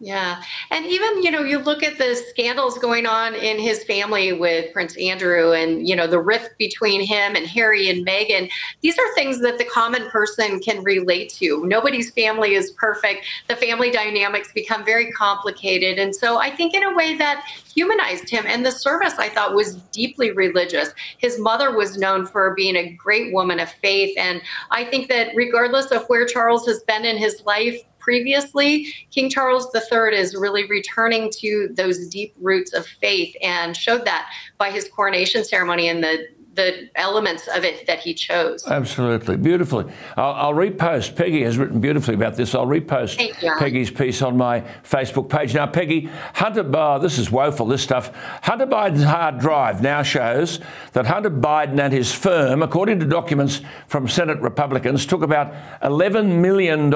Yeah. 0.00 0.40
And 0.70 0.86
even, 0.86 1.24
you 1.24 1.30
know, 1.32 1.42
you 1.42 1.58
look 1.58 1.82
at 1.82 1.98
the 1.98 2.14
scandals 2.14 2.78
going 2.78 3.04
on 3.04 3.34
in 3.34 3.58
his 3.58 3.82
family 3.82 4.32
with 4.32 4.72
Prince 4.72 4.96
Andrew 4.96 5.52
and, 5.52 5.88
you 5.88 5.96
know, 5.96 6.06
the 6.06 6.20
rift 6.20 6.56
between 6.56 7.04
him 7.04 7.34
and 7.34 7.44
Harry 7.48 7.88
and 7.88 8.06
Meghan. 8.06 8.48
These 8.80 8.96
are 8.96 9.14
things 9.16 9.40
that 9.40 9.58
the 9.58 9.64
common 9.64 10.08
person 10.10 10.60
can 10.60 10.84
relate 10.84 11.30
to. 11.30 11.66
Nobody's 11.66 12.12
family 12.12 12.54
is 12.54 12.70
perfect. 12.72 13.26
The 13.48 13.56
family 13.56 13.90
dynamics 13.90 14.52
become 14.52 14.84
very 14.84 15.10
complicated. 15.10 15.98
And 15.98 16.14
so 16.14 16.38
I 16.38 16.54
think 16.54 16.74
in 16.74 16.84
a 16.84 16.94
way 16.94 17.16
that 17.16 17.44
humanized 17.74 18.30
him. 18.30 18.44
And 18.46 18.64
the 18.64 18.70
service 18.70 19.14
I 19.18 19.28
thought 19.28 19.54
was 19.54 19.76
deeply 19.90 20.30
religious. 20.30 20.90
His 21.18 21.40
mother 21.40 21.76
was 21.76 21.98
known 21.98 22.24
for 22.24 22.54
being 22.54 22.76
a 22.76 22.92
great 22.92 23.32
woman 23.32 23.58
of 23.58 23.68
faith. 23.68 24.16
And 24.16 24.42
I 24.70 24.84
think 24.84 25.08
that 25.08 25.34
regardless 25.34 25.90
of 25.90 26.04
where 26.06 26.24
Charles 26.24 26.66
has 26.68 26.84
been 26.84 27.04
in 27.04 27.16
his 27.16 27.42
life, 27.44 27.82
previously, 28.08 28.90
King 29.10 29.28
Charles 29.28 29.68
III 29.74 30.16
is 30.16 30.34
really 30.34 30.66
returning 30.66 31.30
to 31.40 31.68
those 31.76 32.08
deep 32.08 32.34
roots 32.40 32.72
of 32.72 32.86
faith 32.86 33.36
and 33.42 33.76
showed 33.76 34.06
that 34.06 34.30
by 34.56 34.70
his 34.70 34.88
coronation 34.88 35.44
ceremony 35.44 35.90
and 35.90 36.02
the 36.02 36.26
the 36.58 36.90
elements 36.96 37.46
of 37.54 37.64
it 37.64 37.86
that 37.86 38.00
he 38.00 38.12
chose. 38.12 38.66
Absolutely, 38.66 39.36
beautifully. 39.36 39.84
I'll, 40.16 40.32
I'll, 40.32 40.54
repost. 40.54 41.14
Peggy 41.14 41.44
has 41.44 41.56
written 41.56 41.80
beautifully 41.80 42.14
about 42.14 42.34
this. 42.34 42.52
I'll 42.52 42.66
repost 42.66 43.16
Peggy's 43.60 43.92
piece 43.92 44.22
on 44.22 44.36
my 44.36 44.62
Facebook 44.82 45.28
page. 45.28 45.54
Now, 45.54 45.68
Peggy, 45.68 46.10
Hunter 46.34 46.64
Biden, 46.64 47.02
this 47.02 47.16
is 47.16 47.30
woeful, 47.30 47.66
this 47.66 47.82
stuff. 47.82 48.10
Hunter 48.42 48.66
Biden's 48.66 49.04
hard 49.04 49.38
drive 49.38 49.82
now 49.82 50.02
shows 50.02 50.58
that 50.94 51.06
Hunter 51.06 51.30
Biden 51.30 51.78
and 51.78 51.92
his 51.92 52.12
firm, 52.12 52.60
according 52.60 52.98
to 52.98 53.06
documents 53.06 53.60
from 53.86 54.08
Senate 54.08 54.40
Republicans, 54.40 55.06
took 55.06 55.22
about 55.22 55.52
$11 55.82 56.40
million 56.40 56.90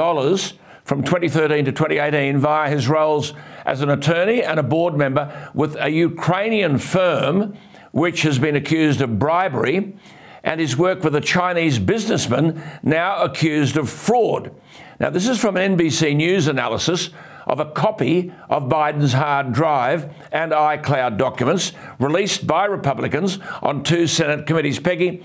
from 0.85 1.03
2013 1.03 1.65
to 1.67 1.73
2018 1.73 2.39
via 2.39 2.71
his 2.71 2.89
roles 2.89 3.35
as 3.65 3.81
an 3.81 3.91
attorney 3.91 4.43
and 4.43 4.59
a 4.59 4.63
board 4.63 4.97
member 4.97 5.51
with 5.55 5.77
a 5.77 5.91
Ukrainian 5.91 6.79
firm 6.79 7.57
which 7.93 8.23
has 8.23 8.39
been 8.39 8.57
accused 8.57 9.01
of 9.01 9.19
bribery, 9.19 9.95
and 10.43 10.61
his 10.61 10.77
work 10.77 11.05
with 11.05 11.15
a 11.15 11.21
Chinese 11.21 11.79
businessman 11.79 12.63
now 12.83 13.23
accused 13.23 13.77
of 13.77 13.89
fraud. 13.89 14.53
Now, 14.99 15.11
this 15.11 15.29
is 15.29 15.39
from 15.39 15.57
an 15.57 15.77
NBC 15.77 16.17
News 16.17 16.49
analysis 16.49 17.11
of 17.47 17.61
a 17.61 17.71
copy 17.71 18.33
of 18.49 18.65
Biden's 18.65 19.13
hard 19.13 19.53
drive 19.53 20.13
and 20.33 20.53
iCloud 20.53 21.19
documents 21.19 21.73
released 21.99 22.47
by 22.47 22.65
Republicans 22.65 23.39
on 23.63 23.83
two 23.83 24.07
Senate 24.07 24.47
committees. 24.47 24.81
Peggy, 24.81 25.25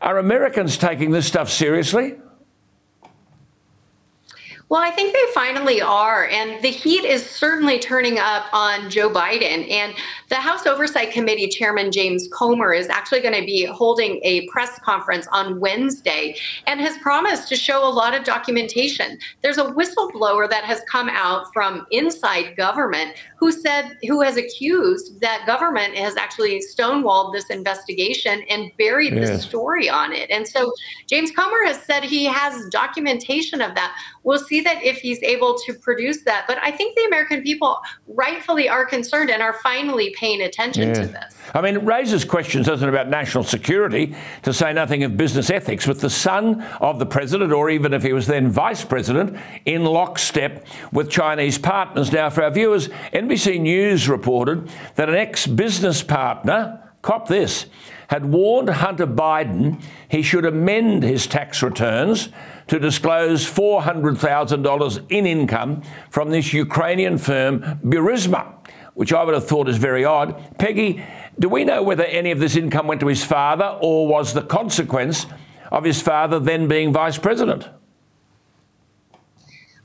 are 0.00 0.18
Americans 0.18 0.76
taking 0.76 1.10
this 1.12 1.26
stuff 1.26 1.50
seriously? 1.50 2.16
Well, 4.68 4.82
I 4.82 4.90
think 4.90 5.14
they 5.14 5.32
finally 5.32 5.80
are. 5.80 6.26
And 6.26 6.62
the 6.62 6.68
heat 6.68 7.04
is 7.04 7.24
certainly 7.24 7.78
turning 7.78 8.18
up 8.18 8.44
on 8.52 8.90
Joe 8.90 9.08
Biden. 9.08 9.70
And 9.70 9.94
the 10.28 10.36
House 10.36 10.66
Oversight 10.66 11.10
Committee 11.10 11.48
Chairman 11.48 11.90
James 11.90 12.28
Comer 12.32 12.74
is 12.74 12.88
actually 12.88 13.20
going 13.20 13.34
to 13.34 13.46
be 13.46 13.64
holding 13.64 14.20
a 14.22 14.46
press 14.48 14.78
conference 14.80 15.26
on 15.32 15.58
Wednesday 15.58 16.36
and 16.66 16.80
has 16.80 16.98
promised 16.98 17.48
to 17.48 17.56
show 17.56 17.86
a 17.86 17.88
lot 17.88 18.14
of 18.14 18.24
documentation. 18.24 19.18
There's 19.42 19.56
a 19.56 19.64
whistleblower 19.64 20.48
that 20.50 20.64
has 20.64 20.82
come 20.90 21.08
out 21.08 21.46
from 21.54 21.86
inside 21.90 22.54
government 22.56 23.14
who 23.36 23.52
said, 23.52 23.96
who 24.06 24.20
has 24.20 24.36
accused 24.36 25.20
that 25.20 25.46
government 25.46 25.94
has 25.94 26.16
actually 26.16 26.60
stonewalled 26.60 27.32
this 27.32 27.48
investigation 27.48 28.42
and 28.50 28.70
buried 28.76 29.14
yes. 29.14 29.30
the 29.30 29.38
story 29.38 29.88
on 29.88 30.12
it. 30.12 30.30
And 30.30 30.46
so 30.46 30.72
James 31.06 31.30
Comer 31.30 31.64
has 31.64 31.80
said 31.82 32.04
he 32.04 32.24
has 32.24 32.68
documentation 32.68 33.62
of 33.62 33.74
that. 33.76 33.96
We'll 34.22 34.38
see 34.38 34.60
that 34.62 34.82
if 34.82 34.98
he's 34.98 35.22
able 35.22 35.58
to 35.66 35.74
produce 35.74 36.22
that. 36.24 36.44
But 36.46 36.58
I 36.62 36.70
think 36.70 36.96
the 36.96 37.04
American 37.04 37.42
people 37.42 37.80
rightfully 38.06 38.68
are 38.68 38.84
concerned 38.84 39.30
and 39.30 39.42
are 39.42 39.54
finally 39.62 40.14
paying 40.18 40.42
attention 40.42 40.88
yeah. 40.88 40.94
to 40.94 41.06
this. 41.06 41.36
I 41.54 41.60
mean, 41.60 41.76
it 41.76 41.82
raises 41.84 42.24
questions, 42.24 42.66
doesn't 42.66 42.86
it, 42.86 42.92
about 42.92 43.08
national 43.08 43.44
security, 43.44 44.14
to 44.42 44.52
say 44.52 44.72
nothing 44.72 45.02
of 45.04 45.16
business 45.16 45.50
ethics, 45.50 45.86
with 45.86 46.00
the 46.00 46.10
son 46.10 46.62
of 46.80 46.98
the 46.98 47.06
president, 47.06 47.52
or 47.52 47.70
even 47.70 47.94
if 47.94 48.02
he 48.02 48.12
was 48.12 48.26
then 48.26 48.50
vice 48.50 48.84
president, 48.84 49.36
in 49.64 49.84
lockstep 49.84 50.66
with 50.92 51.10
Chinese 51.10 51.58
partners. 51.58 52.12
Now, 52.12 52.30
for 52.30 52.42
our 52.42 52.50
viewers, 52.50 52.88
NBC 53.12 53.60
News 53.60 54.08
reported 54.08 54.70
that 54.96 55.08
an 55.08 55.14
ex 55.14 55.46
business 55.46 56.02
partner, 56.02 56.82
cop 57.02 57.28
this, 57.28 57.66
had 58.08 58.24
warned 58.24 58.70
Hunter 58.70 59.06
Biden 59.06 59.82
he 60.08 60.22
should 60.22 60.44
amend 60.44 61.02
his 61.02 61.26
tax 61.26 61.62
returns 61.62 62.30
to 62.68 62.78
disclose 62.78 63.44
$400,000 63.46 65.10
in 65.10 65.26
income 65.26 65.82
from 66.10 66.30
this 66.30 66.52
Ukrainian 66.52 67.18
firm, 67.18 67.60
Burisma, 67.84 68.54
which 68.94 69.12
I 69.12 69.22
would 69.24 69.34
have 69.34 69.46
thought 69.46 69.68
is 69.68 69.76
very 69.76 70.04
odd. 70.04 70.58
Peggy, 70.58 71.02
do 71.38 71.48
we 71.48 71.64
know 71.64 71.82
whether 71.82 72.04
any 72.04 72.30
of 72.30 72.40
this 72.40 72.56
income 72.56 72.86
went 72.86 73.00
to 73.00 73.06
his 73.06 73.24
father 73.24 73.78
or 73.80 74.06
was 74.06 74.34
the 74.34 74.42
consequence 74.42 75.26
of 75.70 75.84
his 75.84 76.02
father 76.02 76.38
then 76.38 76.68
being 76.68 76.92
vice 76.92 77.18
president? 77.18 77.68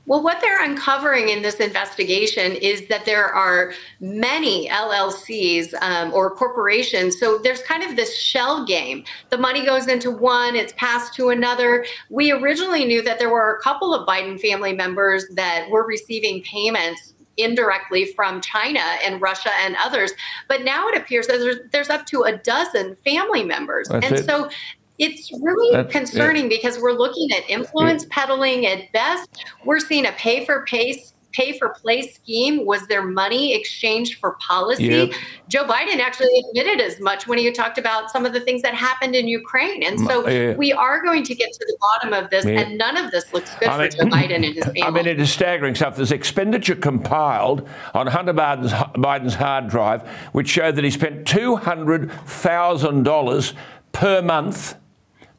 Well, 0.06 0.22
what 0.22 0.40
they're 0.40 0.62
uncovering 0.62 1.30
in 1.30 1.42
this 1.42 1.56
investigation 1.56 2.52
is 2.52 2.88
that 2.88 3.06
there 3.06 3.26
are 3.26 3.72
many 4.00 4.68
LLCs 4.68 5.74
um, 5.80 6.12
or 6.12 6.30
corporations. 6.30 7.18
So 7.18 7.38
there's 7.38 7.62
kind 7.62 7.82
of 7.82 7.96
this 7.96 8.18
shell 8.18 8.66
game. 8.66 9.04
The 9.30 9.38
money 9.38 9.64
goes 9.64 9.88
into 9.88 10.10
one, 10.10 10.56
it's 10.56 10.74
passed 10.74 11.14
to 11.14 11.30
another. 11.30 11.86
We 12.10 12.32
originally 12.32 12.84
knew 12.84 13.02
that 13.02 13.18
there 13.18 13.30
were 13.30 13.56
a 13.56 13.62
couple 13.62 13.94
of 13.94 14.06
Biden 14.06 14.38
family 14.38 14.74
members 14.74 15.26
that 15.36 15.70
were 15.70 15.86
receiving 15.86 16.42
payments 16.42 17.14
indirectly 17.36 18.04
from 18.04 18.40
China 18.40 18.80
and 19.04 19.20
Russia 19.20 19.50
and 19.60 19.76
others. 19.82 20.12
But 20.48 20.62
now 20.62 20.86
it 20.88 20.96
appears 20.96 21.26
that 21.26 21.38
there's, 21.38 21.56
there's 21.72 21.90
up 21.90 22.06
to 22.06 22.22
a 22.22 22.36
dozen 22.36 22.96
family 23.04 23.42
members. 23.42 23.88
That's 23.88 24.06
and 24.06 24.14
it. 24.16 24.24
so 24.26 24.50
it's 24.98 25.32
really 25.42 25.76
That's, 25.76 25.92
concerning 25.92 26.44
yeah. 26.44 26.56
because 26.56 26.78
we're 26.78 26.92
looking 26.92 27.30
at 27.32 27.48
influence 27.48 28.06
peddling 28.10 28.66
at 28.66 28.92
best. 28.92 29.44
We're 29.64 29.80
seeing 29.80 30.06
a 30.06 30.12
pay 30.12 30.44
for 30.44 30.64
pace 30.66 31.14
pay 31.34 31.58
for 31.58 31.70
play 31.70 32.02
scheme 32.02 32.64
was 32.64 32.86
their 32.86 33.04
money 33.04 33.54
exchanged 33.54 34.18
for 34.18 34.36
policy. 34.40 34.84
Yep. 34.84 35.10
Joe 35.48 35.64
Biden 35.64 35.98
actually 35.98 36.30
admitted 36.48 36.80
as 36.80 37.00
much 37.00 37.26
when 37.26 37.38
he 37.38 37.50
talked 37.50 37.76
about 37.76 38.08
some 38.10 38.24
of 38.24 38.32
the 38.32 38.38
things 38.40 38.62
that 38.62 38.72
happened 38.74 39.16
in 39.16 39.28
Ukraine. 39.28 39.82
And 39.82 40.00
so 40.00 40.26
yeah. 40.28 40.54
we 40.54 40.72
are 40.72 41.02
going 41.02 41.24
to 41.24 41.34
get 41.34 41.52
to 41.52 41.64
the 41.66 41.76
bottom 41.80 42.12
of 42.12 42.30
this, 42.30 42.44
yeah. 42.44 42.60
and 42.60 42.78
none 42.78 42.96
of 42.96 43.10
this 43.10 43.34
looks 43.34 43.52
good 43.56 43.68
I 43.68 43.90
for 43.90 43.96
Joe 43.96 44.04
Biden 44.04 44.36
and 44.36 44.54
his 44.54 44.64
family. 44.64 44.82
I 44.82 44.90
mean, 44.90 45.06
it 45.06 45.20
is 45.20 45.30
staggering 45.30 45.74
stuff. 45.74 45.96
There's 45.96 46.12
expenditure 46.12 46.76
compiled 46.76 47.68
on 47.92 48.06
Hunter 48.06 48.32
Biden's, 48.32 48.72
Biden's 48.72 49.34
hard 49.34 49.68
drive, 49.68 50.08
which 50.32 50.48
showed 50.48 50.76
that 50.76 50.84
he 50.84 50.90
spent 50.90 51.24
$200,000 51.24 53.52
per 53.92 54.22
month 54.22 54.76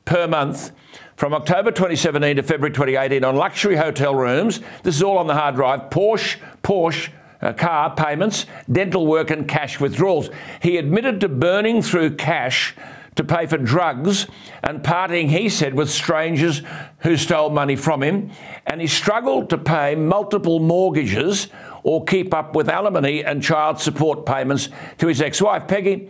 per 0.05 0.27
month 0.27 0.71
from 1.17 1.33
October 1.33 1.71
2017 1.71 2.37
to 2.37 2.43
February 2.43 2.71
2018 2.73 3.23
on 3.23 3.35
luxury 3.35 3.75
hotel 3.75 4.15
rooms. 4.15 4.59
This 4.83 4.95
is 4.95 5.03
all 5.03 5.17
on 5.17 5.27
the 5.27 5.33
hard 5.33 5.55
drive. 5.55 5.89
Porsche, 5.89 6.37
Porsche. 6.63 7.09
Uh, 7.41 7.51
car 7.51 7.93
payments, 7.93 8.45
dental 8.71 9.05
work, 9.05 9.29
and 9.29 9.47
cash 9.47 9.79
withdrawals. 9.79 10.29
He 10.61 10.77
admitted 10.77 11.19
to 11.19 11.29
burning 11.29 11.81
through 11.81 12.15
cash 12.15 12.73
to 13.15 13.23
pay 13.23 13.45
for 13.45 13.57
drugs 13.57 14.27
and 14.63 14.81
partying, 14.81 15.29
he 15.29 15.49
said, 15.49 15.73
with 15.73 15.89
strangers 15.89 16.61
who 16.99 17.17
stole 17.17 17.49
money 17.49 17.75
from 17.75 18.01
him. 18.01 18.31
And 18.65 18.81
he 18.81 18.87
struggled 18.87 19.49
to 19.51 19.57
pay 19.57 19.95
multiple 19.95 20.59
mortgages 20.59 21.49
or 21.83 22.03
keep 22.03 22.33
up 22.33 22.55
with 22.55 22.69
alimony 22.69 23.23
and 23.23 23.43
child 23.43 23.79
support 23.79 24.25
payments 24.25 24.69
to 24.97 25.07
his 25.07 25.21
ex 25.21 25.41
wife. 25.41 25.67
Peggy, 25.67 26.09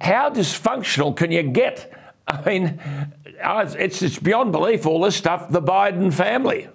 how 0.00 0.30
dysfunctional 0.30 1.14
can 1.14 1.30
you 1.30 1.42
get 1.42 1.92
I 2.30 2.42
mean, 2.48 2.80
it's, 3.26 4.02
it's 4.02 4.18
beyond 4.18 4.52
belief, 4.52 4.86
all 4.86 5.00
this 5.00 5.16
stuff, 5.16 5.50
the 5.50 5.62
Biden 5.62 6.12
family. 6.12 6.68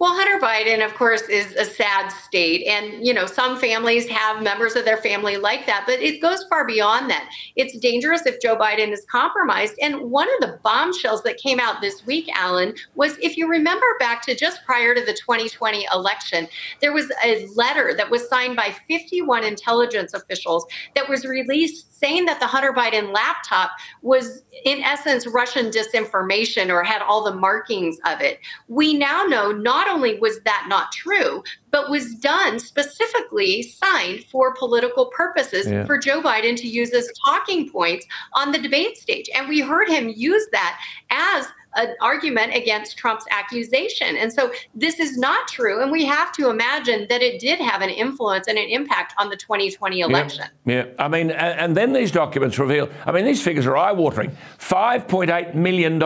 Well, 0.00 0.14
Hunter 0.14 0.38
Biden, 0.38 0.84
of 0.84 0.94
course, 0.94 1.22
is 1.22 1.56
a 1.56 1.64
sad 1.64 2.10
state. 2.10 2.64
And, 2.68 3.04
you 3.04 3.12
know, 3.12 3.26
some 3.26 3.58
families 3.58 4.06
have 4.08 4.44
members 4.44 4.76
of 4.76 4.84
their 4.84 4.98
family 4.98 5.38
like 5.38 5.66
that, 5.66 5.84
but 5.86 5.98
it 6.00 6.22
goes 6.22 6.44
far 6.44 6.64
beyond 6.64 7.10
that. 7.10 7.28
It's 7.56 7.76
dangerous 7.78 8.24
if 8.24 8.40
Joe 8.40 8.56
Biden 8.56 8.92
is 8.92 9.04
compromised. 9.10 9.74
And 9.82 10.08
one 10.08 10.28
of 10.34 10.40
the 10.40 10.60
bombshells 10.62 11.24
that 11.24 11.36
came 11.38 11.58
out 11.58 11.80
this 11.80 12.06
week, 12.06 12.28
Alan, 12.32 12.74
was 12.94 13.18
if 13.20 13.36
you 13.36 13.48
remember 13.48 13.86
back 13.98 14.22
to 14.22 14.36
just 14.36 14.64
prior 14.64 14.94
to 14.94 15.00
the 15.00 15.14
2020 15.14 15.88
election, 15.92 16.46
there 16.80 16.92
was 16.92 17.10
a 17.24 17.48
letter 17.56 17.92
that 17.96 18.08
was 18.08 18.28
signed 18.28 18.54
by 18.54 18.76
51 18.86 19.42
intelligence 19.42 20.14
officials 20.14 20.64
that 20.94 21.08
was 21.08 21.24
released 21.24 21.98
saying 21.98 22.26
that 22.26 22.38
the 22.38 22.46
Hunter 22.46 22.72
Biden 22.72 23.12
laptop 23.12 23.72
was, 24.02 24.42
in 24.64 24.80
essence, 24.84 25.26
Russian 25.26 25.70
disinformation 25.70 26.70
or 26.70 26.84
had 26.84 27.02
all 27.02 27.24
the 27.24 27.34
markings 27.34 27.98
of 28.06 28.20
it. 28.20 28.38
We 28.68 28.94
now 28.94 29.24
know 29.24 29.50
not 29.50 29.87
not 29.88 29.94
only 29.94 30.18
was 30.18 30.40
that 30.40 30.66
not 30.68 30.92
true, 30.92 31.42
but 31.70 31.90
was 31.90 32.14
done 32.16 32.58
specifically 32.58 33.62
signed 33.62 34.24
for 34.24 34.54
political 34.54 35.06
purposes 35.06 35.68
yeah. 35.68 35.84
for 35.84 35.98
Joe 35.98 36.22
Biden 36.22 36.56
to 36.56 36.68
use 36.68 36.92
as 36.92 37.10
talking 37.24 37.70
points 37.70 38.06
on 38.34 38.52
the 38.52 38.58
debate 38.58 38.96
stage. 38.96 39.28
And 39.34 39.48
we 39.48 39.60
heard 39.60 39.88
him 39.88 40.12
use 40.14 40.46
that 40.52 40.80
as 41.10 41.46
an 41.74 41.94
argument 42.00 42.54
against 42.54 42.96
Trump's 42.96 43.26
accusation. 43.30 44.16
And 44.16 44.32
so 44.32 44.50
this 44.74 44.98
is 44.98 45.18
not 45.18 45.48
true. 45.48 45.82
And 45.82 45.92
we 45.92 46.04
have 46.06 46.32
to 46.32 46.48
imagine 46.48 47.06
that 47.08 47.22
it 47.22 47.40
did 47.40 47.60
have 47.60 47.82
an 47.82 47.90
influence 47.90 48.48
and 48.48 48.58
an 48.58 48.68
impact 48.68 49.14
on 49.18 49.28
the 49.28 49.36
2020 49.36 50.00
election. 50.00 50.46
Yeah. 50.64 50.86
yeah. 50.86 50.92
I 50.98 51.08
mean, 51.08 51.30
and 51.30 51.76
then 51.76 51.92
these 51.92 52.10
documents 52.10 52.58
reveal, 52.58 52.88
I 53.06 53.12
mean, 53.12 53.26
these 53.26 53.42
figures 53.42 53.66
are 53.66 53.76
eye 53.76 53.92
watering 53.92 54.36
$5.8 54.58 55.54
million 55.54 55.98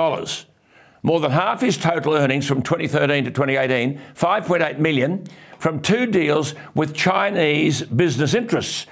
more 1.02 1.20
than 1.20 1.30
half 1.32 1.60
his 1.60 1.76
total 1.76 2.14
earnings 2.14 2.46
from 2.46 2.62
2013 2.62 3.24
to 3.24 3.30
2018, 3.30 4.00
5.8 4.14 4.78
million, 4.78 5.24
from 5.58 5.80
two 5.80 6.06
deals 6.06 6.54
with 6.74 6.94
Chinese 6.94 7.82
business 7.82 8.34
interests. 8.34 8.86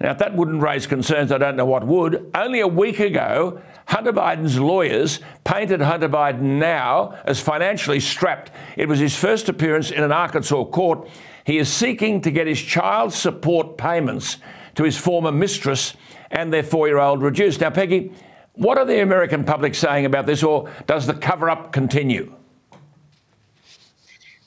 Now, 0.00 0.10
if 0.10 0.18
that 0.18 0.34
wouldn't 0.34 0.60
raise 0.60 0.88
concerns, 0.88 1.30
I 1.30 1.38
don't 1.38 1.54
know 1.54 1.64
what 1.64 1.86
would. 1.86 2.28
Only 2.34 2.58
a 2.58 2.66
week 2.66 2.98
ago, 2.98 3.62
Hunter 3.86 4.12
Biden's 4.12 4.58
lawyers 4.58 5.20
painted 5.44 5.80
Hunter 5.80 6.08
Biden 6.08 6.58
now 6.58 7.14
as 7.24 7.40
financially 7.40 8.00
strapped. 8.00 8.50
It 8.76 8.88
was 8.88 8.98
his 8.98 9.14
first 9.14 9.48
appearance 9.48 9.92
in 9.92 10.02
an 10.02 10.10
Arkansas 10.10 10.64
court. 10.66 11.08
He 11.44 11.58
is 11.58 11.68
seeking 11.68 12.20
to 12.22 12.32
get 12.32 12.48
his 12.48 12.60
child 12.60 13.12
support 13.12 13.76
payments 13.76 14.38
to 14.74 14.82
his 14.82 14.96
former 14.96 15.30
mistress 15.30 15.94
and 16.32 16.52
their 16.52 16.62
four 16.64 16.88
year 16.88 16.98
old 16.98 17.22
reduced. 17.22 17.60
Now, 17.60 17.70
Peggy, 17.70 18.12
what 18.54 18.78
are 18.78 18.84
the 18.84 19.00
American 19.00 19.44
public 19.44 19.74
saying 19.74 20.04
about 20.04 20.26
this, 20.26 20.42
or 20.42 20.70
does 20.86 21.06
the 21.06 21.14
cover 21.14 21.48
up 21.48 21.72
continue? 21.72 22.34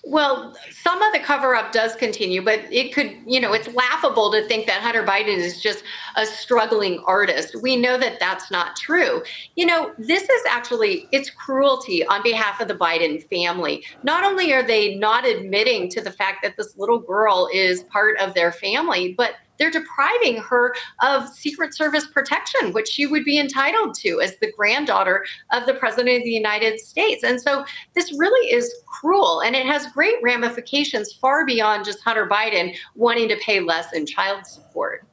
Well, 0.08 0.56
some 0.70 1.01
of 1.01 1.14
the 1.14 1.20
cover 1.20 1.56
up 1.56 1.72
does 1.72 1.95
continue, 1.95 2.43
but 2.43 2.60
it 2.72 2.93
could, 2.93 3.18
you 3.26 3.39
know, 3.41 3.53
it's 3.53 3.68
laughable 3.74 4.32
to 4.34 4.47
think 4.47 4.68
that 4.68 4.82
Hunter 4.82 5.03
Biden 5.03 5.38
is 5.38 5.60
just 5.60 5.84
a 6.16 6.28
struggling 6.28 7.03
artist. 7.08 7.56
We 7.60 7.76
know 7.76 7.97
that 7.97 8.20
that's 8.20 8.51
not 8.51 8.76
true. 8.76 9.24
You 9.56 9.66
know, 9.66 9.93
this 9.97 10.30
is 10.30 10.41
actually 10.47 11.08
it's 11.12 11.32
cruelty 11.32 12.06
on 12.06 12.22
behalf 12.22 12.62
of 12.62 12.68
the 12.68 12.76
Biden 12.76 13.28
family. 13.30 13.84
Not 14.03 14.24
only 14.24 14.53
are 14.53 14.62
they 14.62 14.93
not 14.93 15.26
admitting 15.26 15.89
to 15.89 16.01
the 16.01 16.12
fact 16.12 16.43
that 16.43 16.56
this 16.56 16.78
little 16.78 16.99
girl 16.99 17.49
is 17.51 17.82
part 17.86 18.20
of 18.20 18.36
their 18.36 18.51
family, 18.51 19.16
but 19.18 19.32
they're 19.58 19.72
depriving 19.72 20.38
her 20.38 20.76
of 21.01 21.28
Secret 21.30 21.76
Service 21.76 22.08
protection, 22.08 22.74
which 22.74 22.88
she 22.88 23.06
would 23.06 23.24
be 23.24 23.39
entitled 23.39 23.95
to 23.95 24.22
as 24.22 24.38
the 24.38 24.51
granddaughter 24.51 25.26
of 25.51 25.66
the 25.66 25.74
President 25.74 26.18
of 26.18 26.24
the 26.24 26.30
United 26.30 26.80
States. 26.80 27.24
And 27.24 27.41
so 27.41 27.66
this 27.93 28.14
really 28.18 28.51
is 28.51 28.74
cruel 28.86 29.41
and 29.41 29.56
it 29.56 29.66
has 29.66 29.91
great 29.91 30.16
ramifications 30.22 31.14
far 31.14 31.45
beyond 31.45 31.86
just 31.86 32.01
Hunter 32.01 32.28
Biden 32.28 32.76
wanting 32.95 33.30
to 33.30 33.38
pay 33.38 33.60
less 33.60 33.93
in 33.93 34.06
child 34.06 34.45
support. 34.45 35.05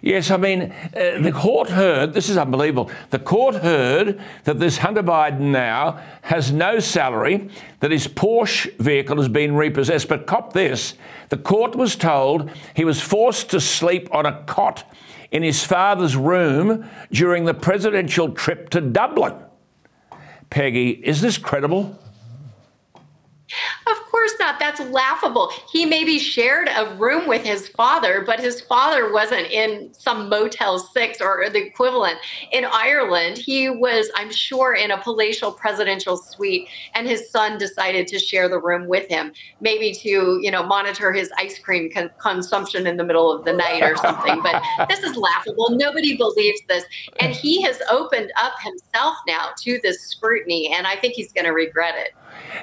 Yes, 0.00 0.30
I 0.30 0.36
mean, 0.36 0.62
uh, 0.62 1.20
the 1.20 1.32
court 1.32 1.70
heard, 1.70 2.12
this 2.14 2.28
is 2.28 2.36
unbelievable, 2.36 2.90
the 3.10 3.18
court 3.18 3.56
heard 3.56 4.20
that 4.44 4.60
this 4.60 4.78
Hunter 4.78 5.02
Biden 5.02 5.50
now 5.50 6.00
has 6.22 6.52
no 6.52 6.78
salary, 6.78 7.48
that 7.80 7.90
his 7.90 8.06
Porsche 8.06 8.76
vehicle 8.78 9.16
has 9.16 9.28
been 9.28 9.54
repossessed. 9.56 10.08
But 10.08 10.26
cop 10.26 10.52
this 10.52 10.94
the 11.30 11.36
court 11.36 11.74
was 11.74 11.96
told 11.96 12.50
he 12.74 12.84
was 12.84 13.00
forced 13.00 13.50
to 13.50 13.60
sleep 13.60 14.08
on 14.14 14.24
a 14.24 14.42
cot 14.44 14.84
in 15.30 15.42
his 15.42 15.64
father's 15.64 16.16
room 16.16 16.88
during 17.12 17.44
the 17.44 17.54
presidential 17.54 18.30
trip 18.30 18.70
to 18.70 18.80
Dublin. 18.80 19.34
Peggy, 20.48 20.90
is 20.90 21.20
this 21.20 21.36
credible? 21.36 21.98
Of 23.90 23.96
course 24.10 24.32
not. 24.38 24.58
That's 24.58 24.80
laughable. 24.80 25.50
He 25.72 25.86
maybe 25.86 26.18
shared 26.18 26.68
a 26.68 26.94
room 26.96 27.26
with 27.26 27.42
his 27.42 27.68
father, 27.68 28.22
but 28.26 28.40
his 28.40 28.60
father 28.60 29.12
wasn't 29.12 29.46
in 29.50 29.92
some 29.94 30.28
Motel 30.28 30.78
6 30.78 31.20
or 31.20 31.48
the 31.48 31.64
equivalent 31.64 32.18
in 32.52 32.66
Ireland. 32.66 33.38
He 33.38 33.70
was, 33.70 34.10
I'm 34.14 34.30
sure, 34.30 34.74
in 34.74 34.90
a 34.90 34.98
palatial 34.98 35.52
presidential 35.52 36.16
suite, 36.16 36.68
and 36.94 37.06
his 37.06 37.30
son 37.30 37.56
decided 37.58 38.06
to 38.08 38.18
share 38.18 38.48
the 38.48 38.60
room 38.60 38.86
with 38.86 39.08
him, 39.08 39.32
maybe 39.60 39.92
to, 39.94 40.38
you 40.42 40.50
know, 40.50 40.62
monitor 40.62 41.12
his 41.12 41.30
ice 41.38 41.58
cream 41.58 41.90
con- 41.90 42.10
consumption 42.18 42.86
in 42.86 42.96
the 42.96 43.04
middle 43.04 43.32
of 43.32 43.44
the 43.44 43.52
night 43.52 43.82
or 43.82 43.96
something. 43.96 44.42
but 44.42 44.62
this 44.88 45.00
is 45.00 45.16
laughable. 45.16 45.70
Nobody 45.70 46.16
believes 46.16 46.60
this. 46.68 46.84
And 47.20 47.32
he 47.32 47.62
has 47.62 47.80
opened 47.90 48.32
up 48.36 48.54
himself 48.62 49.16
now 49.26 49.50
to 49.62 49.80
this 49.82 50.02
scrutiny, 50.02 50.74
and 50.74 50.86
I 50.86 50.96
think 50.96 51.14
he's 51.14 51.32
going 51.32 51.46
to 51.46 51.52
regret 51.52 51.94
it. 51.96 52.12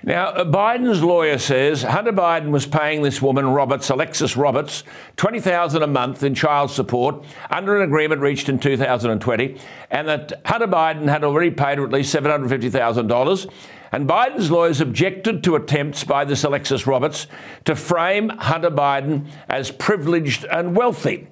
Now, 0.04 0.28
uh, 0.28 0.46
Biden's 0.46 1.04
lawyer 1.04 1.38
says 1.38 1.84
Hunter 1.84 2.14
Biden 2.14 2.50
was 2.50 2.66
paying 2.66 3.02
this 3.02 3.22
woman, 3.22 3.48
Roberts, 3.48 3.90
Alexis 3.90 4.38
Roberts, 4.38 4.84
20000 5.18 5.84
a 5.84 5.88
month 5.88 6.24
in 6.24 6.36
child 6.36 6.72
support 6.72 7.24
under 7.50 7.78
an 7.78 7.84
agreement 7.84 8.22
reached 8.22 8.50
in 8.50 8.60
2020, 8.60 9.60
and 9.92 10.08
that 10.08 10.34
Hunter 10.46 10.68
Biden 10.68 11.08
had 11.08 11.24
already 11.24 11.52
paid 11.52 11.78
her 11.78 11.86
at 11.86 11.92
least 11.92 12.14
$750,000. 12.14 13.52
And 13.92 14.10
Biden's 14.10 14.52
lawyers 14.52 14.82
objected 14.82 15.44
to 15.46 15.56
attempts 15.56 16.04
by 16.04 16.26
this 16.26 16.44
Alexis 16.44 16.86
Roberts 16.86 17.28
to 17.64 17.76
frame 17.76 18.30
Hunter 18.30 18.72
Biden 18.72 19.28
as 19.48 19.72
privileged 19.72 20.44
and 20.46 20.76
wealthy. 20.76 21.28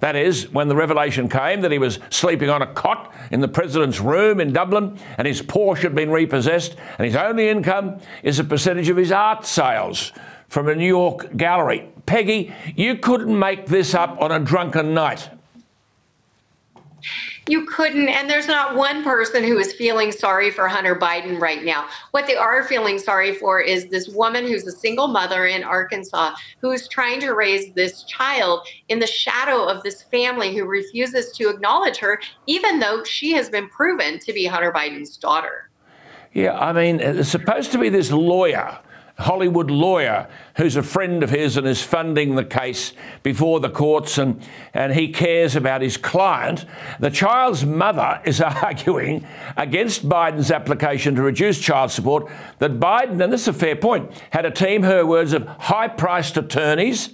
That 0.00 0.16
is, 0.16 0.50
when 0.52 0.68
the 0.68 0.76
revelation 0.76 1.28
came 1.28 1.62
that 1.62 1.72
he 1.72 1.78
was 1.78 1.98
sleeping 2.10 2.50
on 2.50 2.62
a 2.62 2.66
cot 2.66 3.14
in 3.30 3.40
the 3.40 3.48
president's 3.48 4.00
room 4.00 4.40
in 4.40 4.52
Dublin 4.52 4.98
and 5.18 5.26
his 5.26 5.42
Porsche 5.42 5.82
had 5.82 5.94
been 5.94 6.10
repossessed 6.10 6.76
and 6.98 7.06
his 7.06 7.16
only 7.16 7.48
income 7.48 7.98
is 8.22 8.38
a 8.38 8.44
percentage 8.44 8.88
of 8.88 8.96
his 8.96 9.10
art 9.10 9.46
sales 9.46 10.12
from 10.48 10.68
a 10.68 10.74
New 10.74 10.86
York 10.86 11.36
gallery. 11.36 11.88
Peggy, 12.04 12.52
you 12.76 12.96
couldn't 12.96 13.36
make 13.36 13.66
this 13.66 13.94
up 13.94 14.20
on 14.20 14.30
a 14.30 14.38
drunken 14.38 14.94
night. 14.94 15.28
You 17.48 17.64
couldn't, 17.64 18.08
and 18.08 18.28
there's 18.28 18.48
not 18.48 18.74
one 18.74 19.04
person 19.04 19.44
who 19.44 19.56
is 19.56 19.72
feeling 19.72 20.10
sorry 20.10 20.50
for 20.50 20.66
Hunter 20.66 20.96
Biden 20.96 21.38
right 21.38 21.64
now. 21.64 21.88
What 22.10 22.26
they 22.26 22.34
are 22.34 22.64
feeling 22.64 22.98
sorry 22.98 23.34
for 23.34 23.60
is 23.60 23.86
this 23.86 24.08
woman 24.08 24.44
who's 24.44 24.66
a 24.66 24.72
single 24.72 25.06
mother 25.06 25.46
in 25.46 25.62
Arkansas 25.62 26.34
who's 26.60 26.88
trying 26.88 27.20
to 27.20 27.34
raise 27.34 27.72
this 27.74 28.02
child 28.02 28.66
in 28.88 28.98
the 28.98 29.06
shadow 29.06 29.64
of 29.64 29.84
this 29.84 30.02
family 30.02 30.56
who 30.56 30.64
refuses 30.64 31.30
to 31.36 31.48
acknowledge 31.48 31.98
her, 31.98 32.20
even 32.46 32.80
though 32.80 33.04
she 33.04 33.30
has 33.32 33.48
been 33.48 33.68
proven 33.68 34.18
to 34.18 34.32
be 34.32 34.44
Hunter 34.46 34.72
Biden's 34.72 35.16
daughter. 35.16 35.70
Yeah, 36.32 36.58
I 36.58 36.72
mean, 36.72 36.98
it's 36.98 37.28
supposed 37.28 37.70
to 37.72 37.78
be 37.78 37.90
this 37.90 38.10
lawyer 38.10 38.76
Hollywood 39.18 39.70
lawyer 39.70 40.28
who's 40.56 40.76
a 40.76 40.82
friend 40.82 41.22
of 41.22 41.30
his 41.30 41.56
and 41.56 41.66
is 41.66 41.82
funding 41.82 42.34
the 42.34 42.44
case 42.44 42.92
before 43.22 43.60
the 43.60 43.70
courts 43.70 44.18
and, 44.18 44.42
and 44.74 44.92
he 44.92 45.08
cares 45.08 45.56
about 45.56 45.80
his 45.80 45.96
client. 45.96 46.66
The 47.00 47.10
child's 47.10 47.64
mother 47.64 48.20
is 48.24 48.40
arguing 48.42 49.26
against 49.56 50.06
Biden's 50.06 50.50
application 50.50 51.14
to 51.14 51.22
reduce 51.22 51.58
child 51.58 51.90
support 51.90 52.30
that 52.58 52.78
Biden, 52.78 53.22
and 53.22 53.32
this 53.32 53.42
is 53.42 53.48
a 53.48 53.52
fair 53.54 53.76
point, 53.76 54.10
had 54.30 54.44
a 54.44 54.50
team, 54.50 54.82
her 54.82 55.06
words, 55.06 55.32
of 55.32 55.46
high 55.46 55.88
priced 55.88 56.36
attorneys 56.36 57.10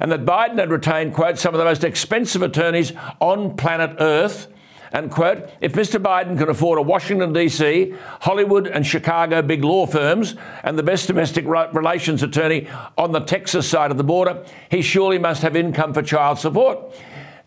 and 0.00 0.10
that 0.10 0.24
Biden 0.24 0.58
had 0.58 0.70
retained, 0.70 1.14
quote, 1.14 1.38
some 1.38 1.54
of 1.54 1.58
the 1.58 1.64
most 1.64 1.84
expensive 1.84 2.42
attorneys 2.42 2.92
on 3.20 3.56
planet 3.56 3.96
Earth 4.00 4.48
and 4.94 5.10
quote, 5.10 5.50
if 5.60 5.72
Mr. 5.72 6.00
Biden 6.00 6.38
can 6.38 6.48
afford 6.48 6.78
a 6.78 6.82
Washington, 6.82 7.32
D.C., 7.32 7.92
Hollywood, 8.20 8.68
and 8.68 8.86
Chicago 8.86 9.42
big 9.42 9.64
law 9.64 9.86
firms 9.86 10.36
and 10.62 10.78
the 10.78 10.84
best 10.84 11.08
domestic 11.08 11.44
relations 11.46 12.22
attorney 12.22 12.68
on 12.96 13.10
the 13.10 13.18
Texas 13.18 13.68
side 13.68 13.90
of 13.90 13.96
the 13.96 14.04
border, 14.04 14.46
he 14.70 14.82
surely 14.82 15.18
must 15.18 15.42
have 15.42 15.56
income 15.56 15.92
for 15.92 16.00
child 16.00 16.38
support. 16.38 16.94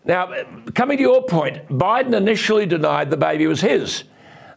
Now, 0.04 0.44
coming 0.74 0.98
to 0.98 1.02
your 1.02 1.24
point, 1.24 1.66
Biden 1.68 2.14
initially 2.14 2.66
denied 2.66 3.08
the 3.08 3.16
baby 3.16 3.46
was 3.46 3.62
his. 3.62 4.04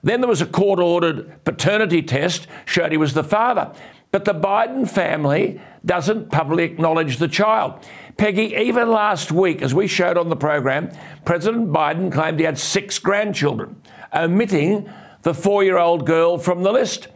Then 0.04 0.20
there 0.20 0.28
was 0.28 0.42
a 0.42 0.46
court 0.46 0.80
ordered 0.80 1.46
paternity 1.46 2.02
test, 2.02 2.46
showed 2.66 2.92
he 2.92 2.98
was 2.98 3.14
the 3.14 3.24
father. 3.24 3.74
But 4.12 4.26
the 4.26 4.34
Biden 4.34 4.90
family 4.90 5.62
doesn't 5.86 6.30
publicly 6.30 6.66
acknowledge 6.66 7.18
the 7.18 7.30
child. 7.30 7.86
Peggy, 8.18 8.56
even 8.56 8.90
last 8.90 9.32
week, 9.32 9.62
as 9.62 9.74
we 9.74 9.88
showed 9.88 10.18
on 10.18 10.30
the 10.30 10.36
program, 10.36 10.92
President 11.26 11.72
Biden 11.72 12.12
claimed 12.12 12.40
he 12.40 12.46
had 12.46 12.58
six 12.58 13.00
grandchildren, 13.00 13.82
omitting 14.14 14.90
the 15.22 15.34
four 15.34 15.64
year 15.64 15.78
old 15.78 16.06
girl 16.06 16.38
from 16.38 16.64
the 16.64 16.72
list. 16.72 17.08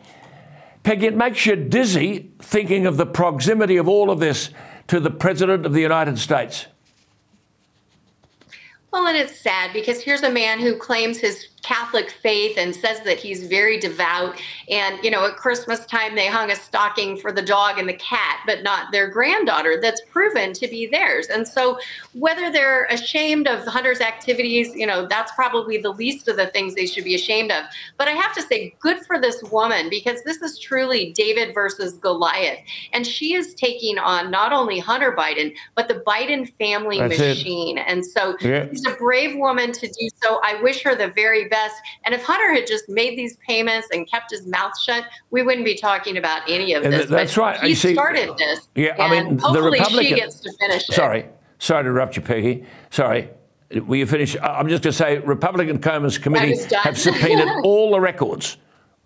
Peggy, 0.83 1.07
it 1.07 1.15
makes 1.15 1.45
you 1.45 1.55
dizzy 1.55 2.31
thinking 2.39 2.85
of 2.85 2.97
the 2.97 3.05
proximity 3.05 3.77
of 3.77 3.87
all 3.87 4.11
of 4.11 4.19
this 4.19 4.51
to 4.87 4.99
the 4.99 5.09
President 5.09 5.65
of 5.65 5.73
the 5.73 5.81
United 5.81 6.19
States. 6.19 6.67
Well, 8.91 9.07
and 9.07 9.17
it's 9.17 9.37
sad 9.41 9.73
because 9.73 10.01
here's 10.01 10.23
a 10.23 10.29
man 10.29 10.59
who 10.59 10.77
claims 10.77 11.17
his 11.17 11.47
Catholic 11.65 12.11
faith 12.11 12.57
and 12.59 12.75
says 12.75 13.01
that 13.01 13.17
he's 13.17 13.47
very 13.47 13.79
devout. 13.79 14.39
And, 14.69 15.03
you 15.03 15.09
know, 15.09 15.25
at 15.25 15.35
Christmas 15.35 15.83
time, 15.87 16.15
they 16.15 16.27
hung 16.27 16.51
a 16.51 16.55
stocking 16.55 17.17
for 17.17 17.31
the 17.31 17.41
dog 17.41 17.79
and 17.79 17.89
the 17.89 17.95
cat, 17.95 18.41
but 18.45 18.61
not 18.61 18.91
their 18.91 19.07
granddaughter 19.07 19.79
that's 19.81 20.01
proven 20.11 20.53
to 20.53 20.67
be 20.67 20.85
theirs. 20.85 21.25
And 21.27 21.47
so, 21.47 21.79
whether 22.13 22.51
they're 22.51 22.85
ashamed 22.85 23.47
of 23.47 23.65
Hunter's 23.65 23.99
activities, 23.99 24.75
you 24.75 24.85
know, 24.85 25.07
that's 25.07 25.31
probably 25.31 25.79
the 25.79 25.89
least 25.89 26.27
of 26.27 26.37
the 26.37 26.47
things 26.47 26.75
they 26.75 26.85
should 26.85 27.03
be 27.03 27.15
ashamed 27.15 27.51
of. 27.51 27.63
But 27.97 28.07
I 28.09 28.11
have 28.11 28.35
to 28.35 28.43
say, 28.43 28.75
good 28.79 28.99
for 29.07 29.19
this 29.19 29.41
woman 29.43 29.89
because 29.89 30.21
this 30.23 30.41
is 30.43 30.59
truly 30.59 31.13
David 31.13 31.55
versus 31.55 31.93
Goliath. 31.93 32.59
And 32.93 33.07
she 33.07 33.33
is 33.33 33.55
taking 33.55 33.97
on 33.97 34.29
not 34.29 34.53
only 34.53 34.77
Hunter 34.77 35.15
Biden, 35.17 35.55
but 35.73 35.87
the 35.87 36.03
Biden 36.05 36.47
family 36.59 36.99
That's 36.99 37.17
machine. 37.17 37.79
It. 37.79 37.85
And 37.87 38.05
so, 38.05 38.37
yeah. 38.39 38.69
she's 38.69 38.85
a 38.85 38.91
brave 38.91 39.35
woman 39.35 39.71
to 39.71 39.87
do 39.87 40.09
so. 40.21 40.39
I 40.43 40.61
wish 40.61 40.83
her 40.83 40.93
the 40.93 41.07
very 41.07 41.45
best 41.45 41.54
best. 41.55 41.81
And 42.03 42.13
if 42.13 42.23
Hunter 42.23 42.53
had 42.53 42.67
just 42.67 42.89
made 42.89 43.17
these 43.17 43.37
payments 43.47 43.87
and 43.91 44.09
kept 44.09 44.31
his 44.31 44.45
mouth 44.45 44.77
shut, 44.79 45.05
we 45.31 45.41
wouldn't 45.41 45.65
be 45.65 45.75
talking 45.75 46.17
about 46.17 46.41
any 46.49 46.73
of 46.73 46.83
this. 46.83 47.09
That's 47.09 47.35
but 47.35 47.41
right. 47.41 47.63
He 47.63 47.75
see, 47.75 47.93
started 47.93 48.37
this. 48.37 48.67
Yeah, 48.75 48.95
I 48.99 49.09
mean, 49.09 49.39
hopefully 49.39 49.53
the 49.53 49.83
Republican, 49.83 50.05
she 50.05 50.15
gets 50.15 50.39
to 50.41 50.51
finish 50.59 50.89
it. 50.89 50.93
Sorry, 50.93 51.25
sorry 51.59 51.83
to 51.83 51.89
interrupt 51.89 52.15
you, 52.17 52.21
Peggy. 52.21 52.65
Sorry. 52.89 53.29
Will 53.71 53.95
you 53.95 54.05
finish? 54.05 54.37
I'm 54.41 54.67
just 54.67 54.83
going 54.83 54.91
to 54.91 54.97
say, 54.97 55.17
Republican 55.19 55.79
Commerce 55.79 56.17
Committee 56.17 56.55
have 56.83 56.97
subpoenaed 56.97 57.49
all 57.63 57.91
the 57.91 57.99
records 57.99 58.57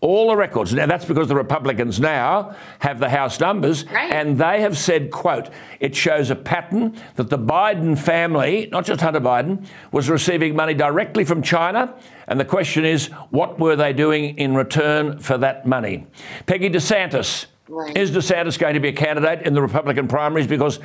all 0.02 0.30
the 0.30 0.36
records. 0.36 0.74
Now 0.74 0.86
that's 0.86 1.06
because 1.06 1.28
the 1.28 1.36
Republicans 1.36 2.00
now 2.00 2.56
have 2.80 3.00
the 3.00 3.10
House 3.10 3.40
numbers, 3.40 3.86
right. 3.88 4.12
and 4.12 4.38
they 4.38 4.62
have 4.62 4.78
said, 4.78 5.12
"quote 5.12 5.50
It 5.80 5.96
shows 5.96 6.30
a 6.30 6.36
pattern 6.36 7.00
that 7.16 7.30
the 7.30 7.38
Biden 7.38 7.98
family, 7.98 8.70
not 8.72 8.86
just 8.86 9.02
Hunter 9.02 9.20
Biden, 9.20 9.66
was 9.92 10.10
receiving 10.10 10.56
money 10.56 10.74
directly 10.74 11.26
from 11.26 11.42
China." 11.42 11.94
And 12.28 12.40
the 12.40 12.46
question 12.46 12.86
is, 12.86 13.08
what 13.32 13.60
were 13.60 13.76
they 13.76 13.92
doing 13.92 14.38
in 14.38 14.54
return 14.54 15.20
for 15.20 15.38
that 15.40 15.66
money? 15.66 16.06
Peggy 16.46 16.70
DeSantis. 16.70 17.48
Right. 17.68 17.96
Is 17.98 18.12
DeSantis 18.12 18.58
going 18.58 18.76
to 18.76 18.80
be 18.80 18.90
a 18.90 18.94
candidate 18.94 19.46
in 19.46 19.54
the 19.54 19.62
Republican 19.62 20.08
primaries? 20.08 20.48
Because 20.48 20.80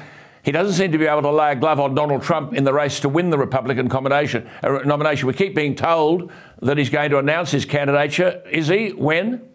he 0.44 0.52
doesn't 0.52 0.74
seem 0.74 0.92
to 0.92 0.98
be 0.98 1.06
able 1.06 1.22
to 1.22 1.30
lay 1.30 1.52
a 1.52 1.54
glove 1.54 1.80
on 1.80 1.94
Donald 1.94 2.22
Trump 2.22 2.52
in 2.52 2.64
the 2.64 2.72
race 2.72 3.00
to 3.00 3.08
win 3.08 3.30
the 3.30 3.38
Republican 3.38 3.88
nomination. 3.88 4.48
Uh, 4.62 4.80
nomination. 4.84 5.26
We 5.26 5.32
keep 5.32 5.54
being 5.54 5.74
told 5.74 6.30
that 6.64 6.78
he's 6.78 6.90
going 6.90 7.10
to 7.10 7.18
announce 7.18 7.50
his 7.50 7.64
candidature. 7.64 8.42
Is 8.50 8.68
he? 8.68 8.90
When? 8.90 9.48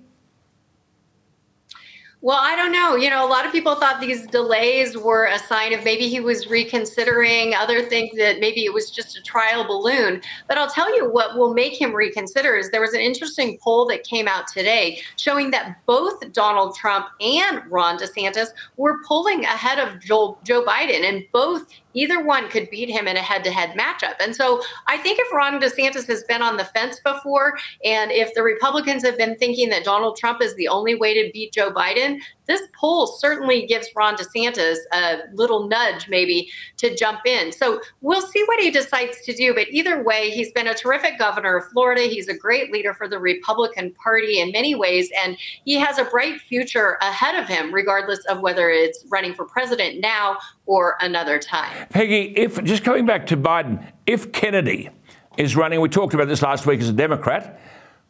Well, 2.21 2.37
I 2.39 2.57
don't 2.57 2.73
know. 2.73 2.97
You 2.97 3.09
know, 3.09 3.25
a 3.25 3.29
lot 3.29 3.45
of 3.45 3.53
people 3.53 3.75
thought 3.75 4.01
these 4.01 4.27
delays 4.27 4.97
were 4.97 5.27
a 5.27 5.39
sign 5.39 5.73
of 5.73 5.85
maybe 5.85 6.09
he 6.09 6.19
was 6.19 6.47
reconsidering. 6.47 7.53
Other 7.55 7.81
think 7.81 8.17
that 8.17 8.41
maybe 8.41 8.65
it 8.65 8.73
was 8.73 8.91
just 8.91 9.17
a 9.17 9.21
trial 9.21 9.63
balloon. 9.63 10.21
But 10.49 10.57
I'll 10.57 10.69
tell 10.69 10.93
you 10.97 11.09
what 11.09 11.37
will 11.37 11.53
make 11.53 11.79
him 11.79 11.95
reconsider 11.95 12.57
is 12.57 12.71
there 12.71 12.81
was 12.81 12.93
an 12.93 12.99
interesting 12.99 13.57
poll 13.63 13.85
that 13.87 14.03
came 14.03 14.27
out 14.27 14.47
today 14.47 15.01
showing 15.15 15.49
that 15.51 15.77
both 15.85 16.33
Donald 16.33 16.75
Trump 16.75 17.07
and 17.21 17.61
Ron 17.71 17.97
DeSantis 17.97 18.49
were 18.75 19.01
pulling 19.07 19.45
ahead 19.45 19.79
of 19.79 20.01
Joe, 20.01 20.37
Joe 20.43 20.65
Biden, 20.65 21.07
and 21.07 21.23
both 21.31 21.67
either 21.99 22.23
one 22.23 22.47
could 22.49 22.69
beat 22.69 22.89
him 22.89 23.07
in 23.07 23.17
a 23.17 23.21
head 23.21 23.43
to 23.43 23.51
head 23.51 23.77
matchup. 23.77 24.15
And 24.19 24.35
so 24.35 24.61
I 24.87 24.97
think 24.97 25.19
if 25.19 25.31
Ron 25.33 25.59
DeSantis 25.59 26.07
has 26.07 26.23
been 26.23 26.41
on 26.41 26.55
the 26.55 26.65
fence 26.65 26.99
before, 27.01 27.57
and 27.83 28.11
if 28.11 28.33
the 28.33 28.41
Republicans 28.43 29.03
have 29.03 29.17
been 29.17 29.35
thinking 29.37 29.69
that 29.69 29.83
Donald 29.83 30.17
Trump 30.17 30.41
is 30.41 30.55
the 30.55 30.67
only 30.69 30.95
way 30.95 31.13
to 31.13 31.31
beat 31.33 31.51
Joe 31.51 31.71
Biden, 31.71 32.19
this 32.49 32.61
poll 32.73 33.07
certainly 33.07 33.65
gives 33.65 33.87
Ron 33.95 34.15
DeSantis 34.15 34.77
a 34.91 35.19
little 35.33 35.67
nudge 35.67 36.09
maybe 36.09 36.49
to 36.77 36.95
jump 36.95 37.21
in. 37.25 37.51
So 37.51 37.81
we'll 38.01 38.21
see 38.21 38.43
what 38.45 38.59
he 38.59 38.71
decides 38.71 39.21
to 39.25 39.33
do. 39.33 39.53
But 39.53 39.67
either 39.69 40.03
way, 40.03 40.31
he's 40.31 40.51
been 40.51 40.67
a 40.67 40.73
terrific 40.73 41.19
governor 41.19 41.57
of 41.57 41.67
Florida. 41.69 42.01
He's 42.01 42.27
a 42.27 42.33
great 42.33 42.71
leader 42.71 42.93
for 42.93 43.07
the 43.07 43.19
Republican 43.19 43.93
Party 43.93 44.39
in 44.39 44.51
many 44.51 44.75
ways, 44.75 45.09
and 45.23 45.37
he 45.65 45.75
has 45.75 45.97
a 45.97 46.05
bright 46.05 46.41
future 46.41 46.97
ahead 47.01 47.35
of 47.35 47.47
him, 47.47 47.73
regardless 47.73 48.25
of 48.25 48.41
whether 48.41 48.69
it's 48.69 49.05
running 49.09 49.33
for 49.33 49.45
president 49.45 50.01
now 50.01 50.37
or 50.65 50.97
another 51.01 51.39
time. 51.39 51.87
Peggy, 51.89 52.33
if 52.35 52.63
just 52.63 52.83
coming 52.83 53.05
back 53.05 53.25
to 53.27 53.37
Biden, 53.37 53.91
if 54.07 54.31
Kennedy 54.31 54.89
is 55.37 55.55
running, 55.55 55.81
we 55.81 55.89
talked 55.89 56.13
about 56.13 56.27
this 56.27 56.41
last 56.41 56.65
week 56.65 56.79
as 56.81 56.89
a 56.89 56.93
Democrat, 56.93 57.59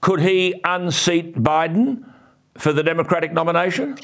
could 0.01 0.21
he 0.21 0.59
unseat 0.63 1.35
Biden 1.35 2.05
for 2.57 2.73
the 2.73 2.83
Democratic 2.83 3.33
nomination? 3.33 3.97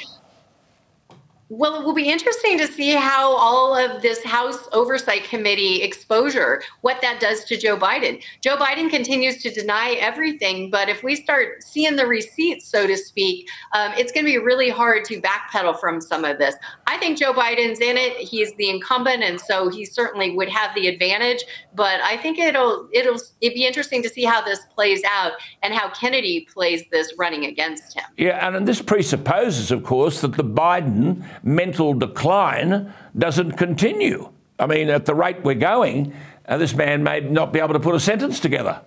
Well, 1.50 1.80
it 1.80 1.86
will 1.86 1.94
be 1.94 2.10
interesting 2.10 2.58
to 2.58 2.66
see 2.66 2.94
how 2.94 3.36
all 3.36 3.78
of 3.78 4.02
this 4.02 4.24
House 4.24 4.68
Oversight 4.74 5.26
Committee 5.26 5.84
exposure, 5.84 6.64
what 6.82 7.02
that 7.02 7.20
does 7.20 7.44
to 7.46 7.56
Joe 7.56 7.78
Biden. 7.78 8.24
Joe 8.42 8.58
Biden 8.58 8.90
continues 8.90 9.44
to 9.44 9.52
deny 9.52 9.92
everything, 10.00 10.72
but 10.72 10.90
if 10.90 11.04
we 11.04 11.16
start 11.16 11.62
seeing 11.62 11.98
the 11.98 12.08
receipts, 12.08 12.68
so 12.68 12.88
to 12.88 12.98
speak, 12.98 13.48
um, 13.74 13.92
it's 13.96 14.12
going 14.12 14.26
to 14.26 14.32
be 14.32 14.40
really 14.40 14.72
hard 14.72 15.06
to 15.06 15.22
backpedal 15.22 15.80
from 15.80 16.02
some 16.02 16.26
of 16.26 16.40
this. 16.40 16.56
I 16.88 16.98
think 16.98 17.20
Joe 17.20 17.32
Biden's 17.32 17.80
in 17.80 17.96
it. 17.96 18.18
He's 18.18 18.52
the 18.56 18.72
incumbent, 18.72 19.22
and 19.22 19.40
so 19.40 19.70
he 19.70 19.86
certainly 19.86 20.36
would 20.36 20.50
have 20.50 20.74
the 20.74 20.88
advantage. 20.88 21.44
But 21.76 22.02
I 22.02 22.18
think 22.18 22.40
it'll 22.40 22.90
it'll 22.92 23.20
it'd 23.42 23.54
be 23.54 23.68
interesting 23.68 24.02
to 24.02 24.10
see 24.10 24.24
how 24.24 24.42
this 24.42 24.62
plays 24.74 25.04
out 25.08 25.34
and 25.62 25.76
how 25.76 25.90
Kennedy 25.90 26.48
plays 26.52 26.84
this 26.92 27.14
running 27.20 27.46
against 27.46 27.94
him. 27.94 28.06
Yeah, 28.18 28.48
and 28.48 28.68
this 28.68 28.82
presupposes, 28.82 29.70
of 29.70 29.84
course, 29.84 30.22
that 30.22 30.34
the 30.34 30.44
Biden 30.44 31.24
mental 31.46 31.94
decline 31.94 32.94
doesn't 33.18 33.54
continue. 33.54 34.30
I 34.60 34.66
mean, 34.66 34.90
at 34.90 35.06
the 35.06 35.16
rate 35.16 35.44
we're 35.44 35.56
going, 35.56 36.14
uh, 36.48 36.58
this 36.58 36.74
man 36.74 37.04
may 37.04 37.22
not 37.22 37.54
be 37.54 37.60
able 37.60 37.74
to 37.74 37.80
put 37.80 37.96
a 37.96 38.00
sentence 38.00 38.40
together. 38.42 38.82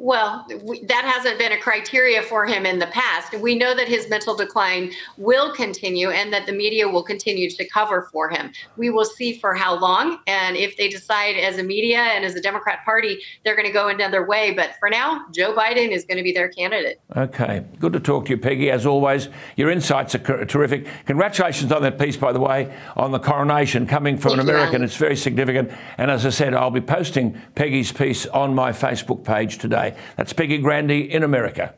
Well, 0.00 0.46
that 0.48 1.04
hasn't 1.04 1.38
been 1.38 1.50
a 1.50 1.58
criteria 1.58 2.22
for 2.22 2.46
him 2.46 2.64
in 2.64 2.78
the 2.78 2.86
past. 2.86 3.34
We 3.34 3.56
know 3.56 3.74
that 3.74 3.88
his 3.88 4.08
mental 4.08 4.36
decline 4.36 4.92
will 5.16 5.52
continue 5.54 6.10
and 6.10 6.32
that 6.32 6.46
the 6.46 6.52
media 6.52 6.88
will 6.88 7.02
continue 7.02 7.50
to 7.50 7.68
cover 7.68 8.08
for 8.12 8.30
him. 8.30 8.52
We 8.76 8.90
will 8.90 9.04
see 9.04 9.38
for 9.38 9.54
how 9.54 9.76
long 9.78 10.20
and 10.28 10.56
if 10.56 10.76
they 10.76 10.88
decide 10.88 11.36
as 11.36 11.58
a 11.58 11.64
media 11.64 11.98
and 11.98 12.24
as 12.24 12.36
a 12.36 12.40
Democrat 12.40 12.84
Party 12.84 13.18
they're 13.44 13.56
going 13.56 13.66
to 13.66 13.72
go 13.72 13.88
another 13.88 14.24
way. 14.24 14.52
But 14.52 14.76
for 14.78 14.88
now, 14.88 15.26
Joe 15.32 15.54
Biden 15.54 15.90
is 15.90 16.04
going 16.04 16.18
to 16.18 16.22
be 16.22 16.32
their 16.32 16.48
candidate. 16.48 17.00
Okay. 17.16 17.64
Good 17.80 17.92
to 17.94 18.00
talk 18.00 18.26
to 18.26 18.30
you, 18.30 18.38
Peggy. 18.38 18.70
As 18.70 18.86
always, 18.86 19.28
your 19.56 19.68
insights 19.68 20.14
are 20.14 20.44
terrific. 20.44 20.86
Congratulations 21.06 21.72
on 21.72 21.82
that 21.82 21.98
piece, 21.98 22.16
by 22.16 22.32
the 22.32 22.40
way, 22.40 22.72
on 22.96 23.10
the 23.10 23.18
coronation 23.18 23.86
coming 23.86 24.16
from 24.16 24.36
Thank 24.36 24.42
an 24.42 24.48
American. 24.48 24.84
It's 24.84 24.96
very 24.96 25.16
significant. 25.16 25.72
And 25.96 26.10
as 26.10 26.24
I 26.24 26.30
said, 26.30 26.54
I'll 26.54 26.70
be 26.70 26.80
posting 26.80 27.40
Peggy's 27.56 27.90
piece 27.90 28.26
on 28.26 28.54
my 28.54 28.70
Facebook 28.70 29.24
page 29.24 29.58
today. 29.58 29.87
That's 30.16 30.32
Peggy 30.32 30.58
Grande 30.58 30.90
in 30.90 31.22
America. 31.22 31.74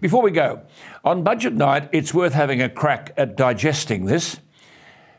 Before 0.00 0.22
we 0.22 0.30
go, 0.30 0.62
on 1.04 1.22
budget 1.22 1.52
night, 1.52 1.88
it's 1.92 2.14
worth 2.14 2.32
having 2.32 2.62
a 2.62 2.68
crack 2.68 3.12
at 3.16 3.36
digesting 3.36 4.06
this. 4.06 4.40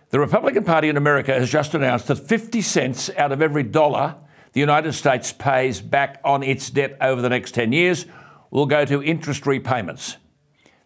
The 0.10 0.20
Republican 0.20 0.64
Party 0.64 0.90
in 0.90 0.98
America 0.98 1.34
has 1.34 1.50
just 1.50 1.74
announced 1.76 2.08
that 2.08 2.16
50 2.16 2.62
cents 2.62 3.10
out 3.18 3.32
of 3.32 3.42
every 3.42 3.64
dollar 3.64 4.16
the 4.54 4.60
United 4.60 4.94
States 4.94 5.32
pays 5.32 5.80
back 5.80 6.20
on 6.26 6.44
its 6.44 6.70
debt 6.70 6.98
over 7.00 7.22
the 7.22 7.30
next 7.30 7.54
10 7.54 7.72
years 7.72 8.06
will 8.50 8.66
go 8.66 8.84
to 8.84 9.02
interest 9.02 9.46
repayments. 9.46 10.18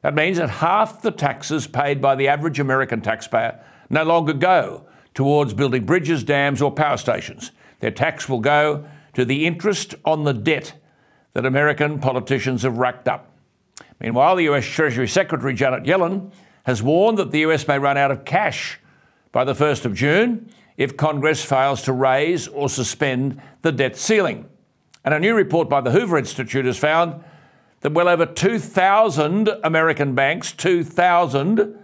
That 0.02 0.14
means 0.14 0.38
that 0.38 0.50
half 0.50 1.02
the 1.02 1.10
taxes 1.10 1.66
paid 1.66 2.00
by 2.00 2.16
the 2.16 2.28
average 2.28 2.60
American 2.60 3.02
taxpayer 3.02 3.60
no 3.90 4.04
longer 4.04 4.34
go 4.34 4.86
towards 5.16 5.54
building 5.54 5.86
bridges, 5.86 6.24
dams, 6.24 6.62
or 6.62 6.72
power 6.72 6.98
stations. 6.98 7.52
Their 7.80 7.92
tax 7.92 8.30
will 8.30 8.40
go 8.40 8.86
to 9.16 9.26
the 9.26 9.46
interest 9.46 9.96
on 10.06 10.24
the 10.24 10.34
debt 10.34 10.74
that 11.34 11.46
American 11.46 12.00
politicians 12.00 12.64
have 12.64 12.78
racked 12.78 13.08
up. 13.08 13.36
Meanwhile, 14.00 14.36
the 14.36 14.50
US 14.50 14.66
Treasury 14.66 15.08
Secretary 15.08 15.54
Janet 15.54 15.84
Yellen 15.84 16.32
has 16.66 16.84
warned 16.84 17.18
that 17.18 17.32
the 17.32 17.40
US 17.40 17.68
may 17.68 17.80
run 17.80 17.98
out 17.98 18.12
of 18.12 18.26
cash 18.26 18.80
by 19.32 19.44
the 19.44 19.54
1st 19.54 19.86
of 19.86 19.94
June 19.94 20.50
if 20.78 20.98
Congress 20.98 21.44
fails 21.44 21.82
to 21.84 21.94
raise 21.94 22.48
or 22.48 22.70
suspend 22.70 23.42
the 23.62 23.72
debt 23.72 23.98
ceiling. 23.98 24.48
And 25.04 25.14
a 25.14 25.20
new 25.20 25.36
report 25.36 25.70
by 25.70 25.82
the 25.82 25.92
Hoover 25.92 26.18
Institute 26.18 26.66
has 26.66 26.78
found 26.78 27.24
that 27.82 27.94
well 27.94 28.10
over 28.10 28.26
2,000 28.26 29.50
American 29.64 30.16
banks, 30.16 30.52
2,000, 30.52 31.78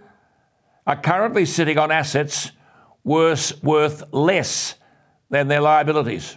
are 0.86 1.00
currently 1.00 1.46
sitting 1.46 1.78
on 1.78 1.90
assets 1.90 2.50
worth, 3.04 3.62
worth 3.62 4.02
less 4.12 4.74
than 5.30 5.48
their 5.48 5.60
liabilities. 5.60 6.36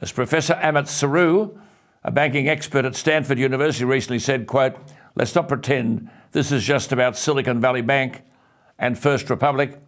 As 0.00 0.12
Professor 0.12 0.54
Amit 0.54 0.86
Seru, 0.86 1.58
a 2.04 2.12
banking 2.12 2.48
expert 2.48 2.84
at 2.84 2.94
Stanford 2.94 3.38
University, 3.38 3.84
recently 3.84 4.20
said, 4.20 4.46
quote, 4.46 4.76
let's 5.16 5.34
not 5.34 5.48
pretend 5.48 6.08
this 6.30 6.52
is 6.52 6.62
just 6.62 6.92
about 6.92 7.16
Silicon 7.16 7.60
Valley 7.60 7.82
Bank 7.82 8.22
and 8.78 8.96
First 8.96 9.28
Republic, 9.28 9.80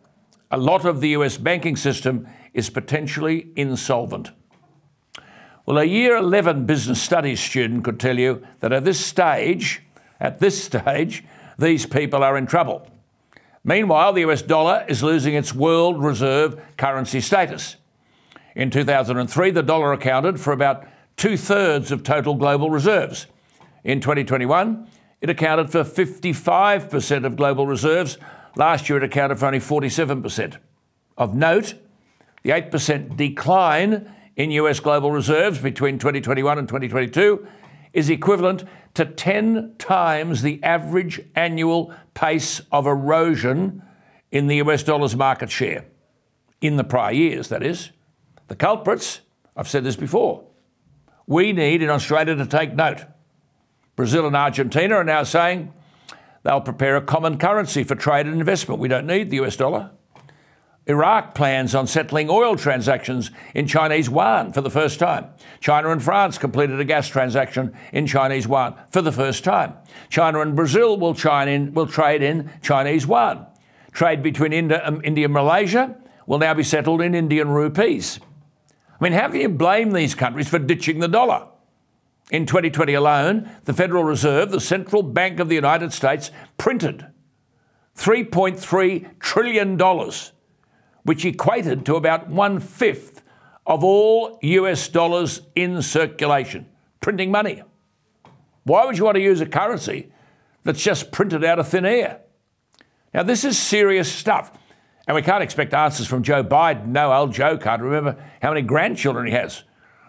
a 0.51 0.59
lot 0.59 0.85
of 0.85 1.01
the 1.01 1.11
US 1.11 1.37
banking 1.37 1.77
system 1.77 2.27
is 2.53 2.71
potentially 2.71 3.53
insolvent. 3.55 4.33
Well, 5.65 5.79
a 5.79 5.85
year 5.85 6.17
11 6.17 6.67
business 6.67 7.01
studies 7.01 7.39
student 7.39 7.85
could 7.85 8.01
tell 8.01 8.19
you 8.19 8.45
that 8.59 8.73
at 8.73 8.85
this 8.85 8.99
stage, 8.99 9.83
at 10.19 10.41
this 10.41 10.65
stage, 10.65 11.23
these 11.57 11.87
people 11.87 12.25
are 12.25 12.37
in 12.37 12.47
trouble. 12.47 12.89
Meanwhile, 13.63 14.15
the 14.15 14.23
US 14.23 14.43
dollar 14.43 14.85
is 14.89 15.05
losing 15.05 15.35
its 15.35 15.55
world 15.55 16.03
reserve 16.03 16.61
currency 16.77 17.21
status. 17.21 17.77
In 18.61 18.69
2003, 18.71 19.53
the 19.53 19.63
dollar 19.63 19.95
accounted 19.95 20.39
for 20.39 20.53
about 20.53 20.87
two 21.17 21.39
thirds 21.39 21.91
of 21.91 22.03
total 22.03 22.35
global 22.35 22.69
reserves. 22.69 23.27
In 23.85 24.03
2021, 24.03 24.87
it 25.23 25.31
accounted 25.31 25.73
for 25.73 25.83
55% 25.83 27.25
of 27.25 27.37
global 27.37 27.67
reserves. 27.67 28.19
Last 28.57 28.87
year, 28.87 28.99
it 28.99 29.05
accounted 29.05 29.39
for 29.39 29.47
only 29.47 29.61
47%. 29.61 30.59
Of 31.17 31.35
note, 31.35 31.73
the 32.43 32.51
8% 32.51 33.17
decline 33.17 34.15
in 34.37 34.51
US 34.51 34.79
global 34.79 35.11
reserves 35.11 35.59
between 35.59 35.99
2021 35.99 36.59
and 36.59 36.69
2022 36.69 37.47
is 37.95 38.11
equivalent 38.11 38.65
to 38.93 39.07
10 39.07 39.77
times 39.79 40.43
the 40.43 40.63
average 40.63 41.23
annual 41.35 41.95
pace 42.13 42.61
of 42.71 42.87
erosion 42.87 43.83
in 44.31 44.49
the 44.49 44.57
US 44.57 44.83
dollar's 44.83 45.17
market 45.17 45.51
share. 45.51 45.87
In 46.61 46.77
the 46.77 46.85
prior 46.85 47.13
years, 47.13 47.49
that 47.49 47.63
is. 47.63 47.93
The 48.51 48.57
culprits, 48.57 49.21
I've 49.57 49.69
said 49.69 49.85
this 49.85 49.95
before, 49.95 50.43
we 51.29 51.53
need 51.53 51.83
in 51.83 51.89
Australia 51.89 52.35
to 52.35 52.47
take 52.47 52.75
note. 52.75 53.05
Brazil 53.95 54.27
and 54.27 54.35
Argentina 54.35 54.97
are 54.97 55.05
now 55.05 55.23
saying 55.23 55.73
they'll 56.43 56.61
prepare 56.61 56.97
a 56.97 57.01
common 57.01 57.39
currency 57.39 57.85
for 57.85 57.95
trade 57.95 58.27
and 58.27 58.35
investment. 58.35 58.81
We 58.81 58.89
don't 58.89 59.07
need 59.07 59.31
the 59.31 59.37
US 59.45 59.55
dollar. 59.55 59.93
Iraq 60.87 61.37
plans 61.37 61.77
on 61.77 61.87
settling 61.87 62.29
oil 62.29 62.57
transactions 62.57 63.31
in 63.55 63.69
Chinese 63.69 64.09
yuan 64.09 64.53
for 64.53 64.63
the 64.63 64.71
first 64.71 64.99
time. 64.99 65.29
China 65.61 65.91
and 65.91 66.03
France 66.03 66.37
completed 66.37 66.81
a 66.81 66.85
gas 66.85 67.07
transaction 67.07 67.73
in 67.93 68.05
Chinese 68.05 68.47
yuan 68.47 68.75
for 68.91 69.01
the 69.01 69.13
first 69.13 69.45
time. 69.45 69.75
China 70.09 70.41
and 70.41 70.57
Brazil 70.57 70.99
will, 70.99 71.17
in, 71.47 71.73
will 71.73 71.87
trade 71.87 72.25
in 72.25 72.51
Chinese 72.63 73.05
yuan. 73.05 73.47
Trade 73.93 74.25
between 74.25 74.53
India, 74.53 74.83
um, 74.85 75.01
India 75.05 75.27
and 75.27 75.35
Malaysia 75.35 75.95
will 76.27 76.39
now 76.39 76.53
be 76.53 76.65
settled 76.65 77.01
in 77.01 77.15
Indian 77.15 77.49
rupees. 77.49 78.19
I 79.01 79.05
mean, 79.05 79.13
how 79.15 79.29
can 79.29 79.41
you 79.41 79.49
blame 79.49 79.93
these 79.93 80.15
countries 80.15 80.49
for 80.49 80.59
ditching 80.59 80.99
the 80.99 81.09
dollar? 81.09 81.47
In 82.31 82.45
2020 82.45 82.93
alone, 82.95 83.51
the 83.65 83.73
Federal 83.73 84.05
Reserve, 84.05 84.51
the 84.51 84.61
central 84.61 85.03
bank 85.03 85.41
of 85.41 85.49
the 85.49 85.55
United 85.55 85.93
States, 85.93 86.31
printed 86.59 87.07
$3.3 87.97 89.19
trillion 89.19 89.79
which 91.03 91.25
equated 91.25 91.87
to 91.87 91.97
about 91.97 92.29
one 92.29 92.61
fifth 92.61 93.23
of 93.67 93.83
all 93.83 94.39
US 94.43 94.89
dollars 94.89 95.41
in 95.55 95.81
circulation, 95.81 96.67
printing 97.01 97.31
money. 97.31 97.63
Why 98.65 98.85
would 98.85 98.99
you 98.99 99.05
want 99.05 99.17
to 99.17 99.23
use 99.23 99.41
a 99.41 99.47
currency 99.47 100.13
that's 100.63 100.83
just 100.83 101.11
printed 101.11 101.43
out 101.43 101.59
of 101.59 101.69
thin 101.69 101.87
air? 101.87 102.21
Now, 103.15 103.23
this 103.23 103.45
is 103.45 103.59
serious 103.59 104.13
stuff. 104.13 104.53
And 105.11 105.17
we 105.17 105.23
can't 105.23 105.43
expect 105.43 105.75
answers 105.75 106.07
from 106.07 106.23
Joe 106.23 106.45
Biden. 106.45 106.87
No, 106.87 107.13
old 107.13 107.33
Joe 107.33 107.59
can't 107.59 107.83
remember 107.83 108.17
how 108.41 108.51
many 108.51 108.63
grandchildren 108.63 109.27
he 109.27 109.33
has 109.33 109.65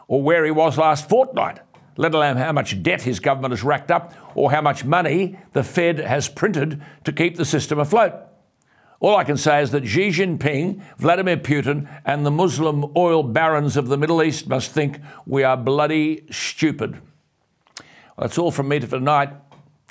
or 0.07 0.21
where 0.21 0.45
he 0.45 0.51
was 0.51 0.77
last 0.77 1.09
fortnight, 1.09 1.59
let 1.97 2.13
alone 2.13 2.37
how 2.37 2.51
much 2.51 2.83
debt 2.83 3.01
his 3.01 3.19
government 3.19 3.51
has 3.51 3.63
racked 3.63 3.89
up 3.89 4.13
or 4.35 4.51
how 4.51 4.61
much 4.61 4.85
money 4.85 5.39
the 5.53 5.63
Fed 5.63 5.97
has 5.97 6.29
printed 6.29 6.83
to 7.03 7.11
keep 7.11 7.35
the 7.35 7.45
system 7.45 7.79
afloat. 7.79 8.13
All 8.99 9.15
I 9.15 9.23
can 9.23 9.37
say 9.37 9.63
is 9.63 9.71
that 9.71 9.87
Xi 9.87 10.09
Jinping, 10.09 10.83
Vladimir 10.99 11.37
Putin, 11.37 11.89
and 12.05 12.23
the 12.23 12.29
Muslim 12.29 12.85
oil 12.95 13.23
barons 13.23 13.77
of 13.77 13.87
the 13.87 13.97
Middle 13.97 14.21
East 14.21 14.47
must 14.47 14.69
think 14.69 14.99
we 15.25 15.41
are 15.41 15.57
bloody 15.57 16.27
stupid. 16.29 17.01
Well, 17.75 18.27
that's 18.27 18.37
all 18.37 18.51
from 18.51 18.67
me 18.67 18.79
for 18.81 18.99
tonight. 18.99 19.31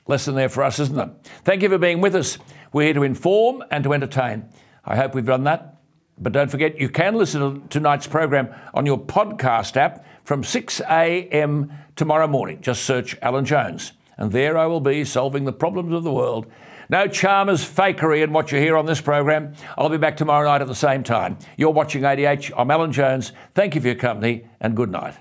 Lesson 0.07 0.37
there 0.37 0.49
for 0.49 0.63
us, 0.63 0.79
isn't 0.79 1.01
it? 1.01 1.11
Thank 1.43 1.63
you 1.63 1.69
for 1.69 1.79
being 1.79 2.01
with 2.01 2.15
us. 2.15 2.39
We're 2.73 2.85
here 2.85 2.95
to 2.95 3.03
inform 3.03 3.65
and 3.73 3.83
to 3.83 3.93
entertain. 3.93 4.49
I 4.85 4.97
hope 4.97 5.15
we've 5.15 5.27
done 5.27 5.45
that. 5.45 5.77
But 6.19 6.33
don't 6.33 6.51
forget, 6.51 6.79
you 6.79 6.89
can 6.89 7.15
listen 7.15 7.41
to 7.63 7.69
tonight's 7.69 8.07
program 8.07 8.55
on 8.75 8.85
your 8.87 8.99
podcast 8.99 9.77
app 9.77 10.05
from 10.25 10.45
6 10.45 10.81
a.m. 10.83 11.73
tomorrow 11.97 12.27
morning. 12.27 12.61
Just 12.61 12.85
search 12.85 13.17
Alan 13.23 13.45
Jones, 13.45 13.93
and 14.19 14.31
there 14.31 14.59
I 14.59 14.67
will 14.67 14.81
be 14.81 15.05
solving 15.05 15.45
the 15.45 15.53
problems 15.53 15.95
of 15.95 16.05
the 16.05 16.13
world 16.13 16.47
no 16.91 17.07
charmers 17.07 17.65
fakery 17.65 18.25
in 18.25 18.33
what 18.33 18.51
you 18.51 18.59
hear 18.59 18.77
on 18.77 18.85
this 18.85 19.01
program. 19.01 19.55
I'll 19.79 19.89
be 19.89 19.97
back 19.97 20.17
tomorrow 20.17 20.45
night 20.45 20.61
at 20.61 20.67
the 20.67 20.75
same 20.75 21.05
time. 21.05 21.39
You're 21.57 21.71
watching 21.71 22.03
ADH. 22.03 22.51
I'm 22.57 22.69
Alan 22.69 22.91
Jones. 22.91 23.31
Thank 23.53 23.77
you 23.77 23.81
for 23.81 23.87
your 23.87 23.97
company 23.97 24.49
and 24.61 24.77
good 24.77 24.91
night. 24.91 25.15